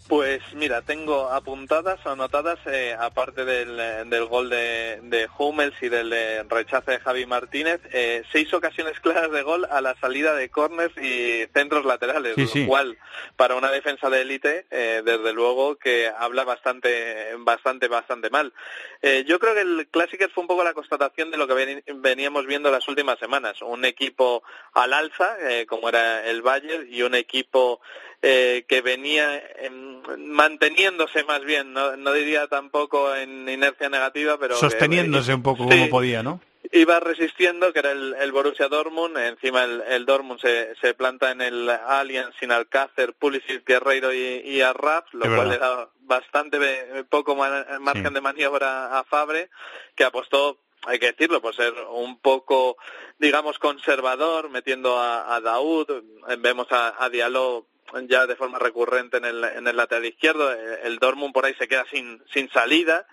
[0.08, 5.90] Pues mira, tengo apuntadas, anotadas, eh, aparte del, eh, del gol de, de Hummels y
[5.90, 10.36] del eh, rechace de Javi Martínez, eh, seis ocasiones claras de gol a la salida
[10.36, 12.62] de corners y centros laterales, Sí, sí.
[12.62, 12.98] lo cual
[13.36, 18.54] para una defensa de élite, eh, desde luego que habla bastante, bastante, bastante mal.
[19.02, 22.46] Eh, yo creo que el Clásico fue un poco la constatación de lo que veníamos
[22.46, 27.16] viendo las últimas semanas, un equipo al alza, eh, como era el Bayern, y un
[27.16, 27.82] equipo
[28.28, 30.02] eh, que venía en-
[30.34, 34.56] manteniéndose más bien, no, no diría tampoco en inercia negativa, pero...
[34.56, 35.70] que- Sosteniéndose un poco Sí.
[35.70, 36.42] como podía, ¿no?
[36.72, 41.30] iba resistiendo, que era el, el Borussia Dortmund, encima el, el Dortmund se, se planta
[41.32, 45.52] en el Allianz sin Alcácer, Pulisic, Guerreiro y, y Arraf, lo Es cual verdad.
[45.52, 48.14] le da bastante be- poco ma- margen Sí.
[48.16, 49.50] de maniobra a Fabre,
[49.96, 52.78] que apostó hay que decirlo, por ser un poco,
[53.20, 55.90] digamos, conservador, metiendo a, a Daoud,
[56.30, 57.68] eh, vemos a, a Diallo
[58.08, 61.68] ya de forma recurrente en el, en el lateral izquierdo, el Dortmund por ahí se
[61.68, 63.06] queda sin, sin salida,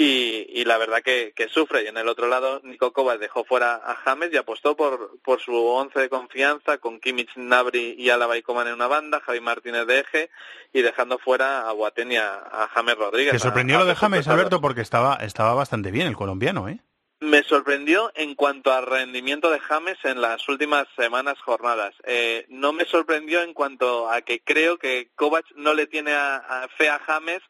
[0.00, 1.82] y, y la verdad que, que sufre.
[1.82, 5.40] Y en el otro lado, Nico Kovac dejó fuera a James y apostó por, por
[5.40, 9.40] su once de confianza con Kimmich, Nabri y Álava y Coman en una banda, Javi
[9.40, 10.30] Martínez de eje
[10.72, 13.32] y dejando fuera a Boateng y a, a James Rodríguez.
[13.32, 14.28] Te sorprendió a- lo de James.
[14.28, 16.78] Alberto, porque estaba, estaba bastante bien el colombiano, ¿eh?
[17.20, 21.92] Me sorprendió en cuanto al rendimiento de James en las últimas semanas jornadas.
[22.04, 26.68] Eh, no me sorprendió en cuanto a que creo que Kovac no le tiene a,
[26.76, 27.42] fe a James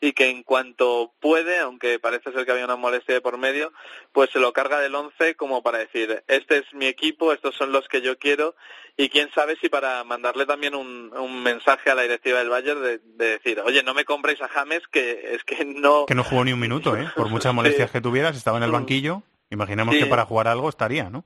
[0.00, 3.72] y que en cuanto puede, aunque parece ser que había una molestia de por medio,
[4.12, 7.72] pues se lo carga del once como para decir, este es mi equipo, estos son
[7.72, 8.54] los que yo quiero
[8.96, 12.82] y quién sabe si para mandarle también un, un mensaje a la directiva del Bayern
[12.82, 16.06] de, de decir, oye, no me compréis a James que es que no...
[16.06, 17.08] Que no jugó ni un minuto, ¿eh?
[17.14, 19.22] Por muchas molestias que tuvieras, estaba en el banquillo.
[19.50, 20.00] Imaginamos Sí.
[20.02, 21.24] que para jugar algo estaría, ¿no?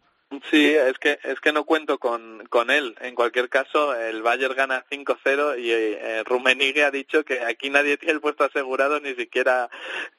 [0.49, 2.95] Sí, es que es que no cuento con, con él.
[3.01, 7.97] En cualquier caso, el Bayern gana 5-0 y eh, Rummenigge ha dicho que aquí nadie
[7.97, 9.69] tiene el puesto asegurado, ni siquiera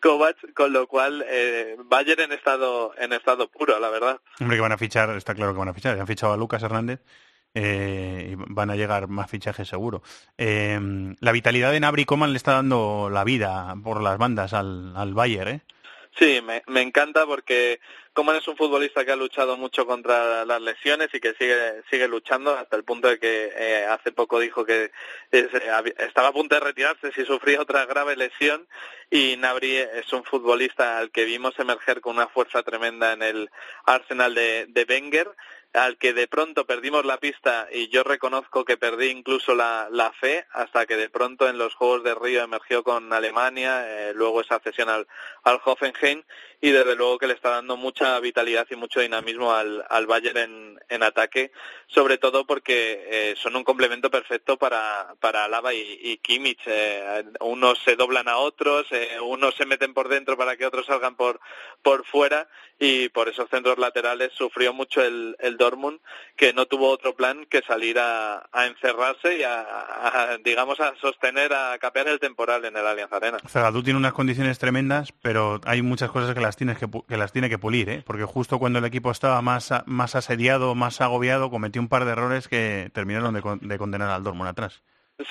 [0.01, 4.19] Kovac, con lo cual eh, Bayern en estado en estado puro, la verdad.
[4.41, 5.97] Hombre, que van a fichar, está claro que van a fichar.
[5.97, 6.99] Han fichado a Lucas Hernández
[7.53, 10.01] eh, van a llegar más fichajes seguro.
[10.37, 10.79] Eh,
[11.19, 15.13] la vitalidad de Nabri Coman le está dando la vida por las bandas al, al
[15.13, 15.61] Bayern, ¿eh?
[16.17, 17.79] Sí, me, encanta porque
[18.13, 22.07] Coman es un futbolista que ha luchado mucho contra las lesiones y que sigue sigue
[22.09, 24.91] luchando hasta el punto de que eh, hace poco dijo que
[25.31, 25.49] eh,
[25.99, 28.67] estaba a punto de retirarse si sufría otra grave lesión
[29.09, 33.49] y Nabri es un futbolista al que vimos emerger con una fuerza tremenda en el
[33.85, 35.31] Arsenal de, de Wenger
[35.73, 40.11] al que de pronto perdimos la pista y yo reconozco que perdí incluso la, la
[40.11, 44.41] fe hasta que de pronto en los Juegos de Río emergió con Alemania, eh, luego
[44.41, 45.07] esa cesión al,
[45.43, 46.23] al Hoffenheim
[46.59, 50.37] y desde luego que le está dando mucha vitalidad y mucho dinamismo al, al Bayern
[50.37, 51.51] en, en ataque,
[51.87, 56.61] sobre todo porque eh, son un complemento perfecto para, para Alaba y, y Kimmich.
[56.67, 60.85] eh, unos se doblan a otros, eh, unos se meten por dentro para que otros
[60.85, 61.39] salgan por,
[61.81, 62.47] por fuera
[62.83, 65.99] y por esos centros laterales sufrió mucho el, el Dortmund
[66.35, 71.53] que no tuvo otro plan que salir a, a encerrarse y a, digamos a sostener,
[71.53, 73.37] a capear el temporal en el Allianz Arena.
[73.47, 77.31] Zagadou tiene unas condiciones tremendas, pero hay muchas cosas que las tienes que, que las
[77.31, 78.03] tiene que pulir, ¿eh?
[78.03, 82.13] Porque justo cuando el equipo estaba más, más asediado, más agobiado, cometió un par de
[82.13, 84.81] errores que terminaron de, de condenar al Dortmund atrás.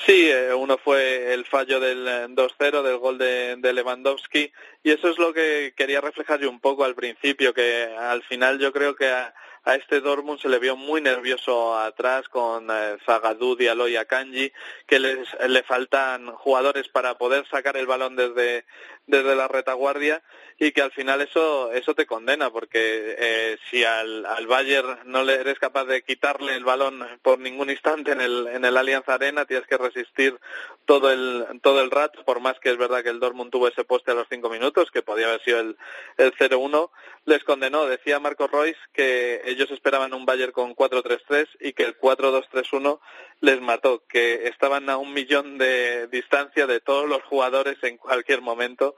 [0.04, 4.52] Sí, eh, uno fue el fallo del eh, 2-0 del gol de, de Lewandowski
[4.82, 8.58] y eso es lo que quería reflejar yo un poco al principio, que al final
[8.58, 9.34] yo creo que a,
[9.64, 14.52] a este Dortmund se le vio muy nervioso atrás con eh, Zagadou, Diallo y
[14.86, 18.64] que les, le faltan jugadores para poder sacar el balón desde,
[19.06, 20.22] desde la retaguardia
[20.58, 25.24] y que al final eso eso te condena porque eh, si al, al Bayern no
[25.24, 29.08] le eres capaz de quitarle el balón por ningún instante en el en el Allianz
[29.08, 30.38] Arena tienes que resistir
[30.84, 33.84] todo el todo el rato por más que es verdad que el Dortmund tuvo ese
[33.84, 35.76] poste a los cinco minutos que podía haber sido el
[36.18, 36.90] el 0-1
[37.24, 37.86] les condenó.
[37.86, 42.98] Decía Marco Royce que ellos esperaban un Bayern con 4-3-3 y que el 4-2-3-1
[43.40, 48.40] les mató que estaban a un millón de distancia de todos los jugadores en cualquier
[48.40, 48.94] momento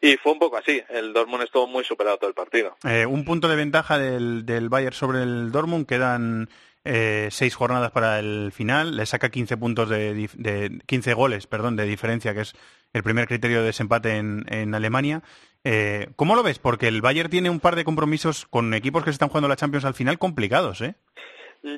[0.00, 0.82] y fue un poco así.
[0.88, 2.76] El Dortmund estuvo muy superado todo el partido.
[2.84, 6.48] Eh, un punto de ventaja del, del Bayern sobre el Dortmund, quedan
[6.84, 11.76] eh, seis jornadas para el final, le saca 15 puntos de, de 15 goles, perdón,
[11.76, 12.54] de diferencia, que es
[12.94, 15.22] el primer criterio de desempate en, en Alemania.
[15.64, 16.58] Eh, ¿Cómo lo ves?
[16.58, 19.56] Porque el Bayern tiene un par de compromisos con equipos que se están jugando la
[19.56, 20.94] Champions al final complicados, ¿eh?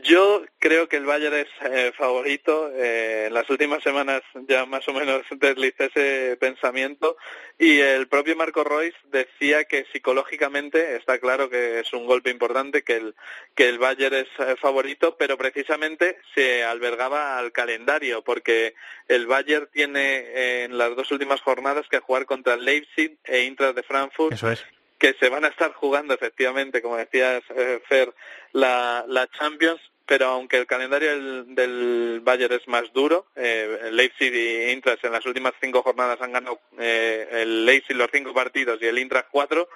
[0.03, 2.73] Yo creo que el Bayern es eh, favorito.
[2.75, 7.17] Eh, en las últimas semanas ya más o menos deslicé ese pensamiento
[7.57, 12.83] y el propio Marco Royce decía que psicológicamente está claro que es un golpe importante,
[12.83, 13.15] que el,
[13.55, 18.75] que el Bayern es eh, favorito, pero precisamente se albergaba al calendario porque
[19.07, 23.73] el Bayern tiene eh, en las dos últimas jornadas que jugar contra Leipzig e Inter
[23.73, 24.67] de Frankfurt Eso es.
[24.99, 28.15] Que se van a estar jugando efectivamente, como decías, eh, Fer,
[28.53, 34.71] la, la Champions, pero aunque el calendario del, Bayern es más duro, eh, Leipzig y
[34.71, 38.87] Eintracht en las últimas cinco jornadas han ganado eh, el Leipzig los cinco partidos y
[38.87, 39.69] el Eintracht cuatro,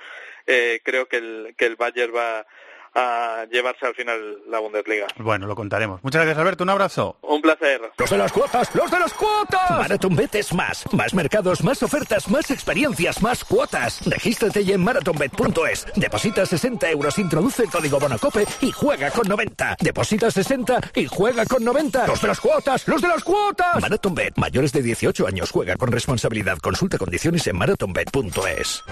[0.47, 2.47] eh, creo que el, que el Bayern va
[2.95, 5.07] a llevarse al final la Bundesliga.
[5.19, 6.03] Bueno, lo contaremos.
[6.03, 6.65] Muchas gracias, Alberto.
[6.65, 7.17] Un abrazo.
[7.23, 7.81] Un placer.
[7.97, 8.75] ¡Los de las cuotas!
[8.75, 9.71] ¡Los de las cuotas!
[9.71, 10.85] MarathonBet es más.
[10.93, 14.01] Más mercados, más ofertas, más experiencias, más cuotas.
[14.07, 15.87] Regístrate ya en marathonbet.es.
[15.97, 19.77] Deposita 60 euros, introduce el código Bonacope y juega con 90.
[19.81, 22.07] Deposita 60 y juega con 90.
[22.07, 22.87] ¡Los de las cuotas!
[22.89, 23.81] ¡Los de las cuotas!
[23.81, 24.37] MarathonBet.
[24.37, 25.51] Mayores de 18 años.
[25.51, 26.59] Juega con responsabilidad.
[26.59, 28.85] Consulta condiciones en marathonbet.es.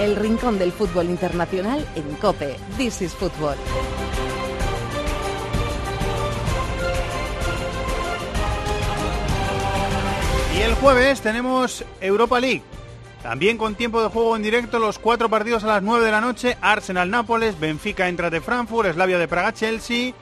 [0.00, 2.56] El rincón del fútbol internacional en Cope.
[2.78, 3.54] This is Football.
[10.56, 12.62] Y el jueves tenemos Europa League.
[13.22, 16.22] También con tiempo de juego en directo, los cuatro partidos a las 9 de la
[16.22, 20.14] noche, Arsenal-Nápoles, Benfica entra de Frankfurt, Slavia de Praga-Chelsea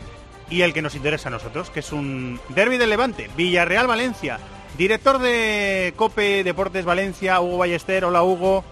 [0.51, 4.41] y el que nos interesa a nosotros, que es un derby del Levante, Villarreal-Valencia.
[4.77, 8.05] Director de Cope Deportes Valencia, Hugo Ballester.
[8.05, 8.65] Hola Hugo.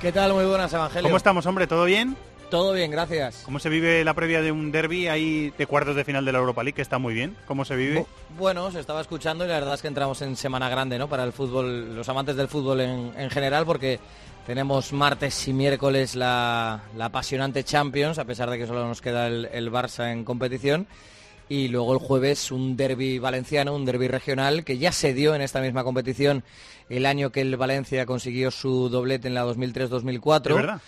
[0.00, 0.32] ¿Qué tal?
[0.32, 1.02] Muy buenas, Evangelio.
[1.02, 1.66] ¿Cómo estamos, hombre?
[1.66, 2.16] ¿Todo bien?
[2.50, 3.42] Todo bien, gracias.
[3.44, 6.38] ¿Cómo se vive la previa de un derby ahí de cuartos de final de la
[6.38, 7.36] Europa League, que está muy bien?
[7.46, 8.06] ¿Cómo se vive?
[8.38, 11.08] Bueno, se estaba escuchando y la verdad es que entramos en semana grande, ¿no?
[11.08, 13.98] Para el fútbol, los amantes del fútbol en, en general, porque
[14.46, 19.26] tenemos martes y miércoles la, la, apasionante Champions, a pesar de que solo nos queda
[19.26, 20.86] el, el Barça en competición.
[21.50, 25.40] Y luego el jueves un derby valenciano, un derby regional, que ya se dio en
[25.40, 26.44] esta misma competición
[26.88, 30.54] el año que el Valencia consiguió su doblete en la 2003-2004.
[30.54, 30.80] verdad?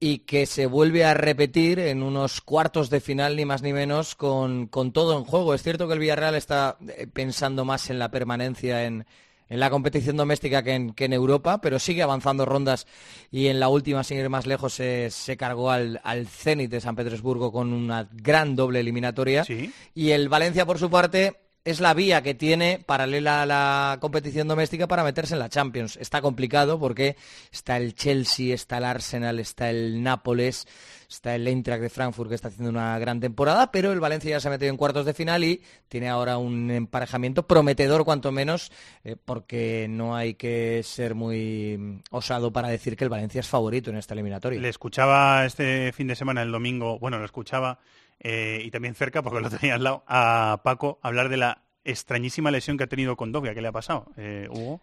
[0.00, 4.14] y que se vuelve a repetir en unos cuartos de final, ni más ni menos,
[4.14, 5.54] con, con todo en juego.
[5.54, 9.06] Es cierto que el Villarreal está eh, pensando más en la permanencia en,
[9.48, 12.86] en la competición doméstica que en, que en, Europa, pero sigue avanzando rondas
[13.30, 16.82] y en la última, sin ir más lejos, se, se cargó al, al Zenit de
[16.82, 19.44] San Petersburgo con una gran doble eliminatoria.
[19.44, 19.72] ¿Sí?
[19.94, 24.46] Y el Valencia, por su parte, es la vía que tiene paralela a la competición
[24.46, 25.96] doméstica para meterse en la Champions.
[25.96, 27.16] Está complicado porque
[27.50, 30.68] está el Chelsea, está el Arsenal, está el Nápoles,
[31.08, 34.40] está el Eintracht de Frankfurt que está haciendo una gran temporada, pero el Valencia ya
[34.40, 38.70] se ha metido en cuartos de final y tiene ahora un emparejamiento prometedor cuanto menos
[39.02, 43.88] eh, porque no hay que ser muy osado para decir que el Valencia es favorito
[43.88, 44.60] en esta eliminatoria.
[44.60, 47.78] Le escuchaba este fin de semana, el domingo, bueno, lo escuchaba
[48.20, 52.50] eh, y también cerca, porque lo tenía al lado, a Paco hablar de la extrañísima
[52.50, 53.54] lesión que ha tenido con Dovia.
[53.54, 54.80] ¿Qué le ha pasado, eh, Hugo?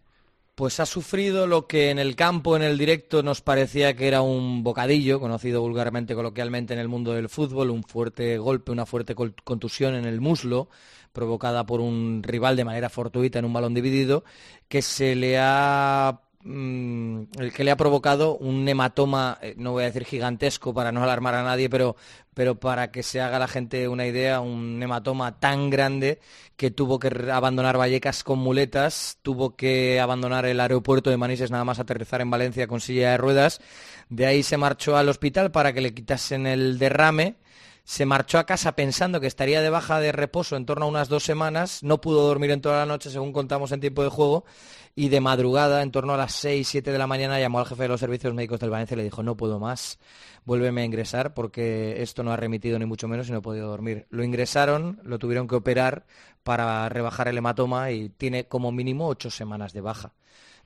[0.56, 4.22] Pues ha sufrido lo que en el campo, en el directo, nos parecía que era
[4.22, 9.16] un bocadillo, conocido vulgarmente, coloquialmente en el mundo del fútbol, un fuerte golpe, una fuerte
[9.16, 10.70] contusión en el muslo,
[11.14, 14.24] provocada por un rival de manera fortuita en un balón dividido,
[14.68, 19.84] que se le ha mm, el que le ha provocado un hematoma, eh, no voy
[19.84, 21.95] a decir gigantesco para no alarmar a nadie, pero,
[22.34, 26.19] pero para que se haga la gente una idea, un hematoma tan grande
[26.57, 31.63] que tuvo que abandonar Vallecas con muletas, tuvo que abandonar el aeropuerto de Manises nada
[31.63, 33.61] más aterrizar en Valencia con silla de ruedas,
[34.09, 37.38] de ahí se marchó al hospital para que le quitasen el derrame,
[37.84, 41.09] se marchó a casa pensando que estaría de baja de reposo en torno a unas
[41.09, 44.45] dos semanas, no pudo dormir en toda la noche según contamos en tiempo de juego
[44.95, 47.84] y de madrugada, en torno a las 6, 7 de la mañana, llamó al jefe
[47.84, 49.99] de los servicios médicos del Valencia y le dijo no puedo más,
[50.45, 53.68] vuélveme a ingresar porque esto no ha remitido ni mucho menos y no he podido
[53.68, 54.07] dormir.
[54.09, 56.05] Lo ingresaron, lo tuvieron que operar
[56.43, 60.13] para rebajar el hematoma y tiene como mínimo ocho semanas de baja.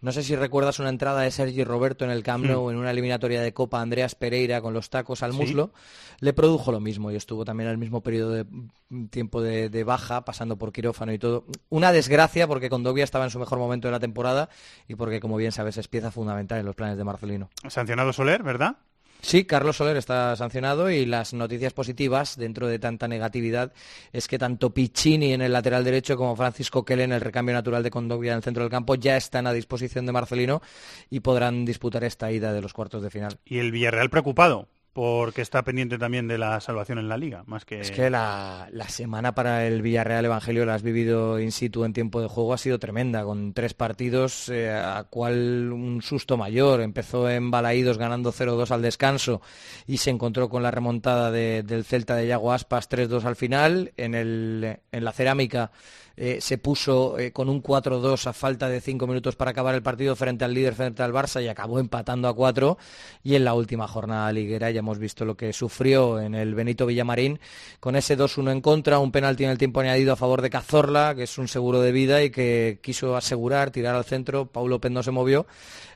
[0.01, 2.91] No sé si recuerdas una entrada de Sergi Roberto en el Camp Nou en una
[2.91, 5.37] eliminatoria de Copa Andreas Pereira con los tacos al Sí.
[5.39, 5.71] muslo.
[6.19, 8.43] Le produjo lo mismo y estuvo también el mismo periodo de
[8.89, 11.45] mm, tiempo de, de baja, pasando por quirófano y todo.
[11.69, 14.49] Una desgracia porque Condovia estaba en su mejor momento de la temporada
[14.87, 17.49] y porque, como bien sabes, es pieza fundamental en los planes de Marcelino.
[17.67, 18.77] Sancionado Soler, ¿verdad?
[19.25, 23.73] Sí, Carlos Soler está sancionado y las noticias positivas dentro de tanta negatividad
[24.13, 27.81] es que tanto Piccini en el lateral derecho como Francisco Kelly en el recambio natural
[27.81, 30.61] de Condovia en el centro del campo ya están a disposición de Marcelino
[31.09, 33.39] y podrán disputar esta ida de los cuartos de final.
[33.45, 37.65] Y el Villarreal preocupado, porque está pendiente también de la salvación en la liga, más
[37.65, 37.81] que...
[37.81, 41.91] Es que la, la semana para el Villarreal Evangelio la has vivido in situ en
[41.91, 46.79] tiempo de juego, ha sido tremenda, con tres partidos, eh, a cual un susto mayor.
[46.79, 49.41] Empezó en Balaídos ganando 0-2 al descanso
[49.85, 53.91] y se encontró con la remontada de- del Celta de Yago Aspas 3-2 al final.
[53.97, 55.71] En, el, en la cerámica
[56.17, 59.83] eh, se puso eh, con un 4-2 a falta de cinco minutos para acabar el
[59.83, 62.77] partido frente al líder, frente al Barça, y acabó empatando a cuatro.
[63.23, 66.85] Y en la última jornada liguera ya hemos visto lo que sufrió en el Benito
[66.85, 67.39] Villamarín
[67.79, 71.15] con ese 2-1 en contra, un penalti en el tiempo añadido a favor de Cazorla,
[71.15, 74.45] que es un seguro de vida y que quiso asegurar, tirar al centro.
[74.45, 75.45] Paulo Pez no se movió.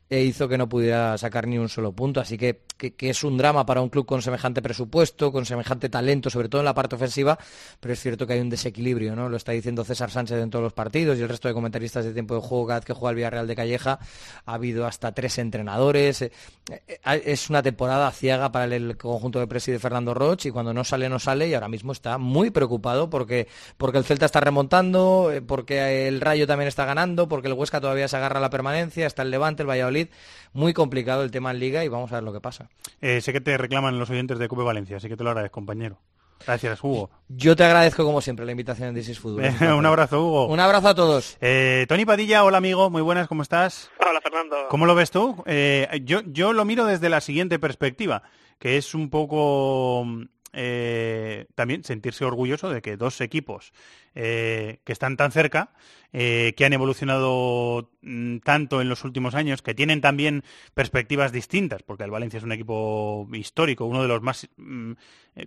[0.10, 2.20] E hizo que no pudiera sacar ni un solo punto.
[2.20, 6.30] Así que, que, es un drama para un club con semejante presupuesto, con semejante talento,
[6.30, 7.38] sobre todo en la parte ofensiva,
[7.80, 9.30] pero es cierto que hay un desequilibrio, ¿no?
[9.30, 12.14] Lo está diciendo César Sánchez en todos los partidos y el resto de comentaristas de
[12.14, 14.00] tiempo de juego, cada vez que juega el Villarreal de Calleja,
[14.46, 16.30] ha habido hasta tres entrenadores.
[16.72, 20.52] Eh, eh, es una temporada ciega para el conjunto de Presi de Fernando Roche y
[20.52, 23.48] cuando no sale, no sale y ahora mismo está muy preocupado porque,
[23.78, 27.82] porque el Celta está remontando, eh, porque el Rayo también está ganando, porque el Huesca
[27.82, 30.08] todavía se agarra a la permanencia, está el Levante, el Valladolid
[30.54, 32.70] muy complicado el tema en Liga y vamos a ver lo que pasa.
[33.02, 36.00] Sé que te reclaman los oyentes de Cope Valencia, así que te lo agradezco, compañero.
[36.46, 37.10] Gracias, Hugo.
[37.28, 39.54] Yo te agradezco, como siempre, la invitación en This is Football.
[39.78, 40.48] un abrazo, Hugo.
[40.48, 41.38] Un abrazo a todos.
[41.42, 42.90] Eh, Tony Padilla, hola, amigo.
[42.90, 43.92] Muy buenas, ¿cómo estás?
[44.00, 44.68] Hola, Fernando.
[44.70, 45.44] ¿Cómo lo ves tú?
[45.46, 48.24] Eh, yo, yo lo miro desde la siguiente perspectiva,
[48.58, 50.06] que es un poco
[50.54, 53.74] eh, también sentirse orgulloso de que dos equipos
[54.16, 55.72] eh, que están tan cerca,
[56.12, 60.44] eh, que han evolucionado mm, tanto en los últimos años, que tienen también
[60.74, 64.94] perspectivas distintas, porque el Valencia es un equipo histórico, uno de los más mm,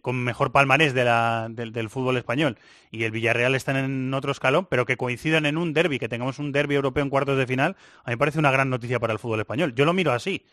[0.01, 2.59] con mejor palmarés de la, del, del fútbol español,
[2.91, 6.39] y el Villarreal están en otro escalón, pero que coincidan en un derby, que tengamos
[6.39, 9.13] un derby europeo en cuartos de final, a mí me parece una gran noticia para
[9.13, 9.75] el fútbol español.
[9.75, 10.45] Yo lo miro así.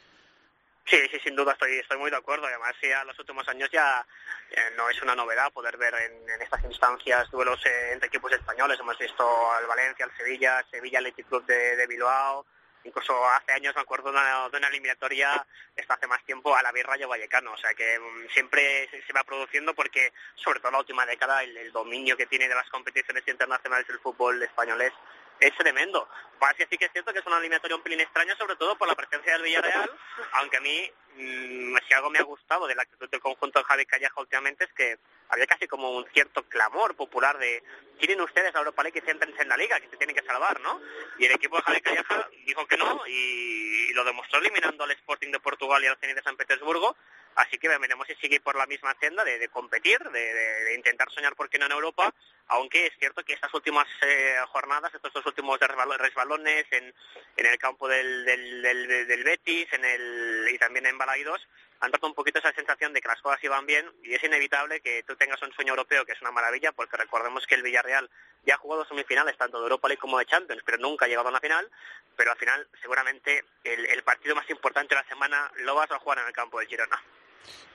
[0.85, 2.47] Sí, sí, sin duda estoy, estoy muy de acuerdo.
[2.47, 4.05] Además, ya los últimos años ya
[4.49, 8.79] eh, no es una novedad poder ver en, estas instancias duelos eh, entre equipos españoles.
[8.79, 12.45] Hemos visto al Valencia, al Sevilla, Sevilla Athletic Club de, Bilbao.
[12.85, 15.45] Incluso hace años me acuerdo de una, eliminatoria,
[15.75, 17.51] esto hace más tiempo, a la Rayo Vallecano.
[17.53, 21.05] O sea que um, siempre se, se, va produciendo porque, sobre todo en la última
[21.05, 24.93] década, el, el dominio que tiene de las competiciones internacionales del fútbol español es
[25.39, 26.07] es tremendo.
[26.39, 28.77] Más que sí que es cierto que es una eliminatoria un pelín extraña, sobre todo
[28.77, 29.91] por la presencia del Villarreal,
[30.33, 33.65] aunque a mí, mmm, si algo me ha gustado de la actitud del conjunto de
[33.65, 34.97] Javi Calleja últimamente es que
[35.29, 37.63] había casi como un cierto clamor popular de
[37.99, 40.59] ¿quieren ustedes a Europa League que se en la liga, que se tienen que salvar,
[40.61, 40.81] no?
[41.17, 45.31] Y el equipo de Javi Calleja dijo que no y lo demostró eliminando al Sporting
[45.31, 46.95] de Portugal y al Zenit de San Petersburgo,
[47.35, 51.35] Así que veremos si sigue por la misma senda de, de competir, de, intentar soñar
[51.35, 52.13] por qué no en Europa,
[52.47, 56.93] aunque es cierto que estas últimas eh, jornadas, estos dos últimos resbalones en,
[57.37, 61.47] en el campo del, del, del, del, Betis en el, y también en Balaidos,
[61.79, 64.81] han dado un poquito esa sensación de que las cosas iban bien y es inevitable
[64.81, 68.09] que tú tengas un sueño europeo que es una maravilla porque recordemos que el Villarreal
[68.45, 71.29] ya ha jugado semifinales tanto de Europa League como de Champions pero nunca ha llegado
[71.29, 71.69] a una final
[72.17, 76.19] pero al final seguramente el partido más importante de la semana lo vas a jugar
[76.19, 77.01] en el campo del Girona.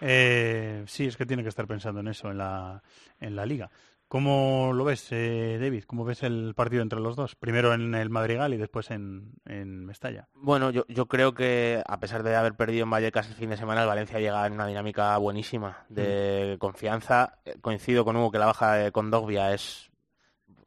[0.01, 2.83] Eh, sí, es que tiene que estar pensando en eso, en la,
[3.21, 3.71] en la liga.
[4.09, 5.85] ¿Cómo lo ves, eh, David?
[5.87, 7.35] ¿Cómo ves el partido entre los dos?
[7.35, 10.29] Primero en el Madrigal y después en, en Mestalla.
[10.35, 13.57] Bueno, yo, yo, creo que a pesar de haber perdido en Vallecas el fin de
[13.57, 16.59] semana, el Valencia llega en una dinámica buenísima de mm.
[16.59, 17.39] confianza.
[17.61, 19.91] Coincido con Hugo que la baja de Condogbia es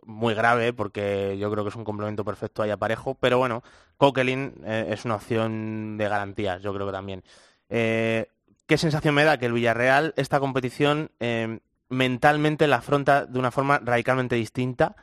[0.07, 3.61] muy grave porque yo creo que es un complemento perfecto ahí a parejo, pero bueno,
[3.97, 7.23] Coquelin eh, es una opción de garantías, yo creo que también.
[7.69, 8.27] Eh,
[8.67, 9.37] ¿Qué sensación me da?
[9.37, 14.97] Que el Villarreal, esta competición, eh, mentalmente la afronta de una forma radicalmente distinta.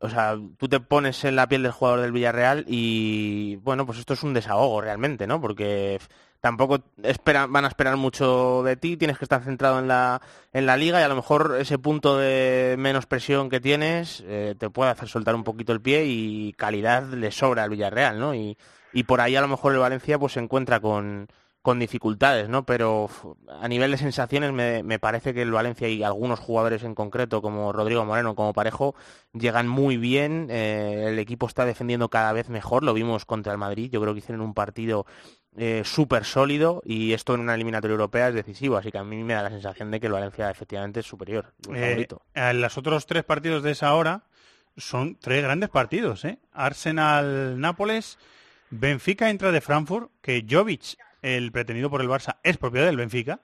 [0.00, 3.98] O sea, tú te pones en la piel del jugador del Villarreal y, bueno, pues
[3.98, 5.38] esto es un desahogo realmente, ¿no?
[5.38, 6.00] Porque
[6.40, 10.20] tampoco espera, van a esperar mucho de ti, tienes que estar centrado en la,
[10.52, 14.54] en la liga y a lo mejor ese punto de menos presión que tienes eh,
[14.58, 18.34] te puede hacer soltar un poquito el pie y calidad le sobra al Villarreal, ¿no?
[18.34, 18.58] Y,
[18.92, 21.28] y por ahí a lo mejor el Valencia pues se encuentra con,
[21.64, 22.66] con dificultades, ¿no?
[22.66, 23.08] Pero
[23.48, 27.40] a nivel de sensaciones me, me, parece que el Valencia y algunos jugadores en concreto,
[27.40, 28.94] como Rodrigo Moreno, como Parejo,
[29.32, 30.48] llegan muy bien.
[30.50, 32.84] Eh, el equipo está defendiendo cada vez mejor.
[32.84, 33.88] Lo vimos contra el Madrid.
[33.90, 35.06] Yo creo que hicieron un partido
[35.56, 38.76] eh, súper sólido y esto en una eliminatoria europea es decisivo.
[38.76, 41.54] Así que a mí me da la sensación de que el Valencia efectivamente es superior.
[41.74, 44.24] Eh, en los otros tres partidos de esa hora
[44.76, 46.40] son tres grandes partidos, ¿eh?
[46.52, 48.18] Arsenal-Nápoles.
[48.68, 53.40] Benfica entra de Frankfurt, que Jovic el pretendido por el Barça, es propiedad del Benfica.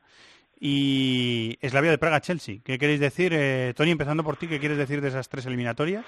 [0.62, 2.56] Y es la vía de Praga-Chelsea.
[2.62, 3.32] ¿Qué queréis decir?
[3.34, 6.04] Eh, Tony, empezando por ti, ¿qué quieres decir de esas tres eliminatorias?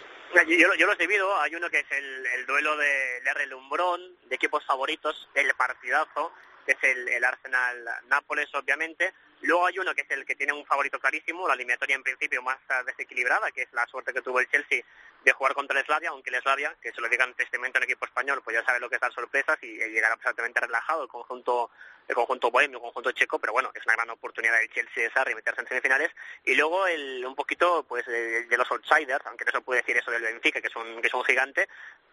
[0.46, 1.34] Yo, yo los divido.
[1.40, 3.46] Hay uno que es el, el duelo de R.
[3.46, 6.32] Lumbrón, de equipos favoritos, el partidazo,
[6.66, 9.14] que es el, el Arsenal-Nápoles, obviamente.
[9.42, 12.42] Luego hay uno que es el que tiene un favorito clarísimo, la eliminatoria en principio
[12.42, 14.82] más desequilibrada, que es la suerte que tuvo el Chelsea
[15.24, 18.04] de jugar contra el Slavia, aunque el Slavia, que se lo digan testamento en equipo
[18.04, 21.08] español, pues ya sabe lo que es dar sorpresas y, y llegar absolutamente relajado el
[21.08, 21.70] conjunto
[22.08, 25.24] el conjunto bohemio, el conjunto checo, pero bueno, es una gran oportunidad del Chelsea esa
[25.24, 26.10] meterse en semifinales.
[26.44, 30.10] Y luego el, un poquito pues de, los outsiders, aunque no se puede decir eso
[30.10, 31.68] del Benfica, que es un, que es un gigante,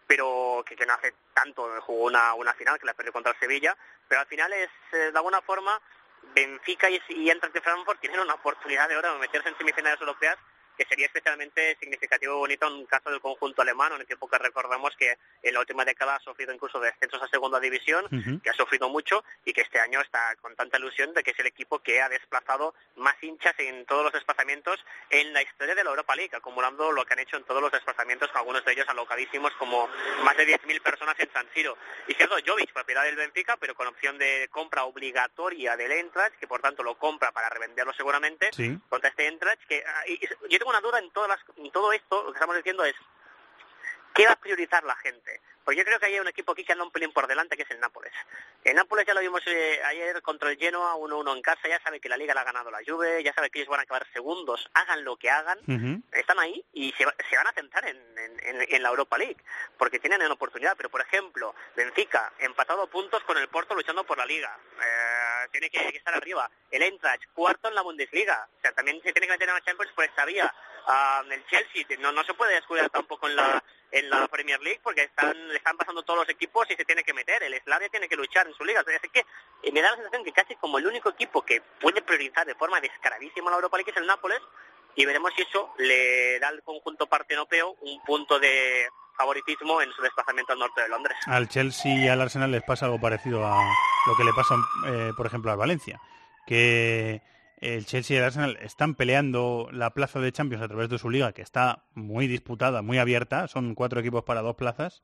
[0.06, 3.38] pero que, que no hace tanto, jugó una, una final que la perdió contra el
[3.38, 3.76] Sevilla,
[4.08, 5.80] pero al final es, eh, de alguna forma,
[6.34, 10.00] Benfica y, y Eintracht de Frankfurt tienen una oportunidad de oro de meterse en semifinales
[10.00, 10.38] europeas
[10.80, 14.38] que sería especialmente significativo y bonito en un caso del conjunto alemán, un equipo que
[14.38, 18.40] recordamos que en la última década ha sufrido incluso descensos a segunda división, Ujú.
[18.40, 21.38] que ha sufrido mucho y que este año está con tanta ilusión de que es
[21.38, 25.84] el equipo que ha desplazado más hinchas en todos los desplazamientos en la historia de
[25.84, 28.88] la Europa League, acumulando lo que han hecho en todos los desplazamientos, algunos de ellos
[28.88, 29.86] alocadísimos como
[30.24, 31.76] más de 10.000 personas en San Siro.
[32.08, 36.48] Y cierto, Jovic, propiedad del Benfica, pero con opción de compra obligatoria del Eintracht, que
[36.48, 38.78] por tanto lo compra para revenderlo seguramente, Sí.
[38.88, 41.92] contra este Eintracht, que ah, y yo tengo una duda en, todas las, en todo
[41.92, 42.94] esto, lo que estamos diciendo es,
[44.14, 45.40] ¿qué va a priorizar la gente?
[45.64, 47.62] Porque yo creo que hay un equipo aquí que anda un pelín por delante, que
[47.64, 48.12] es el Nápoles.
[48.64, 52.00] El Nápoles ya lo vimos eh, ayer contra el Genoa, 1-1 en casa, ya sabe
[52.00, 54.06] que la Liga la ha ganado la Juve, ya sabe que ellos van a acabar
[54.12, 55.58] segundos, hagan lo que hagan,
[56.12, 59.36] están ahí y se, se van a centrar en, en- en- en la Europa League,
[59.76, 60.76] porque tienen una oportunidad.
[60.76, 64.56] Pero, por ejemplo, Benfica, empatado puntos con el Porto luchando por la Liga.
[64.82, 66.50] Eh, tiene que, que estar arriba.
[66.70, 68.48] El Eintracht, cuarto en la Bundesliga.
[68.58, 70.52] O sea, también se tiene que meter en la Champions por esta vía.
[70.86, 73.62] Ah, el Chelsea no, no se puede descuidar tampoco en la
[73.92, 77.02] en la Premier League porque están le están pasando todos los equipos y se tiene
[77.02, 77.42] que meter.
[77.42, 78.84] El Slavia tiene que luchar en su liga.
[78.86, 79.20] Es que
[79.62, 82.54] eh, me da la sensación que casi como el único equipo que puede priorizar de
[82.54, 84.40] forma descaradísima la Europa League es el Nápoles
[84.94, 90.02] y veremos si eso le da al conjunto partenopeo un punto de favoritismo en su
[90.02, 91.16] desplazamiento al norte de Londres.
[91.26, 93.62] Al Chelsea y al Arsenal les pasa algo parecido a
[94.06, 96.00] lo que le pasa, eh, por ejemplo, al Valencia,
[96.46, 97.20] que
[97.60, 101.10] el Chelsea y el Arsenal están peleando la plaza de Champions a través de su
[101.10, 105.02] liga, que está muy disputada, muy abierta, son cuatro equipos para dos plazas,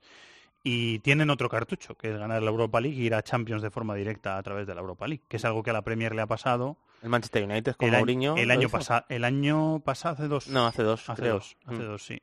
[0.64, 3.70] y tienen otro cartucho, que es ganar la Europa League y ir a Champions de
[3.70, 6.14] forma directa a través de la Europa League, que es algo que a la Premier
[6.14, 6.76] le ha pasado.
[7.02, 8.36] El Manchester United con el año- Mourinho.
[8.36, 10.48] el año pasado, el año pasado hace dos.
[10.48, 11.34] No, hace dos, Hace creo.
[11.34, 11.86] dos, hace Mm.
[11.86, 12.20] dos, sí.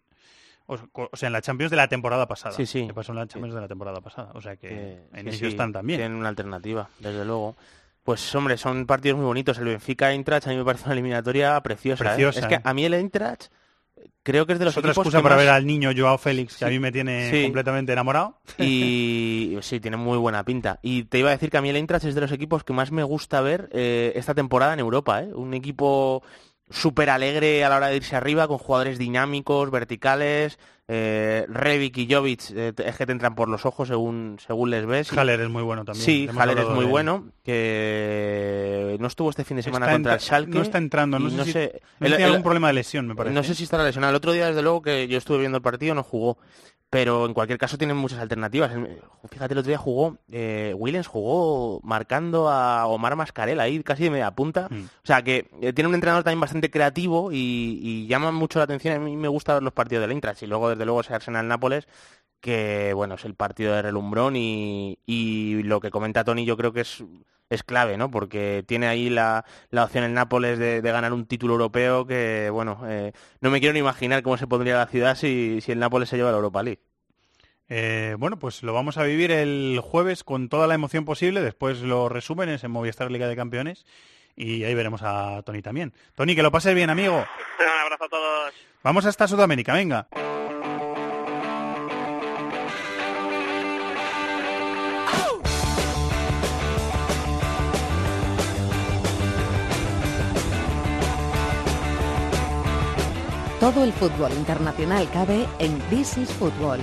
[0.66, 0.78] O,
[1.16, 2.56] sea, en la Champions de la temporada pasada.
[2.56, 2.88] Sí, sí.
[2.88, 4.32] Que pasó en la Champions de la temporada pasada.
[4.34, 6.00] O sea que Que- en sí, ello sí, están también.
[6.00, 7.56] Tienen una alternativa, desde luego.
[8.04, 9.58] Pues hombre, son partidos muy bonitos.
[9.58, 12.04] El Benfica Eintracht a mí me parece una eliminatoria preciosa.
[12.04, 12.08] ¿eh?
[12.08, 12.62] Preciosa, Es que ¿eh?
[12.64, 13.46] a mí el Eintracht
[14.24, 15.92] creo que es de los Es otra equipos excusa que para más- ver al niño
[15.96, 17.44] Joao Félix, que a mí me tiene Sí.
[17.44, 18.40] completamente enamorado.
[18.58, 20.80] Y sí, tiene muy buena pinta.
[20.82, 22.74] Y te iba a decir que a mí el Eintracht es de los equipos que
[22.74, 25.22] más me gusta ver eh, esta temporada en Europa.
[25.24, 25.30] ¿eh?
[25.34, 26.24] Un equipo
[26.70, 30.58] súper alegre a la hora de irse arriba, con jugadores dinámicos, verticales.
[30.90, 31.48] Eh,
[31.96, 35.14] y Jovic eh, es que te entran por los ojos según, según les ves.
[35.18, 36.04] Haller es muy bueno también.
[36.06, 40.14] Sí, Haller es muy de bueno, que no estuvo este fin de semana Está contra
[40.16, 40.50] el Schalke.
[40.54, 43.16] no está entrando, no sé si- no el- tiene el- algún problema de lesión, me
[43.16, 43.34] parece.
[43.34, 44.12] No sé si estará lesionado.
[44.12, 46.38] El otro día, desde luego, que yo estuve viendo el partido, no jugó.
[46.94, 48.72] Pero en cualquier caso tienen muchas alternativas.
[49.28, 54.12] Fíjate, el otro día jugó, eh, Willens jugó marcando a Omar Mascarela ahí casi de
[54.12, 54.68] media punta.
[54.70, 54.84] Mm.
[54.84, 58.66] O sea que eh, tiene un entrenador también bastante creativo y, y llama mucho la
[58.66, 58.96] atención.
[58.96, 61.88] A mí me gusta ver los partidos del Eintracht y luego, desde luego, ese Arsenal-Nápoles
[62.40, 66.74] que bueno, es el partido de relumbrón y, y lo que comenta Tony yo creo
[66.74, 67.02] que es,
[67.50, 68.10] es clave, ¿no?
[68.10, 72.50] Porque tiene ahí la, la opción el Nápoles de, de ganar un título europeo que,
[72.52, 75.80] bueno, eh, no me quiero ni imaginar cómo se pondría la ciudad si, si el
[75.80, 76.82] Nápoles se lleva la Europa League.
[77.70, 81.42] Eh, bueno, pues lo vamos a vivir el jueves con toda la emoción posible.
[81.42, 83.86] Después los resúmenes en Movistar Liga de Campeones.
[84.36, 85.94] Y ahí veremos a Tony también.
[86.16, 87.16] Tony, que lo pases bien, amigo.
[87.60, 88.54] Un abrazo a todos.
[88.84, 90.08] Vamos hasta Sudamérica, venga.
[103.64, 106.82] Todo el fútbol internacional cabe en This is Football.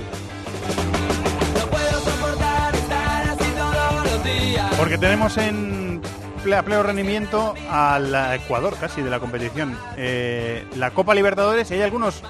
[4.79, 6.01] Porque tenemos en
[6.43, 9.77] ple- a pleno rendimiento al Ecuador casi de la competición.
[9.99, 12.23] Eh, la Copa Libertadores y hay algunos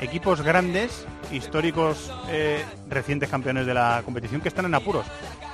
[0.00, 5.06] equipos grandes, históricos, eh, recientes campeones de la competición que están en apuros.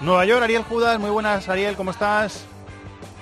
[0.03, 2.45] Nueva York, Ariel Judas, muy buenas Ariel, ¿cómo estás?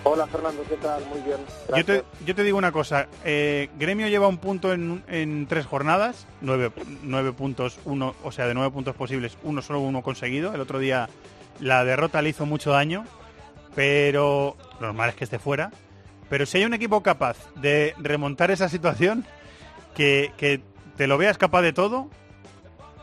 [0.05, 1.05] Hola Fernando, ¿qué tal?
[1.07, 1.39] Muy bien.
[1.69, 2.05] Yo te, Gracias.
[2.27, 6.73] yo te digo una cosa, eh, Gremio lleva un punto en, en tres jornadas, nueve,
[7.03, 10.55] nueve puntos, uno, o sea, de nueve puntos posibles, uno solo uno conseguido.
[10.55, 11.09] El otro día
[11.61, 13.05] la derrota le hizo mucho daño,
[13.77, 15.70] pero lo normal es que esté fuera.
[16.29, 19.24] Pero si hay un equipo capaz de remontar esa situación,
[19.95, 20.62] que, que
[20.97, 22.09] te lo veas capaz de todo,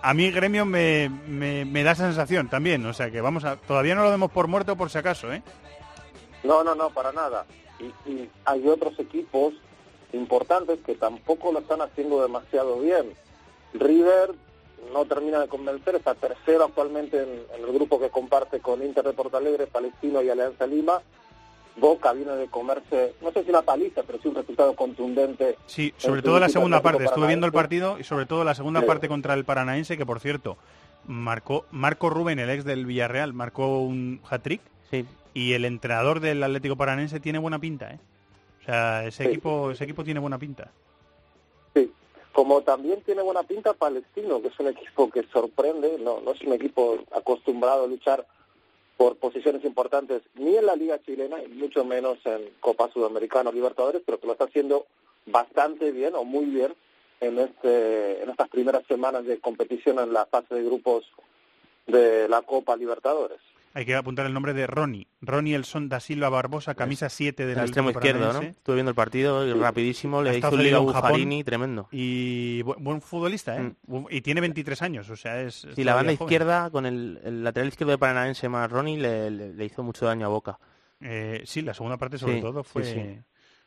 [0.01, 2.85] a mí Gremio me, me, me da esa sensación también.
[2.85, 5.43] O sea que vamos a, todavía no lo demos por muerto por si acaso, ¿eh?
[6.43, 7.45] No, no, no, para nada.
[7.79, 9.53] Y, y hay otros equipos
[10.13, 13.13] importantes que tampoco lo están haciendo demasiado bien.
[13.73, 14.31] River
[14.93, 19.03] no termina de convencer, está tercero actualmente en, en el grupo que comparte con Inter
[19.03, 21.01] de Porto Alegre, Palestino y Alianza Lima.
[21.75, 25.57] Boca viene de comerse, no sé si una paliza, pero sí un resultado contundente.
[25.67, 27.05] Sí, sobre todo la segunda parte.
[27.05, 28.85] Estuve viendo el partido y sobre todo la segunda Sí.
[28.87, 30.57] parte contra el Paranaense, que por cierto,
[31.05, 34.61] marcó Marco Rubén, el ex del Villarreal, marcó un hat-trick.
[35.33, 37.99] Y el entrenador del Atlético Paranaense tiene buena pinta, ¿eh?
[38.61, 39.29] O sea, ese Sí.
[39.29, 40.71] equipo ese equipo tiene buena pinta.
[41.73, 41.91] Sí,
[42.31, 46.41] Como también tiene buena pinta Palestino, que es un equipo que sorprende, no, no es
[46.41, 48.25] un equipo acostumbrado a luchar
[48.97, 53.53] por posiciones importantes ni en la Liga Chilena, y mucho menos en Copa Sudamericana o
[53.53, 54.85] Libertadores, pero que lo está haciendo
[55.25, 56.73] bastante bien o muy bien
[57.21, 61.05] en, este, en estas primeras semanas de competición en la fase de grupos
[61.87, 63.39] de la Copa Libertadores.
[63.75, 65.07] Hay que apuntar el nombre de Ronnie.
[65.21, 68.41] Ronnie Elson da Silva Barbosa, camisa 7 del El extremo izquierdo, ¿no?
[68.41, 70.79] Estuve viendo el partido y rapidísimo le hizo un liga
[71.43, 71.87] tremendo.
[71.91, 73.73] Y bu- buen futbolista, ¿eh?
[74.09, 75.67] Y tiene 23 años, o sea, es...
[75.75, 76.25] Sí, la banda joven.
[76.25, 80.05] izquierda con el, el lateral izquierdo de Paranaense más Ronnie le, le- le hizo mucho
[80.07, 80.59] daño a Boca.
[81.01, 83.19] Eh, sí, la segunda parte sobre Sí, todo fue, sí.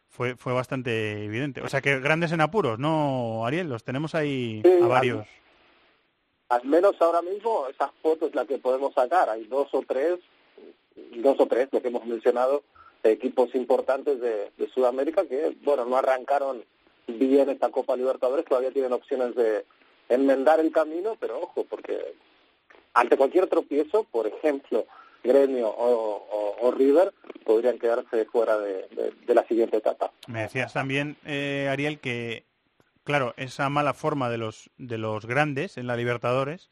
[0.09, 1.63] fue fue bastante evidente.
[1.63, 3.69] O sea que grandes en apuros, ¿no, Ariel?
[3.69, 5.27] Los tenemos ahí a varios.
[6.53, 9.31] Al menos ahora mismo esas fotos la que podemos sacar.
[9.31, 10.19] Hay dos o tres,
[11.17, 12.63] dos o tres, lo que hemos mencionado,
[13.03, 16.63] equipos importantes de, Sudamérica que, bueno, no arrancaron
[17.07, 19.65] bien esta Copa Libertadores, todavía tienen opciones de
[20.11, 22.17] enmendar el camino, pero ojo, porque
[22.93, 24.85] ante cualquier tropiezo, por ejemplo,
[25.25, 27.15] Gremio o, River,
[27.47, 30.13] podrían quedarse fuera de la siguiente etapa.
[30.27, 32.45] Me decías también, eh, Ariel, que,
[33.05, 36.71] claro, esa mala forma de los, de los grandes en la Libertadores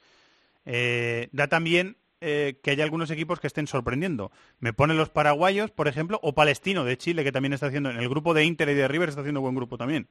[0.66, 4.30] eh, da también eh, que hay algunos equipos que estén sorprendiendo.
[4.58, 7.96] Me ponen los paraguayos, por ejemplo, o Palestino de Chile, que también está haciendo, en
[7.98, 10.06] el grupo de Inter y de River está haciendo buen grupo también.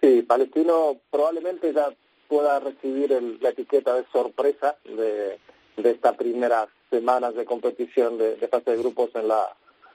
[0.00, 1.88] Sí, Palestino probablemente ya
[2.28, 5.38] pueda recibir el- la etiqueta de sorpresa de,
[5.76, 9.46] de estas primeras semanas de competición de, de fase de grupos en la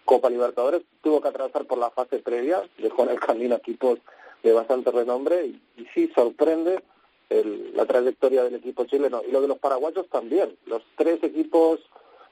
[0.05, 0.83] Copa Libertadores.
[1.01, 3.99] Tuvo que atravesar por la fase previa, dejó en el camino equipos
[4.43, 6.81] de bastante renombre y, y sí sorprende
[7.29, 9.21] el- la trayectoria del equipo chileno.
[9.27, 10.55] Y lo de los paraguayos también.
[10.65, 11.79] Los tres equipos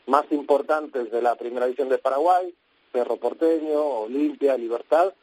[0.08, 2.54] más importantes de la primera división de Paraguay,
[2.94, 5.14] Cerro Porteño, Olimpia, Libertad,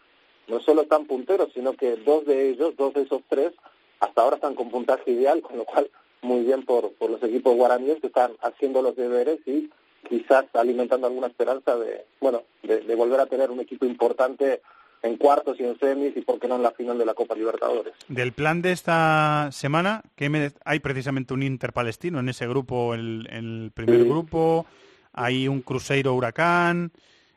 [0.49, 3.53] no solo están punteros, sino que dos de ellos, dos de esos tres,
[4.01, 5.89] hasta ahora están con puntaje ideal, con lo cual
[6.21, 9.71] muy bien por, por los equipos guaraníes que están haciendo los deberes y
[10.09, 14.61] quizás alimentando alguna esperanza de, bueno, de, de volver a tener un equipo importante
[15.03, 17.35] en cuartos y en semis y por qué no en la final de la Copa
[17.35, 17.93] Libertadores.
[18.09, 22.95] Del plan de esta semana, que me- hay precisamente un Inter palestino en ese grupo,
[22.95, 24.09] el, el primer Sí.
[24.09, 24.65] grupo,
[25.13, 26.93] hay un Cruzeiro Huracán,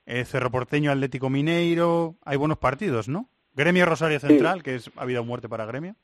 [0.06, 3.28] eh, Cerro Porteño Atlético Mineiro, hay buenos partidos, ¿no?
[3.56, 5.96] Gremio Rosario Central, que es ha vida o muerte para Gremio.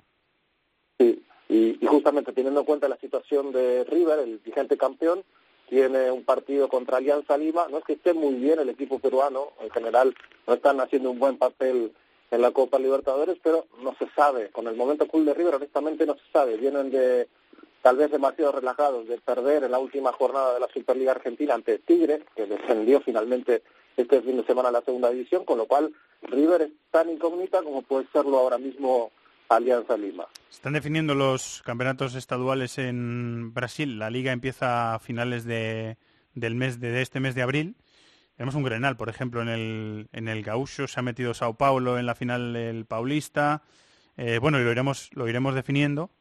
[0.99, 5.23] Sí, y, y justamente teniendo en cuenta la situación de River, el vigente campeón,
[5.71, 7.65] tiene un partido contra Alianza Lima.
[7.69, 10.13] No es que esté muy bien el equipo peruano, en general
[10.45, 11.93] no están haciendo un buen papel
[12.29, 14.49] en la Copa Libertadores, pero no se sabe.
[14.49, 16.57] Con el momento cool de River, honestamente no se sabe.
[16.57, 17.29] Vienen de
[17.81, 21.79] tal vez demasiado relajados de perder en la última jornada de la Superliga Argentina ante
[21.79, 23.63] Tigre, que descendió finalmente
[23.95, 25.93] este fin de semana a la segunda división, con lo cual
[26.23, 29.11] River es tan incógnita como puede serlo ahora mismo
[29.55, 30.25] Alianza Lima.
[30.49, 33.99] Se Están definiendo los campeonatos estaduales en Brasil.
[33.99, 35.97] La liga empieza a finales de,
[36.33, 37.75] del mes de, de este mes de abril.
[38.37, 40.87] Tenemos un Grenal, por ejemplo, en el, en el Gaúcho.
[40.87, 43.61] Se ha metido Sao Paulo en la final del Paulista.
[44.17, 46.11] Eh, bueno, y lo iremos, lo iremos definiendo.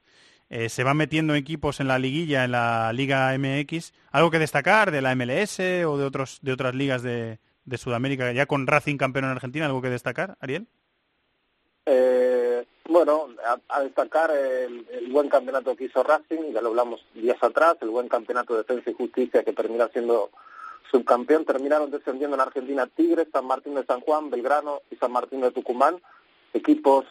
[0.49, 3.93] Eh, se van metiendo equipos en la liguilla, en la Liga MX.
[4.11, 8.33] ¿Algo que destacar de la MLS o de, otros, de otras ligas de, de Sudamérica?
[8.33, 10.67] Ya con Racing campeón en Argentina, ¿algo que destacar, Ariel?
[11.87, 13.29] Eh, bueno,
[13.69, 17.91] a, destacar el, el buen campeonato que hizo Racing, ya lo hablamos días atrás, el
[17.91, 20.31] buen campeonato de Defensa y Justicia que termina siendo
[20.91, 21.45] subcampeón.
[21.45, 25.53] Terminaron descendiendo en Argentina Tigres, San Martín de San Juan, Belgrano y San Martín de
[25.53, 26.01] Tucumán.
[26.53, 27.07] Equipos,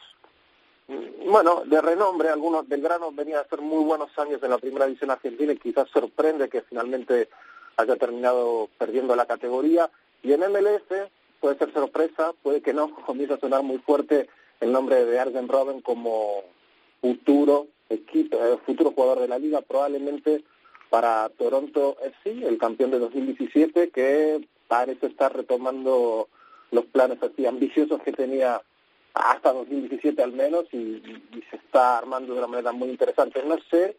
[0.88, 2.30] mm, bueno, de renombre.
[2.30, 5.88] Algunos Belgrano venía a hacer muy buenos años en la primera división argentina y quizás
[5.89, 7.30] sorprende que finalmente
[7.77, 9.89] haya terminado perdiendo la categoría.
[10.23, 14.30] Y en MLS puede ser sorpresa, puede que no, comienza a sonar muy fuerte
[14.60, 16.44] el nombre de Arjen Robben como
[17.02, 20.44] futuro equipo, eh, futuro jugador de la liga, probablemente
[20.90, 26.30] para Toronto FC, el campeón de 2017, que parece estar retomando
[26.72, 28.61] los planes así ambiciosos que tenía
[29.14, 33.44] hasta 2017 al menos y, y se está armando de una manera muy interesante.
[33.44, 33.98] No sé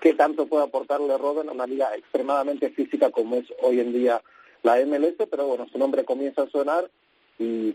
[0.00, 4.22] qué tanto puede aportarle Robben a una liga extremadamente física como es hoy en día
[4.62, 6.90] la MLS, pero bueno, su nombre comienza a sonar
[7.38, 7.74] y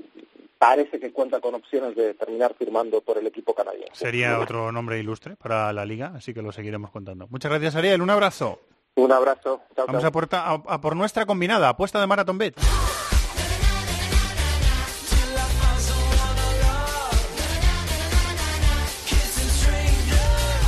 [0.58, 3.94] parece que cuenta con opciones de terminar firmando por el equipo canadiense.
[3.96, 7.28] Sería otro nombre ilustre para la liga, así que lo seguiremos contando.
[7.30, 8.02] Muchas gracias, Ariel.
[8.02, 8.60] Un abrazo.
[8.96, 9.62] Un abrazo.
[9.76, 10.12] Chao, Vamos chao.
[10.32, 12.56] a, a- a por nuestra combinada, apuesta de Marathon Bet.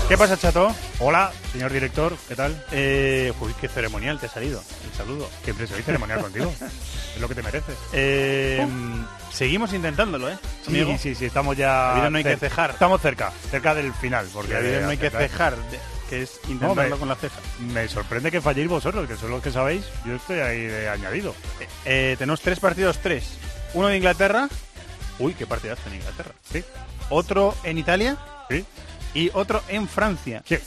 [0.08, 0.74] ¿Qué pasa, chato?
[1.04, 2.64] Hola, señor director, ¿qué tal?
[2.72, 4.62] Eh, uy, qué ceremonial te ha salido.
[4.86, 5.28] El saludo.
[5.44, 6.54] Siempre soy ceremonial contigo.
[7.16, 7.76] Es lo que te mereces.
[7.92, 8.66] Eh,
[9.34, 10.38] seguimos intentándolo, ¿eh?
[10.66, 10.98] Sí, amigo?
[10.98, 11.90] sí, sí, estamos ya...
[11.90, 12.70] La vida no hay que cejar.
[12.72, 14.28] Estamos cerca, cerca del final.
[14.32, 15.56] Porque La vida no hay que cejar,
[16.10, 17.36] que es No, intentarlo me- con la ceja.
[17.74, 19.84] Me sorprende que falléis vosotros, que son los que sabéis.
[20.06, 21.36] Yo estoy ahí de añadido.
[21.84, 23.26] Eh, tenemos tres partidos, tres.
[23.74, 24.48] Uno de Inglaterra.
[25.20, 26.32] Uy, qué partidazo en Inglaterra.
[26.50, 26.64] Sí.
[27.10, 28.16] Otro en Italia.
[28.50, 28.64] Sí.
[29.14, 30.44] Y otro en Francia.
[30.48, 30.60] Sí.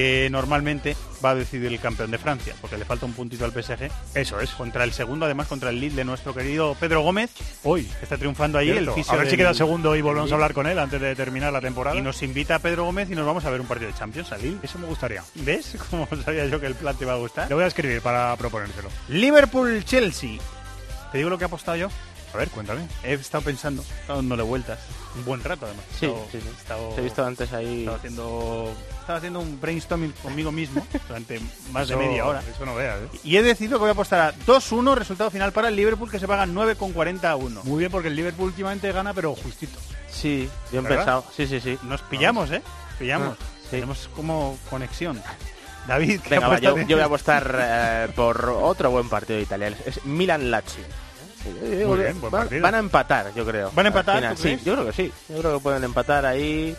[0.00, 3.52] Que normalmente va a decidir el campeón de Francia, porque le falta un puntito al
[3.52, 3.90] PSG.
[4.14, 4.48] Eso es.
[4.52, 7.30] Contra el segundo, además contra el lead de nuestro querido Pedro Gómez.
[7.64, 7.86] Hoy.
[8.00, 8.92] está triunfando ahí Cierto.
[8.92, 11.14] el fisio A ver si queda segundo y volvemos a hablar con él antes de
[11.14, 11.98] terminar la temporada.
[11.98, 14.32] Y nos invita a Pedro Gómez y nos vamos a ver un partido de Champions
[14.32, 14.56] al Lille.
[14.62, 15.22] Eso me gustaría.
[15.34, 15.76] ¿Ves?
[15.90, 17.50] Como sabía yo que el plan te iba a gustar.
[17.50, 18.88] Le voy a escribir para proponérselo.
[19.08, 20.38] Liverpool-Chelsea.
[21.12, 21.90] ¿Te digo lo que he apostado yo?
[22.32, 22.86] A ver, cuéntame.
[23.02, 24.78] He estado pensando, he estado dándole vueltas.
[25.16, 25.84] Un buen rato, además.
[25.98, 26.46] Sí, estado- sí, sí.
[26.48, 27.78] he estado- Te he visto antes ahí.
[27.80, 31.40] Estaba haciendo, estaba haciendo un brainstorming conmigo mismo durante
[31.72, 32.42] más de Eso- media hora.
[32.48, 33.18] Eso no veas, ¿eh?
[33.24, 36.20] Y he decidido que voy a apostar a 2-1, resultado final para el Liverpool, que
[36.20, 37.62] se paga 9,40 a 1.
[37.64, 39.78] Muy bien, porque el Liverpool últimamente gana, pero justito.
[40.08, 40.98] Sí, bien ¿Verdad?
[40.98, 41.24] pensado.
[41.36, 41.78] Sí, sí, sí.
[41.82, 42.62] Nos pillamos, ¿eh?
[42.98, 43.36] Pillamos.
[43.40, 43.68] Ah, sí.
[43.72, 45.20] Tenemos como conexión.
[45.88, 49.68] David, ¿qué Venga, va, yo, voy a apostar eh, por otro buen partido de Italia.
[49.68, 50.84] Es, es Milan-Lazio.
[51.44, 52.62] Digo Muy bien, buen van, partido.
[52.62, 53.70] van a empatar, yo creo.
[53.74, 55.12] ¿Van a empatar, Sí, yo creo que sí.
[55.28, 56.76] Yo creo que pueden empatar ahí.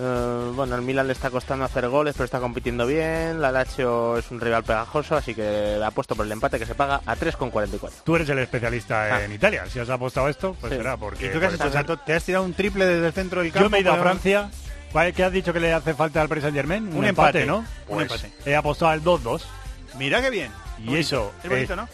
[0.00, 3.40] Eh, bueno, al Milan le está costando hacer goles, pero está compitiendo bien.
[3.42, 7.00] La Lazio es un rival pegajoso, así que apuesto por el empate que se paga
[7.04, 7.90] a 3,44.
[8.04, 9.24] Tú eres el especialista Ah.
[9.24, 9.64] en Italia.
[9.68, 10.76] Si has apostado esto, pues Sí.
[10.78, 11.26] será porque...
[11.26, 11.96] ¿Y tú qué has por hecho, eso- Sato?
[11.98, 13.64] ¿Te has tirado un triple desde el centro del campo?
[13.66, 14.50] Yo me he ido a Francia.
[14.92, 16.96] ¿Cuál- ¿Qué has dicho que le hace falta al Paris Saint Germain?
[16.96, 17.58] Un empate, ¿no?
[17.58, 17.66] un
[18.06, 18.32] Pues empate.
[18.50, 19.42] He apostado al 2-2.
[19.98, 20.52] Mira qué bien.
[20.78, 20.96] Y Bonito.
[21.00, 21.88] eso, Es bonito, eh, ¿no?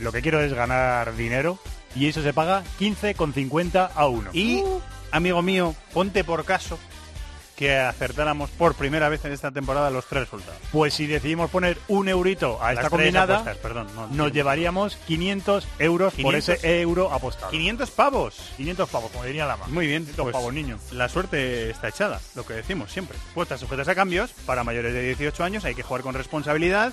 [0.00, 1.58] Lo que quiero es ganar dinero
[1.94, 4.30] y eso se paga 15,50 a 1.
[4.32, 4.62] Y,
[5.10, 6.78] amigo mío, ponte por caso
[7.58, 10.60] que acertáramos por primera vez en esta temporada los tres resultados.
[10.70, 14.94] Pues si decidimos poner un eurito a Las esta combinada, apuestas, perdón, no, nos llevaríamos
[15.08, 16.48] 500 euros por 500.
[16.54, 17.50] ese euro apostado.
[17.50, 18.52] 500 pavos.
[18.58, 19.66] 500 pavos, como diría Lama.
[19.66, 20.78] Muy bien, 500 pues, pavos, niño.
[20.92, 23.18] La suerte está echada, lo que decimos siempre.
[23.34, 26.92] Puestas sujetas a cambios, para mayores de 18 años hay que jugar con responsabilidad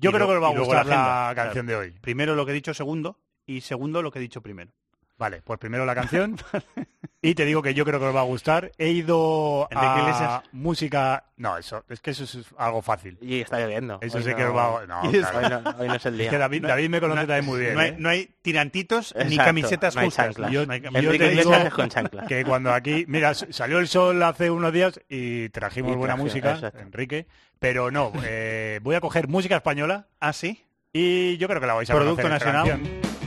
[0.00, 1.80] Yo Y creo lo- que os va a gustar la, canción Claro.
[1.80, 1.98] de hoy.
[2.00, 4.72] Primero lo que he dicho segundo y segundo lo que he dicho primero.
[5.18, 6.36] Vale, pues primero la canción.
[7.22, 8.70] y te digo que yo creo que os va a gustar.
[8.78, 10.42] He ido a Iglesias.
[10.52, 11.24] música...
[11.36, 13.18] No, eso es que eso es algo fácil.
[13.20, 13.98] Y está lloviendo.
[14.00, 14.86] Eso Hoy sé no- que os va a...
[14.86, 15.38] No, claro.
[15.38, 16.30] Hoy no, hoy no es el Es día.
[16.30, 17.74] que David, David me conoce también muy bien.
[17.74, 17.96] No hay, ¿eh?
[17.98, 20.26] no hay tirantitos ni camisetas no hay justas.
[20.26, 20.50] chanclas.
[20.52, 21.88] Yo- Yo, no hay- yo Enrique te digo con
[22.28, 26.52] que cuando aquí, mira, salió el sol hace unos días y trajimos Y buena música,
[26.52, 26.78] exacto.
[26.78, 27.26] Enrique,
[27.58, 30.64] pero no, eh, voy a coger música española ¿Ah, sí?
[30.92, 32.68] y yo creo que la vais a Producto nacional.
[32.68, 33.17] canción.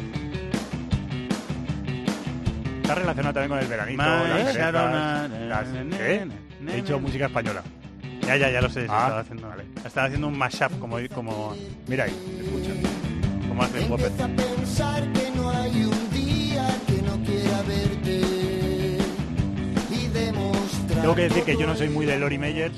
[2.81, 4.03] Está relacionado también con el veranito,
[5.47, 5.67] las
[6.67, 7.63] He dicho música española.
[8.21, 8.81] Ya, ya, ya lo sé.
[8.81, 9.63] sí, Ah, estaba haciendo, vale.
[9.85, 11.55] estaba haciendo un mashup como, como,
[11.87, 12.69] Mira ahí, escucha.
[13.47, 14.05] como hace Whopper.
[14.07, 14.27] Empieza a
[14.57, 18.21] pensar que no hay un día que no quiera verte
[19.91, 21.01] y demostrar.
[21.01, 22.75] Tengo que decir que yo no soy muy de Lori Meyers,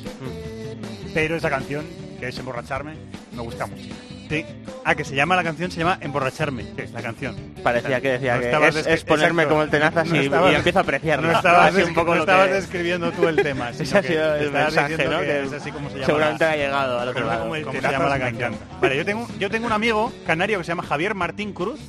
[1.14, 1.86] pero esa canción,
[2.20, 2.94] que es Emborracharme,
[3.36, 3.90] me gusta mucho.
[4.34, 4.46] Sí.
[4.86, 7.36] Ah, que se llama la canción, se llama Emborracharme, la canción.
[7.64, 9.50] Parecía que decía No que es, ponerme exacto.
[9.50, 11.32] como el tenazas No y, estabas- y empiezo a apreciarlo.
[11.32, 13.70] No estabas, un descri- poco no lo estabas que- describiendo tú el tema.
[13.80, 15.22] Ese ha sido que el estabas mensaje, diciendo ¿no?
[15.22, 17.40] que Que es así como se llama seguramente la- ha llegado al otro lado.
[17.44, 18.56] como el ¿Cómo se llama la canción?
[18.82, 21.80] Vale, yo tengo, yo tengo un amigo canario que se llama Javier Martín Cruz,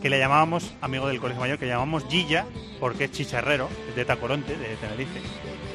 [0.00, 2.46] que le llamábamos, amigo del Colegio Mayor, que le llamamos Gilla,
[2.80, 5.20] porque es chicharrero, es de Tacoronte, de Tenerife,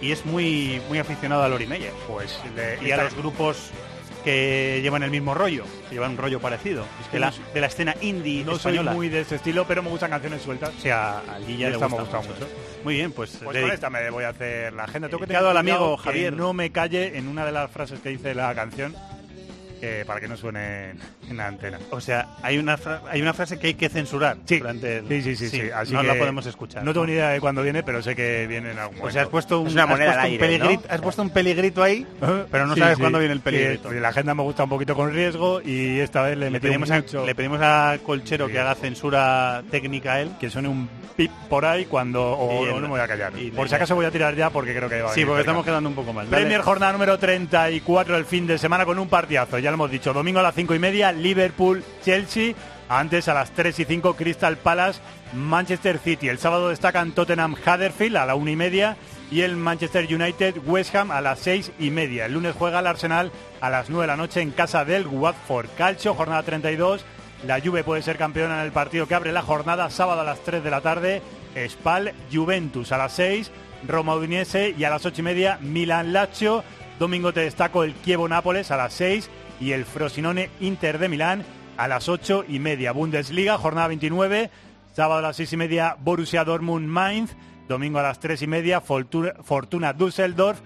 [0.01, 1.93] y es muy, muy aficionado a Lori Meyer.
[2.09, 3.69] Pues le- y a los grupos
[4.27, 7.37] que llevan el mismo rollo, que llevan un rollo parecido, Es que de la, no
[7.53, 10.73] de la escena indie no soy muy de ese estilo, pero me gustan canciones sueltas.
[10.77, 12.45] O sea, a Gilla Y le esta me gusta gusta mucho.
[12.45, 12.47] mucho.
[12.83, 15.07] Muy bien, pues, Pues con esta me voy a hacer la agenda.
[15.07, 16.33] Tengo que al amigo Javier.
[16.33, 18.93] no me calle en una de las frases que dice la canción,
[19.81, 20.91] eh, para que no suene
[21.29, 21.79] en la antena.
[21.91, 25.07] O sea, hay una, fra- hay una frase que hay que censurar Sí, durante el...
[25.07, 26.83] sí, sí, sí, sí, así no que la podemos escuchar.
[26.83, 29.23] No tengo ni idea de cuándo viene, pero sé que viene en algún O sea,
[29.23, 29.31] has momento.
[29.31, 30.65] puesto un, Es una has moneda puesto al un aire, ¿no?
[30.67, 32.07] peligrito, has puesto un peligrito ahí,
[32.51, 33.91] pero no sabes cuándo viene el peligrito.
[33.91, 37.25] la agenda me gusta un poquito con riesgo y esta vez le, pedimos, mucho a,
[37.25, 40.31] le pedimos a Colchero que haga censura técnica a él.
[40.39, 43.07] que suene un pip por ahí cuando o Y no, el- no me voy a
[43.07, 43.33] callar.
[43.37, 45.39] y Por si acaso voy a tirar ya porque creo que va a Sí, porque
[45.39, 45.41] cerca.
[45.41, 46.27] estamos quedando un poco mal.
[46.27, 50.13] Premier jornada número 34 del fin de semana con un partidazo, ya lo hemos dicho.
[50.13, 52.53] Domingo a las 5 y media, Liverpool, Chelsea.
[52.87, 55.01] Antes a las 3 y 5, Crystal Palace,
[55.33, 56.29] Manchester City.
[56.29, 58.95] El sábado destacan Tottenham Huddersfield a la 1 y media
[59.29, 62.27] y el Manchester United West Ham a las 6 y media.
[62.27, 63.29] El lunes juega el Arsenal
[63.59, 65.67] a las 9 de la noche en casa del Watford.
[65.77, 67.03] Calcio, jornada 32.
[67.45, 70.39] La Juve puede ser campeona en el partido que abre la jornada sábado a las
[70.45, 71.21] 3 de la tarde.
[71.67, 73.51] Spal Juventus a las 6.
[73.85, 76.63] Roma Udinese y a las 8 y media Milan Lazio.
[76.99, 81.43] Domingo te destaco el Chievo Nápoles a las 6 y el Frosinone Inter de Milán
[81.77, 82.91] a las 8 y media.
[82.91, 84.49] Bundesliga, jornada 29.
[84.93, 87.35] Sábado a las 6 y media Borussia Dortmund Mainz.
[87.67, 90.59] Domingo a las 3 y media Fortuna, Düsseldorf.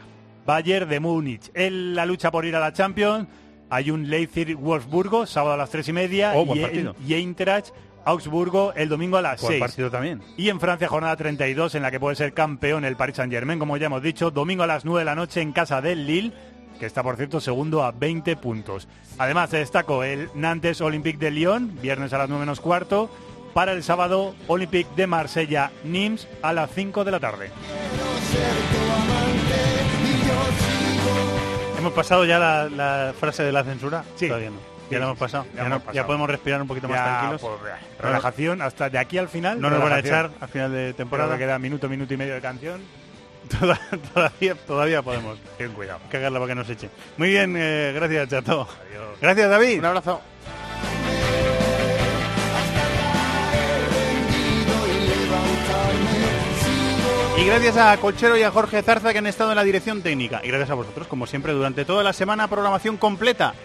[0.45, 1.51] Bayern de Múnich.
[1.53, 3.27] En la lucha por ir a la Champions
[3.69, 6.33] hay un Leipzig Wolfsburgo, sábado a las 3 y media.
[6.35, 7.73] Oh, y, y Eintracht
[8.05, 9.59] Augsburgo el domingo a las Buen 6.
[9.59, 10.21] partido también.
[10.37, 13.77] Y en Francia, jornada 32, en la que puede ser campeón el Paris Saint-Germain, como
[13.77, 16.33] ya hemos dicho, domingo a las 9 de la noche en casa del Lille,
[16.81, 18.87] que está, por cierto, segundo a 20 puntos.
[19.19, 23.07] Además, te destaco el Nantes Olympique de Lyon, viernes a las 9 menos cuarto.
[23.53, 27.51] Para el sábado, Olympique de Marsella, Nims, a las 5 de la tarde.
[31.77, 34.03] ¿Hemos pasado ya la, la frase de la censura?
[34.15, 34.27] Sí.
[34.27, 34.57] Todavía no.
[34.57, 35.45] Sí, Ya lo hemos pasado.
[35.45, 35.93] ya Ya, hemos no- pasado.
[35.95, 37.41] ya podemos respirar un poquito más Ya, tranquilos.
[37.41, 37.53] pues,
[37.99, 39.61] relajación, hasta de aquí al final.
[39.61, 41.37] No nos van a echar al final de Temporada temporada.
[41.37, 42.81] queda minuto, minuto y medio de canción.
[43.59, 43.79] Toda-
[44.13, 45.99] todavía, todavía podemos Ten cuidado.
[46.09, 46.89] cagarla para que nos eche.
[47.17, 48.67] Muy bien, eh, gracias, Chato.
[49.21, 49.79] Gracias, David.
[49.79, 50.21] Un abrazo.
[57.37, 60.41] Y gracias a Colchero y a Jorge Zarza que han estado en la dirección técnica.
[60.43, 63.55] Y gracias a vosotros, como siempre, durante toda la semana, programación completa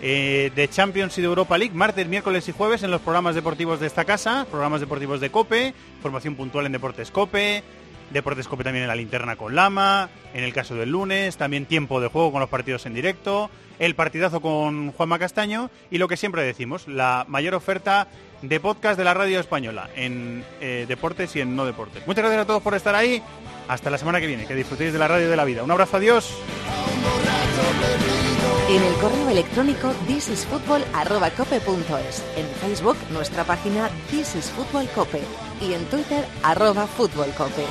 [0.00, 3.78] eh, de Champions y de Europa League, martes, miércoles y jueves en los programas deportivos
[3.78, 7.62] de esta casa, programas deportivos de COPE, formación puntual en Deportes COPE,
[8.10, 12.00] Deportes COPE también en la linterna con Lama, en el caso del lunes, también tiempo
[12.00, 16.16] de juego con los partidos en directo, el partidazo con Juanma Castaño y lo que
[16.16, 18.08] siempre decimos, la mayor oferta
[18.42, 22.06] de podcast de la radio española en eh, deportes y en no deportes.
[22.06, 23.22] Muchas gracias a todos por estar ahí.
[23.68, 24.46] Hasta la semana que viene.
[24.46, 25.64] Que disfrutéis de la radio de la vida.
[25.64, 26.32] Un abrazo, adiós.
[28.68, 29.92] En el correo electrónico
[32.36, 35.22] en Facebook nuestra página This is Fútbol Cope
[35.60, 37.64] y en Twitter arroba Fútbol Cope.